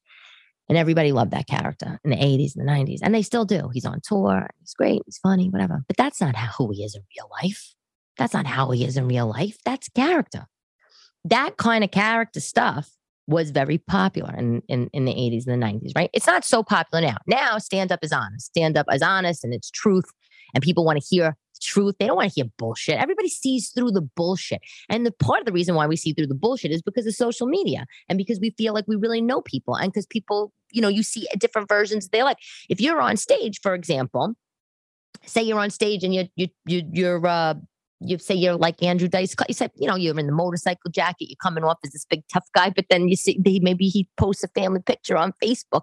and 0.68 0.78
everybody 0.78 1.12
loved 1.12 1.32
that 1.32 1.46
character 1.46 2.00
in 2.04 2.10
the 2.10 2.16
80s 2.16 2.56
and 2.56 2.66
the 2.66 2.72
90s, 2.72 3.00
and 3.02 3.14
they 3.14 3.22
still 3.22 3.44
do. 3.44 3.68
He's 3.72 3.84
on 3.84 4.00
tour, 4.02 4.48
he's 4.60 4.74
great, 4.74 5.02
he's 5.04 5.18
funny, 5.18 5.48
whatever. 5.48 5.84
But 5.86 5.96
that's 5.96 6.20
not 6.20 6.36
how 6.36 6.68
he 6.68 6.82
is 6.84 6.94
in 6.94 7.02
real 7.16 7.30
life. 7.42 7.74
That's 8.18 8.34
not 8.34 8.46
how 8.46 8.70
he 8.70 8.84
is 8.84 8.96
in 8.96 9.08
real 9.08 9.28
life. 9.28 9.56
That's 9.64 9.88
character. 9.88 10.46
That 11.24 11.56
kind 11.56 11.84
of 11.84 11.90
character 11.90 12.40
stuff 12.40 12.90
was 13.26 13.50
very 13.50 13.78
popular 13.78 14.34
in, 14.34 14.62
in, 14.68 14.90
in 14.92 15.04
the 15.04 15.12
80s 15.12 15.46
and 15.46 15.62
the 15.62 15.66
90s, 15.66 15.92
right? 15.94 16.10
It's 16.12 16.26
not 16.26 16.44
so 16.44 16.62
popular 16.62 17.06
now. 17.06 17.16
Now, 17.26 17.58
stand 17.58 17.92
up 17.92 18.00
is 18.02 18.12
honest. 18.12 18.46
Stand 18.46 18.76
up 18.76 18.86
is 18.92 19.00
honest 19.00 19.44
and 19.44 19.54
it's 19.54 19.70
truth. 19.70 20.04
And 20.54 20.62
people 20.62 20.84
want 20.84 21.00
to 21.00 21.06
hear 21.08 21.36
truth. 21.62 21.94
They 21.98 22.06
don't 22.06 22.16
want 22.16 22.30
to 22.30 22.34
hear 22.34 22.50
bullshit. 22.58 22.98
Everybody 22.98 23.28
sees 23.28 23.70
through 23.70 23.92
the 23.92 24.02
bullshit. 24.02 24.60
And 24.88 25.06
the 25.06 25.12
part 25.12 25.40
of 25.40 25.46
the 25.46 25.52
reason 25.52 25.74
why 25.74 25.86
we 25.86 25.96
see 25.96 26.12
through 26.12 26.26
the 26.26 26.34
bullshit 26.34 26.70
is 26.70 26.82
because 26.82 27.06
of 27.06 27.14
social 27.14 27.46
media 27.46 27.86
and 28.08 28.18
because 28.18 28.40
we 28.40 28.50
feel 28.50 28.74
like 28.74 28.86
we 28.88 28.96
really 28.96 29.20
know 29.20 29.40
people 29.42 29.74
and 29.74 29.92
because 29.92 30.06
people 30.06 30.52
you 30.72 30.80
know, 30.80 30.88
you 30.88 31.02
see 31.02 31.26
different 31.38 31.68
versions 31.68 32.06
of 32.06 32.10
their 32.10 32.24
life. 32.24 32.36
If 32.68 32.80
you're 32.80 33.00
on 33.00 33.16
stage, 33.16 33.60
for 33.62 33.74
example, 33.74 34.34
say 35.26 35.42
you're 35.42 35.58
on 35.58 35.70
stage 35.70 36.02
and 36.02 36.14
you 36.14 36.24
you 36.34 36.48
you 36.66 36.82
you're 36.92 37.26
uh 37.26 37.54
you 38.00 38.18
say 38.18 38.34
you're 38.34 38.56
like 38.56 38.82
Andrew 38.82 39.06
Dice. 39.06 39.34
Clay. 39.34 39.46
You 39.48 39.54
said, 39.54 39.70
you 39.76 39.86
know, 39.86 39.94
you're 39.94 40.18
in 40.18 40.26
the 40.26 40.32
motorcycle 40.32 40.90
jacket, 40.90 41.28
you're 41.28 41.36
coming 41.40 41.62
off 41.62 41.78
as 41.84 41.92
this 41.92 42.04
big 42.04 42.24
tough 42.32 42.46
guy, 42.54 42.70
but 42.70 42.86
then 42.90 43.08
you 43.08 43.16
see 43.16 43.38
they 43.44 43.60
maybe 43.60 43.86
he 43.86 44.08
posts 44.16 44.42
a 44.42 44.48
family 44.48 44.80
picture 44.80 45.16
on 45.16 45.32
Facebook 45.42 45.82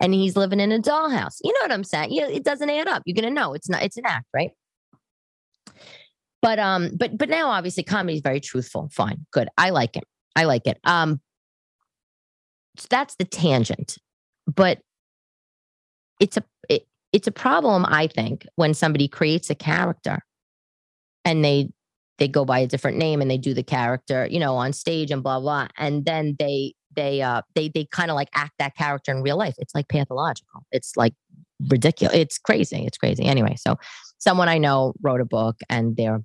and 0.00 0.12
he's 0.12 0.36
living 0.36 0.60
in 0.60 0.72
a 0.72 0.78
dollhouse. 0.78 1.36
You 1.42 1.52
know 1.54 1.60
what 1.62 1.72
I'm 1.72 1.84
saying? 1.84 2.12
Yeah, 2.12 2.26
it 2.26 2.44
doesn't 2.44 2.68
add 2.68 2.88
up. 2.88 3.02
You're 3.06 3.14
gonna 3.14 3.30
know 3.30 3.54
it's 3.54 3.68
not 3.68 3.82
it's 3.82 3.96
an 3.96 4.04
act, 4.06 4.26
right? 4.34 4.50
But 6.44 6.58
um, 6.58 6.90
but 6.94 7.16
but 7.16 7.30
now 7.30 7.48
obviously 7.48 7.84
comedy 7.84 8.16
is 8.16 8.20
very 8.20 8.38
truthful. 8.38 8.90
Fine, 8.92 9.24
good. 9.32 9.48
I 9.56 9.70
like 9.70 9.96
it. 9.96 10.04
I 10.36 10.44
like 10.44 10.66
it. 10.66 10.78
Um, 10.84 11.22
so 12.76 12.86
that's 12.90 13.14
the 13.14 13.24
tangent, 13.24 13.96
but 14.46 14.80
it's 16.20 16.36
a 16.36 16.44
it, 16.68 16.86
it's 17.14 17.26
a 17.26 17.32
problem. 17.32 17.86
I 17.88 18.08
think 18.08 18.46
when 18.56 18.74
somebody 18.74 19.08
creates 19.08 19.48
a 19.48 19.54
character 19.54 20.18
and 21.24 21.42
they 21.42 21.70
they 22.18 22.28
go 22.28 22.44
by 22.44 22.58
a 22.58 22.66
different 22.66 22.98
name 22.98 23.22
and 23.22 23.30
they 23.30 23.38
do 23.38 23.54
the 23.54 23.62
character, 23.62 24.26
you 24.30 24.38
know, 24.38 24.54
on 24.56 24.74
stage 24.74 25.10
and 25.10 25.22
blah 25.22 25.40
blah, 25.40 25.68
and 25.78 26.04
then 26.04 26.36
they 26.38 26.74
they 26.94 27.22
uh 27.22 27.40
they 27.54 27.70
they 27.70 27.86
kind 27.86 28.10
of 28.10 28.16
like 28.16 28.28
act 28.34 28.52
that 28.58 28.76
character 28.76 29.12
in 29.12 29.22
real 29.22 29.38
life. 29.38 29.54
It's 29.56 29.74
like 29.74 29.88
pathological. 29.88 30.66
It's 30.72 30.94
like 30.94 31.14
ridiculous. 31.70 32.14
It's 32.14 32.36
crazy. 32.36 32.84
It's 32.84 32.98
crazy. 32.98 33.24
Anyway, 33.24 33.56
so 33.56 33.76
someone 34.18 34.50
I 34.50 34.58
know 34.58 34.92
wrote 35.00 35.22
a 35.22 35.24
book 35.24 35.56
and 35.70 35.96
they're 35.96 36.20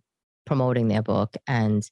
promoting 0.46 0.88
their 0.88 1.02
book 1.02 1.36
and 1.48 1.90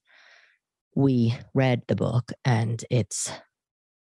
we 0.95 1.35
read 1.53 1.83
the 1.87 1.95
book 1.95 2.31
and 2.43 2.83
it's 2.89 3.31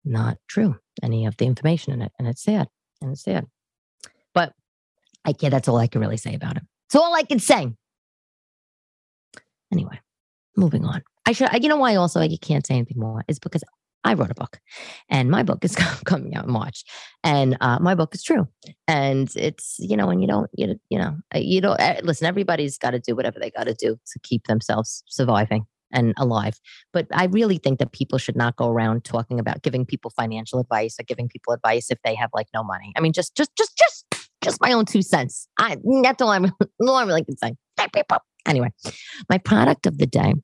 not 0.05 0.39
true. 0.49 0.77
Any 1.03 1.27
of 1.27 1.37
the 1.37 1.47
information 1.47 1.93
in 1.93 2.03
it 2.03 2.13
and 2.19 2.27
it's 2.27 2.43
sad 2.43 2.69
and 3.03 3.13
it's 3.13 3.25
sad. 3.25 3.47
But 4.35 4.53
i 5.25 5.33
can't 5.33 5.51
that's 5.51 5.69
all 5.69 5.79
i 5.79 5.87
can 5.87 6.01
really 6.01 6.17
say 6.17 6.35
about 6.35 6.57
it. 6.57 6.63
It's 6.87 6.95
all 6.95 7.15
i 7.15 7.23
can 7.23 7.39
say. 7.39 7.73
Anyway 9.73 10.01
moving 10.59 10.85
on. 10.85 11.03
I 11.25 11.33
should 11.33 11.49
you 11.63 11.69
know 11.69 11.77
why 11.77 11.95
also 11.95 12.21
i 12.21 12.29
can't 12.37 12.67
say 12.67 12.75
anything 12.75 12.99
more? 12.99 13.25
Is 13.29 13.39
because 13.39 13.63
I 14.05 14.15
wrote 14.15 14.31
a 14.31 14.35
book, 14.35 14.61
and 15.11 15.31
my 15.31 15.43
book 15.43 15.65
is 15.65 15.77
coming 16.05 16.35
out 16.35 16.45
in 16.45 16.53
March, 16.53 16.85
and 17.25 17.57
uh, 17.61 17.79
my 17.81 17.95
book 17.95 18.15
is 18.15 18.23
true, 18.23 18.47
and 18.87 19.31
it's 19.37 19.77
you 19.79 19.97
know, 19.97 20.11
and 20.11 20.21
you 20.23 20.29
don't 20.29 20.51
you 20.55 20.79
you 20.89 20.99
know 20.99 21.17
uh, 21.35 21.39
you 21.39 21.61
don't 21.61 21.81
uh, 21.81 22.01
listen. 22.03 22.27
Everybody's 22.27 22.79
got 22.79 22.91
to 22.91 23.01
do 23.01 23.15
whatever 23.15 23.39
they 23.41 23.51
got 23.51 23.65
to 23.65 23.75
do 23.75 23.97
to 24.13 24.19
keep 24.23 24.47
themselves 24.47 25.03
surviving 25.07 25.67
and 25.93 26.15
alive. 26.19 26.59
But 26.93 27.07
I 27.13 27.25
really 27.27 27.59
think 27.59 27.79
that 27.79 27.93
people 27.93 28.19
should 28.19 28.37
not 28.37 28.57
go 28.57 28.69
around 28.69 29.05
talking 29.05 29.41
about 29.41 29.63
giving 29.63 29.87
people 29.87 30.11
financial 30.11 30.61
advice 30.61 30.97
or 30.99 31.05
giving 31.05 31.29
people 31.29 31.53
advice 31.53 31.91
if 31.91 31.99
they 32.05 32.15
have 32.15 32.31
like 32.35 32.49
no 32.55 32.63
money. 32.63 32.93
I 32.97 33.01
mean, 33.01 33.13
just 33.13 33.37
just 33.37 33.51
just 33.57 33.77
just 33.77 34.05
just 34.43 34.61
my 34.61 34.73
own 34.73 34.85
two 34.85 35.03
cents. 35.03 35.49
I 35.59 35.77
that's 36.03 36.23
all 36.23 36.31
I'm 36.31 36.53
all 36.81 36.97
I 36.97 37.05
really 37.05 37.25
can 37.25 37.37
say. 37.37 37.55
Anyway, 38.47 38.71
my 39.29 39.39
product 39.39 39.87
of 39.87 39.99
the 39.99 40.07
day 40.07 40.35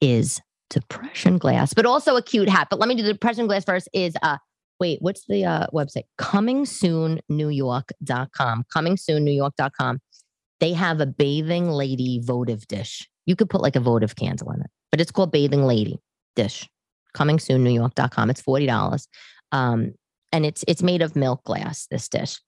is 0.00 0.40
depression 0.74 1.38
glass, 1.38 1.72
but 1.72 1.86
also 1.86 2.16
a 2.16 2.22
cute 2.22 2.48
hat. 2.48 2.68
But 2.68 2.80
let 2.80 2.88
me 2.88 2.94
do 2.94 3.02
the 3.02 3.12
depression 3.12 3.46
glass 3.46 3.64
first. 3.64 3.88
Is 3.92 4.14
uh 4.22 4.38
wait, 4.80 4.98
what's 5.00 5.24
the 5.26 5.44
uh 5.44 5.66
website? 5.72 6.04
Coming 6.18 6.66
soon 6.66 7.20
New 7.28 7.48
York.com. 7.48 8.64
Coming 8.72 8.96
soon 8.96 9.24
New 9.24 9.32
York.com. 9.32 10.00
They 10.60 10.72
have 10.72 11.00
a 11.00 11.06
bathing 11.06 11.70
lady 11.70 12.20
votive 12.22 12.66
dish. 12.66 13.08
You 13.26 13.36
could 13.36 13.48
put 13.48 13.60
like 13.60 13.76
a 13.76 13.80
votive 13.80 14.16
candle 14.16 14.50
in 14.52 14.60
it, 14.60 14.70
but 14.90 15.00
it's 15.00 15.10
called 15.10 15.32
bathing 15.32 15.64
lady 15.64 15.98
dish. 16.36 16.68
Coming 17.14 17.38
soon 17.38 17.62
New 17.62 17.72
York.com. 17.72 18.30
It's 18.30 18.42
$40. 18.42 19.06
Um, 19.52 19.94
and 20.32 20.44
it's 20.44 20.64
it's 20.66 20.82
made 20.82 21.00
of 21.00 21.14
milk 21.14 21.44
glass, 21.44 21.86
this 21.90 22.08
dish 22.08 22.40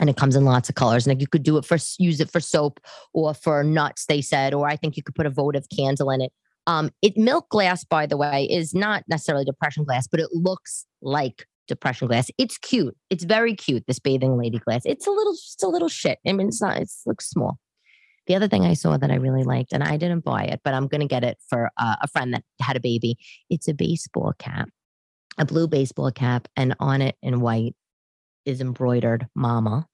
and 0.00 0.10
it 0.10 0.16
comes 0.16 0.36
in 0.36 0.44
lots 0.44 0.68
of 0.68 0.74
colors. 0.74 1.06
And 1.06 1.14
like 1.14 1.20
you 1.20 1.26
could 1.26 1.42
do 1.42 1.56
it 1.56 1.64
for 1.64 1.78
use 1.98 2.20
it 2.20 2.30
for 2.30 2.40
soap 2.40 2.80
or 3.12 3.34
for 3.34 3.64
nuts, 3.64 4.06
they 4.06 4.20
said, 4.20 4.54
or 4.54 4.68
I 4.68 4.76
think 4.76 4.96
you 4.96 5.02
could 5.02 5.14
put 5.14 5.26
a 5.26 5.30
votive 5.30 5.66
candle 5.74 6.10
in 6.10 6.20
it. 6.20 6.32
Um, 6.66 6.90
it 7.02 7.16
milk 7.16 7.48
glass, 7.48 7.84
by 7.84 8.06
the 8.06 8.16
way, 8.16 8.48
is 8.50 8.74
not 8.74 9.04
necessarily 9.08 9.44
depression 9.44 9.84
glass, 9.84 10.08
but 10.08 10.20
it 10.20 10.28
looks 10.32 10.84
like 11.00 11.46
depression 11.68 12.08
glass. 12.08 12.30
It's 12.38 12.58
cute. 12.58 12.96
It's 13.10 13.24
very 13.24 13.54
cute. 13.54 13.84
This 13.86 13.98
bathing 13.98 14.36
lady 14.36 14.58
glass. 14.58 14.82
It's 14.84 15.06
a 15.06 15.10
little, 15.10 15.32
just 15.32 15.62
a 15.62 15.68
little 15.68 15.88
shit. 15.88 16.18
I 16.26 16.32
mean, 16.32 16.48
it's 16.48 16.62
not. 16.62 16.78
It 16.78 16.90
looks 17.06 17.28
small. 17.28 17.58
The 18.26 18.34
other 18.34 18.48
thing 18.48 18.64
I 18.64 18.74
saw 18.74 18.96
that 18.96 19.10
I 19.10 19.16
really 19.16 19.44
liked, 19.44 19.72
and 19.72 19.84
I 19.84 19.96
didn't 19.96 20.24
buy 20.24 20.44
it, 20.44 20.60
but 20.64 20.74
I'm 20.74 20.88
going 20.88 21.00
to 21.00 21.06
get 21.06 21.22
it 21.22 21.38
for 21.48 21.70
uh, 21.76 21.96
a 22.02 22.08
friend 22.08 22.34
that 22.34 22.42
had 22.60 22.76
a 22.76 22.80
baby. 22.80 23.16
It's 23.48 23.68
a 23.68 23.74
baseball 23.74 24.32
cap, 24.38 24.68
a 25.38 25.44
blue 25.44 25.68
baseball 25.68 26.10
cap, 26.10 26.48
and 26.56 26.74
on 26.80 27.02
it 27.02 27.14
in 27.22 27.40
white 27.40 27.76
is 28.44 28.60
embroidered 28.60 29.28
"Mama," 29.36 29.86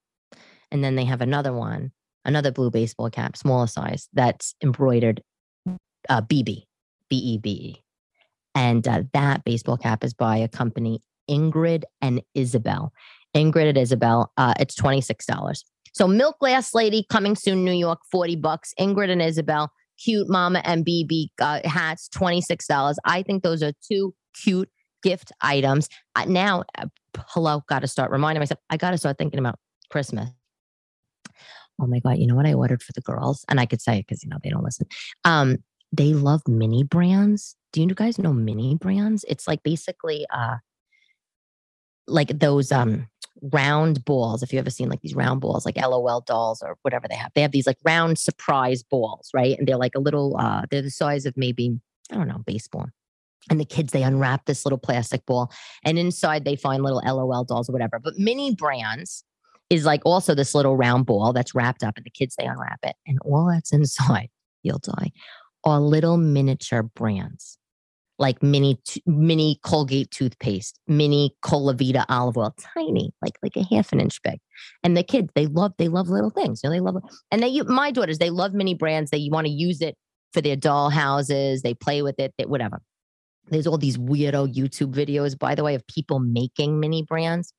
and 0.71 0.83
then 0.83 0.95
they 0.95 1.05
have 1.05 1.21
another 1.21 1.53
one, 1.53 1.91
another 2.25 2.51
blue 2.51 2.71
baseball 2.71 3.11
cap, 3.11 3.37
smaller 3.37 3.67
size, 3.67 4.09
that's 4.13 4.55
embroidered 4.63 5.21
uh, 6.09 6.21
BB, 6.21 6.63
B 7.09 7.15
E 7.15 7.37
B 7.37 7.49
E. 7.49 7.83
And 8.55 8.87
uh, 8.87 9.03
that 9.13 9.43
baseball 9.43 9.77
cap 9.77 10.03
is 10.03 10.13
by 10.13 10.37
a 10.37 10.47
company, 10.47 11.01
Ingrid 11.29 11.83
and 12.01 12.21
Isabel. 12.35 12.93
Ingrid 13.35 13.69
and 13.69 13.77
Isabel, 13.77 14.31
uh, 14.37 14.53
it's 14.59 14.79
$26. 14.79 15.63
So 15.93 16.07
Milk 16.07 16.39
Glass 16.39 16.73
Lady 16.73 17.05
coming 17.09 17.35
soon, 17.35 17.63
New 17.63 17.73
York, 17.73 17.99
40 18.11 18.35
bucks. 18.37 18.73
Ingrid 18.79 19.09
and 19.09 19.21
Isabel, 19.21 19.71
cute 20.03 20.29
Mama 20.29 20.61
and 20.65 20.85
BB 20.85 21.29
uh, 21.41 21.61
hats, 21.65 22.09
$26. 22.15 22.95
I 23.05 23.23
think 23.23 23.43
those 23.43 23.63
are 23.63 23.73
two 23.91 24.13
cute 24.43 24.69
gift 25.01 25.31
items. 25.41 25.89
Uh, 26.15 26.25
now, 26.25 26.63
uh, 26.77 26.85
hello, 27.27 27.61
got 27.67 27.79
to 27.79 27.87
start 27.87 28.11
reminding 28.11 28.39
myself, 28.39 28.59
I 28.69 28.77
got 28.77 28.91
to 28.91 28.97
start 28.97 29.17
thinking 29.17 29.39
about 29.39 29.59
Christmas. 29.91 30.29
Oh 31.81 31.87
my 31.87 31.99
God, 31.99 32.17
you 32.17 32.27
know 32.27 32.35
what 32.35 32.45
I 32.45 32.53
ordered 32.53 32.83
for 32.83 32.93
the 32.93 33.01
girls? 33.01 33.43
And 33.49 33.59
I 33.59 33.65
could 33.65 33.81
say 33.81 33.99
it 33.99 34.05
because, 34.07 34.23
you 34.23 34.29
know, 34.29 34.37
they 34.43 34.49
don't 34.49 34.63
listen. 34.63 34.87
Um, 35.25 35.57
they 35.93 36.13
love 36.13 36.41
mini 36.47 36.83
brands. 36.83 37.55
Do 37.71 37.81
you 37.81 37.87
guys 37.87 38.17
know 38.17 38.33
mini 38.33 38.75
brands? 38.75 39.23
It's 39.29 39.47
like 39.47 39.63
basically 39.63 40.25
uh 40.33 40.57
like 42.07 42.39
those 42.39 42.71
um 42.71 43.07
round 43.51 44.03
balls. 44.05 44.41
If 44.41 44.51
you 44.51 44.59
ever 44.59 44.69
seen 44.69 44.89
like 44.89 45.01
these 45.01 45.15
round 45.15 45.41
balls, 45.41 45.65
like 45.65 45.77
LOL 45.77 46.21
dolls 46.21 46.61
or 46.61 46.77
whatever 46.81 47.07
they 47.07 47.15
have, 47.15 47.31
they 47.35 47.41
have 47.41 47.51
these 47.51 47.67
like 47.67 47.77
round 47.83 48.17
surprise 48.17 48.83
balls, 48.83 49.29
right? 49.33 49.57
And 49.57 49.67
they're 49.67 49.77
like 49.77 49.95
a 49.95 49.99
little, 49.99 50.37
uh, 50.37 50.63
they're 50.69 50.81
the 50.81 50.89
size 50.89 51.25
of 51.25 51.35
maybe, 51.35 51.79
I 52.11 52.15
don't 52.15 52.27
know, 52.27 52.41
baseball. 52.45 52.87
And 53.49 53.59
the 53.59 53.65
kids, 53.65 53.91
they 53.91 54.03
unwrap 54.03 54.45
this 54.45 54.65
little 54.65 54.77
plastic 54.77 55.25
ball 55.25 55.51
and 55.83 55.99
inside 55.99 56.45
they 56.45 56.55
find 56.55 56.81
little 56.81 57.01
LOL 57.05 57.43
dolls 57.43 57.69
or 57.69 57.73
whatever. 57.73 57.99
But 57.99 58.17
mini 58.17 58.55
brands 58.55 59.25
is 59.69 59.85
like 59.85 60.01
also 60.05 60.33
this 60.33 60.55
little 60.55 60.77
round 60.77 61.05
ball 61.05 61.33
that's 61.33 61.53
wrapped 61.53 61.83
up 61.83 61.97
and 61.97 62.05
the 62.05 62.09
kids, 62.09 62.35
they 62.37 62.45
unwrap 62.45 62.79
it 62.83 62.95
and 63.05 63.19
all 63.25 63.47
that's 63.51 63.73
inside, 63.73 64.29
you'll 64.61 64.79
die, 64.79 65.11
are 65.63 65.79
little 65.79 66.17
miniature 66.17 66.83
brands 66.83 67.57
like 68.19 68.43
mini 68.43 68.79
mini 69.05 69.59
Colgate 69.63 70.09
toothpaste, 70.11 70.79
mini 70.87 71.35
Colavita 71.43 72.05
olive 72.09 72.37
oil, 72.37 72.55
tiny, 72.75 73.11
like 73.21 73.37
like 73.41 73.55
a 73.55 73.63
half 73.63 73.91
an 73.91 73.99
inch 73.99 74.21
big. 74.23 74.39
And 74.83 74.95
the 74.95 75.03
kids, 75.03 75.29
they 75.35 75.47
love 75.47 75.73
they 75.77 75.87
love 75.87 76.09
little 76.09 76.29
things. 76.29 76.61
You 76.63 76.69
know, 76.69 76.75
they 76.75 76.79
love 76.79 77.03
and 77.31 77.41
they 77.41 77.61
my 77.61 77.91
daughters, 77.91 78.19
they 78.19 78.29
love 78.29 78.53
mini 78.53 78.75
brands. 78.75 79.11
They 79.11 79.27
want 79.31 79.47
to 79.47 79.51
use 79.51 79.81
it 79.81 79.95
for 80.31 80.41
their 80.41 80.55
doll 80.55 80.89
houses. 80.89 81.61
They 81.61 81.73
play 81.73 82.01
with 82.01 82.19
it, 82.19 82.33
they, 82.37 82.45
whatever. 82.45 82.81
There's 83.49 83.67
all 83.67 83.77
these 83.77 83.97
weirdo 83.97 84.53
YouTube 84.53 84.93
videos, 84.93 85.37
by 85.37 85.53
the 85.55 85.63
way, 85.63 85.75
of 85.75 85.85
people 85.87 86.19
making 86.19 86.79
mini 86.79 87.03
brands. 87.03 87.53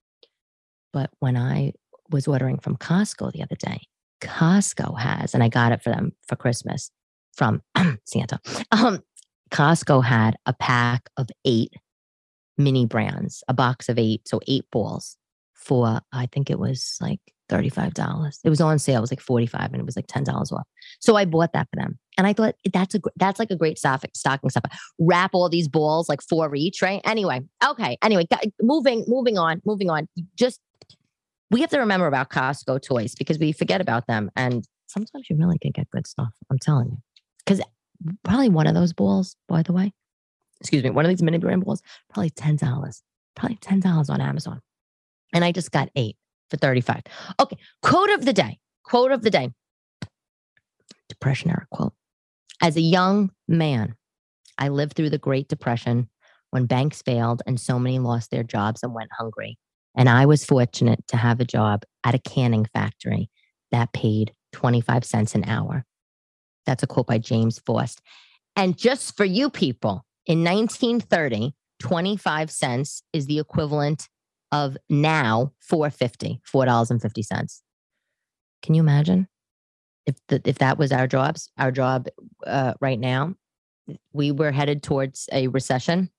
But 0.93 1.11
when 1.19 1.37
I 1.37 1.73
was 2.11 2.27
ordering 2.27 2.59
from 2.59 2.77
Costco 2.77 3.33
the 3.33 3.43
other 3.43 3.57
day, 3.57 3.83
Costco 4.23 4.99
has, 4.99 5.35
and 5.35 5.43
I 5.43 5.49
got 5.49 5.73
it 5.73 5.83
for 5.83 5.91
them 5.91 6.13
for 6.27 6.37
Christmas 6.37 6.91
from 7.35 7.63
Santa. 8.05 8.39
Um, 8.71 9.03
Costco 9.51 10.05
had 10.05 10.37
a 10.47 10.53
pack 10.53 11.09
of 11.17 11.29
eight 11.45 11.73
mini 12.59 12.87
brands, 12.87 13.43
a 13.49 13.55
box 13.55 13.89
of 13.89 13.99
eight, 13.99 14.27
so 14.27 14.41
eight 14.47 14.65
balls 14.71 15.17
for 15.55 16.01
I 16.13 16.27
think 16.27 16.51
it 16.51 16.59
was 16.59 16.97
like 17.01 17.21
$35. 17.51 18.39
It 18.43 18.51
was 18.51 18.61
on 18.61 18.79
sale. 18.79 18.99
It 18.99 19.01
was 19.03 19.13
like 19.13 19.21
45 19.21 19.73
and 19.73 19.77
it 19.77 19.85
was 19.85 19.97
like 19.97 20.07
$10 20.07 20.27
off. 20.53 20.67
So 21.01 21.17
I 21.17 21.25
bought 21.25 21.53
that 21.53 21.69
for 21.71 21.81
them. 21.81 21.99
And 22.17 22.27
I 22.27 22.33
thought 22.33 22.55
that's 22.73 22.95
a 22.95 23.01
that's 23.17 23.39
like 23.39 23.51
a 23.51 23.57
great 23.57 23.77
stocking 23.79 24.11
stocking 24.15 24.51
stuff. 24.51 24.65
Wrap 24.99 25.31
all 25.35 25.49
these 25.49 25.69
balls 25.69 26.09
like 26.09 26.23
four 26.23 26.55
each, 26.55 26.81
right? 26.81 27.01
Anyway, 27.05 27.41
okay. 27.67 27.99
Anyway, 28.03 28.27
moving 28.63 29.05
moving 29.09 29.37
on, 29.37 29.61
moving 29.65 29.91
on. 29.91 30.09
Just 30.37 30.61
we 31.51 31.61
have 31.61 31.71
to 31.71 31.79
remember 31.79 32.07
about 32.07 32.31
Costco 32.31 32.83
toys 32.83 33.15
because 33.15 33.39
we 33.39 33.53
forget 33.53 33.81
about 33.81 34.07
them 34.07 34.31
and 34.37 34.65
sometimes 34.87 35.29
you 35.29 35.37
really 35.37 35.59
can 35.59 35.73
get 35.73 35.91
good 35.91 36.07
stuff. 36.07 36.33
I'm 36.51 36.59
telling 36.59 36.91
you 36.91 36.99
because 37.45 37.61
probably 38.23 38.49
one 38.49 38.67
of 38.67 38.75
those 38.75 38.93
balls, 38.93 39.37
by 39.49 39.63
the 39.63 39.73
way, 39.73 39.93
excuse 40.61 40.83
me, 40.83 40.91
one 40.91 41.05
of 41.05 41.09
these 41.09 41.23
mini 41.23 41.39
brand 41.39 41.65
balls, 41.65 41.83
probably 42.13 42.31
ten 42.31 42.57
dollars, 42.57 43.03
probably 43.37 43.57
ten 43.57 43.81
dollars 43.81 44.11
on 44.11 44.21
Amazon, 44.21 44.61
and 45.33 45.45
I 45.45 45.53
just 45.53 45.71
got 45.71 45.91
eight 45.97 46.17
for 46.51 46.57
thirty 46.57 46.81
five. 46.81 47.03
Okay, 47.41 47.57
quote 47.83 48.11
of 48.11 48.25
the 48.25 48.33
day. 48.33 48.59
Quote 48.85 49.13
of 49.13 49.23
the 49.23 49.31
day. 49.31 49.51
Depression 51.09 51.51
era 51.51 51.67
quote. 51.71 51.95
As 52.63 52.77
a 52.77 52.81
young 52.81 53.31
man, 53.49 53.95
I 54.59 54.69
lived 54.69 54.95
through 54.95 55.11
the 55.11 55.19
Great 55.19 55.49
Depression 55.49 56.09
when 56.51 56.67
banks 56.67 57.03
failed 57.03 57.43
and 57.47 57.61
so 57.61 57.79
many 57.79 57.99
lost 57.99 58.31
their 58.31 58.45
jobs 58.45 58.83
and 58.83 58.95
went 58.95 59.11
hungry. 59.19 59.59
And 59.97 60.09
I 60.09 60.27
was 60.27 60.45
fortunate 60.45 61.05
to 61.09 61.17
have 61.17 61.41
a 61.41 61.45
job 61.45 61.83
at 62.05 62.15
a 62.15 62.19
canning 62.19 62.67
factory 62.73 63.29
that 63.71 63.93
paid 63.93 64.33
25 64.53 65.05
cents 65.05 65.35
an 65.35 65.45
hour. 65.45 65.85
That's 66.67 66.83
a 66.83 66.87
quote 66.87 67.07
by 67.07 67.19
James 67.19 67.59
Faust. 67.61 68.01
And 68.57 68.77
just 68.77 69.17
for 69.17 69.25
you 69.25 69.51
people, 69.51 70.05
in 70.27 70.45
1930, 70.45 71.55
25 71.81 72.51
cents 72.51 73.03
is 73.13 73.27
the 73.27 73.39
equivalent 73.39 74.09
of 74.53 74.77
now 74.89 75.53
450, 75.61 76.41
$4.50. 76.51 77.61
Can 78.63 78.75
you 78.75 78.83
imagine? 78.83 79.29
If 80.07 80.17
the, 80.29 80.41
if 80.45 80.59
that 80.59 80.79
was 80.79 80.93
our 80.93 81.07
jobs, 81.07 81.51
our 81.59 81.73
job 81.73 82.07
uh, 82.47 82.75
right 82.81 82.99
now, 82.99 83.35
we 84.13 84.33
were 84.33 84.53
headed 84.53 84.83
towards 84.83 85.29
a 85.33 85.49
recession. 85.49 86.11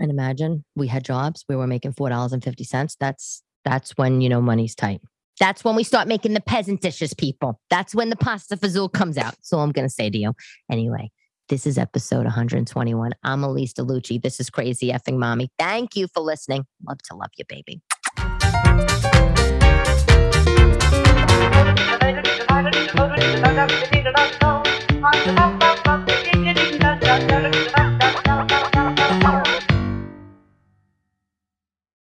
And 0.00 0.10
imagine 0.10 0.64
we 0.74 0.88
had 0.88 1.04
jobs, 1.04 1.44
we 1.48 1.56
were 1.56 1.66
making 1.66 1.92
four 1.92 2.08
dollars 2.08 2.32
and 2.32 2.42
fifty 2.42 2.64
cents. 2.64 2.96
That's 2.98 3.42
that's 3.64 3.92
when 3.92 4.20
you 4.20 4.28
know 4.28 4.40
money's 4.40 4.74
tight. 4.74 5.00
That's 5.40 5.64
when 5.64 5.74
we 5.74 5.82
start 5.82 6.08
making 6.08 6.34
the 6.34 6.40
peasant 6.40 6.80
dishes, 6.80 7.12
people. 7.12 7.60
That's 7.70 7.94
when 7.94 8.10
the 8.10 8.16
pasta 8.16 8.56
fazool 8.56 8.92
comes 8.92 9.18
out. 9.18 9.34
So 9.42 9.58
I'm 9.58 9.72
gonna 9.72 9.88
say 9.88 10.10
to 10.10 10.18
you. 10.18 10.32
Anyway, 10.70 11.10
this 11.48 11.66
is 11.66 11.76
episode 11.76 12.24
121. 12.24 13.12
I'm 13.22 13.42
Elyse 13.42 13.72
DeLucci. 13.72 14.22
This 14.22 14.40
is 14.40 14.50
Crazy 14.50 14.90
Effing 14.90 15.18
Mommy. 15.18 15.50
Thank 15.58 15.96
you 15.96 16.06
for 16.08 16.20
listening. 16.20 16.64
Love 16.86 16.98
to 17.10 17.16
love 17.16 17.30
you, 17.36 17.44
baby. 17.48 17.82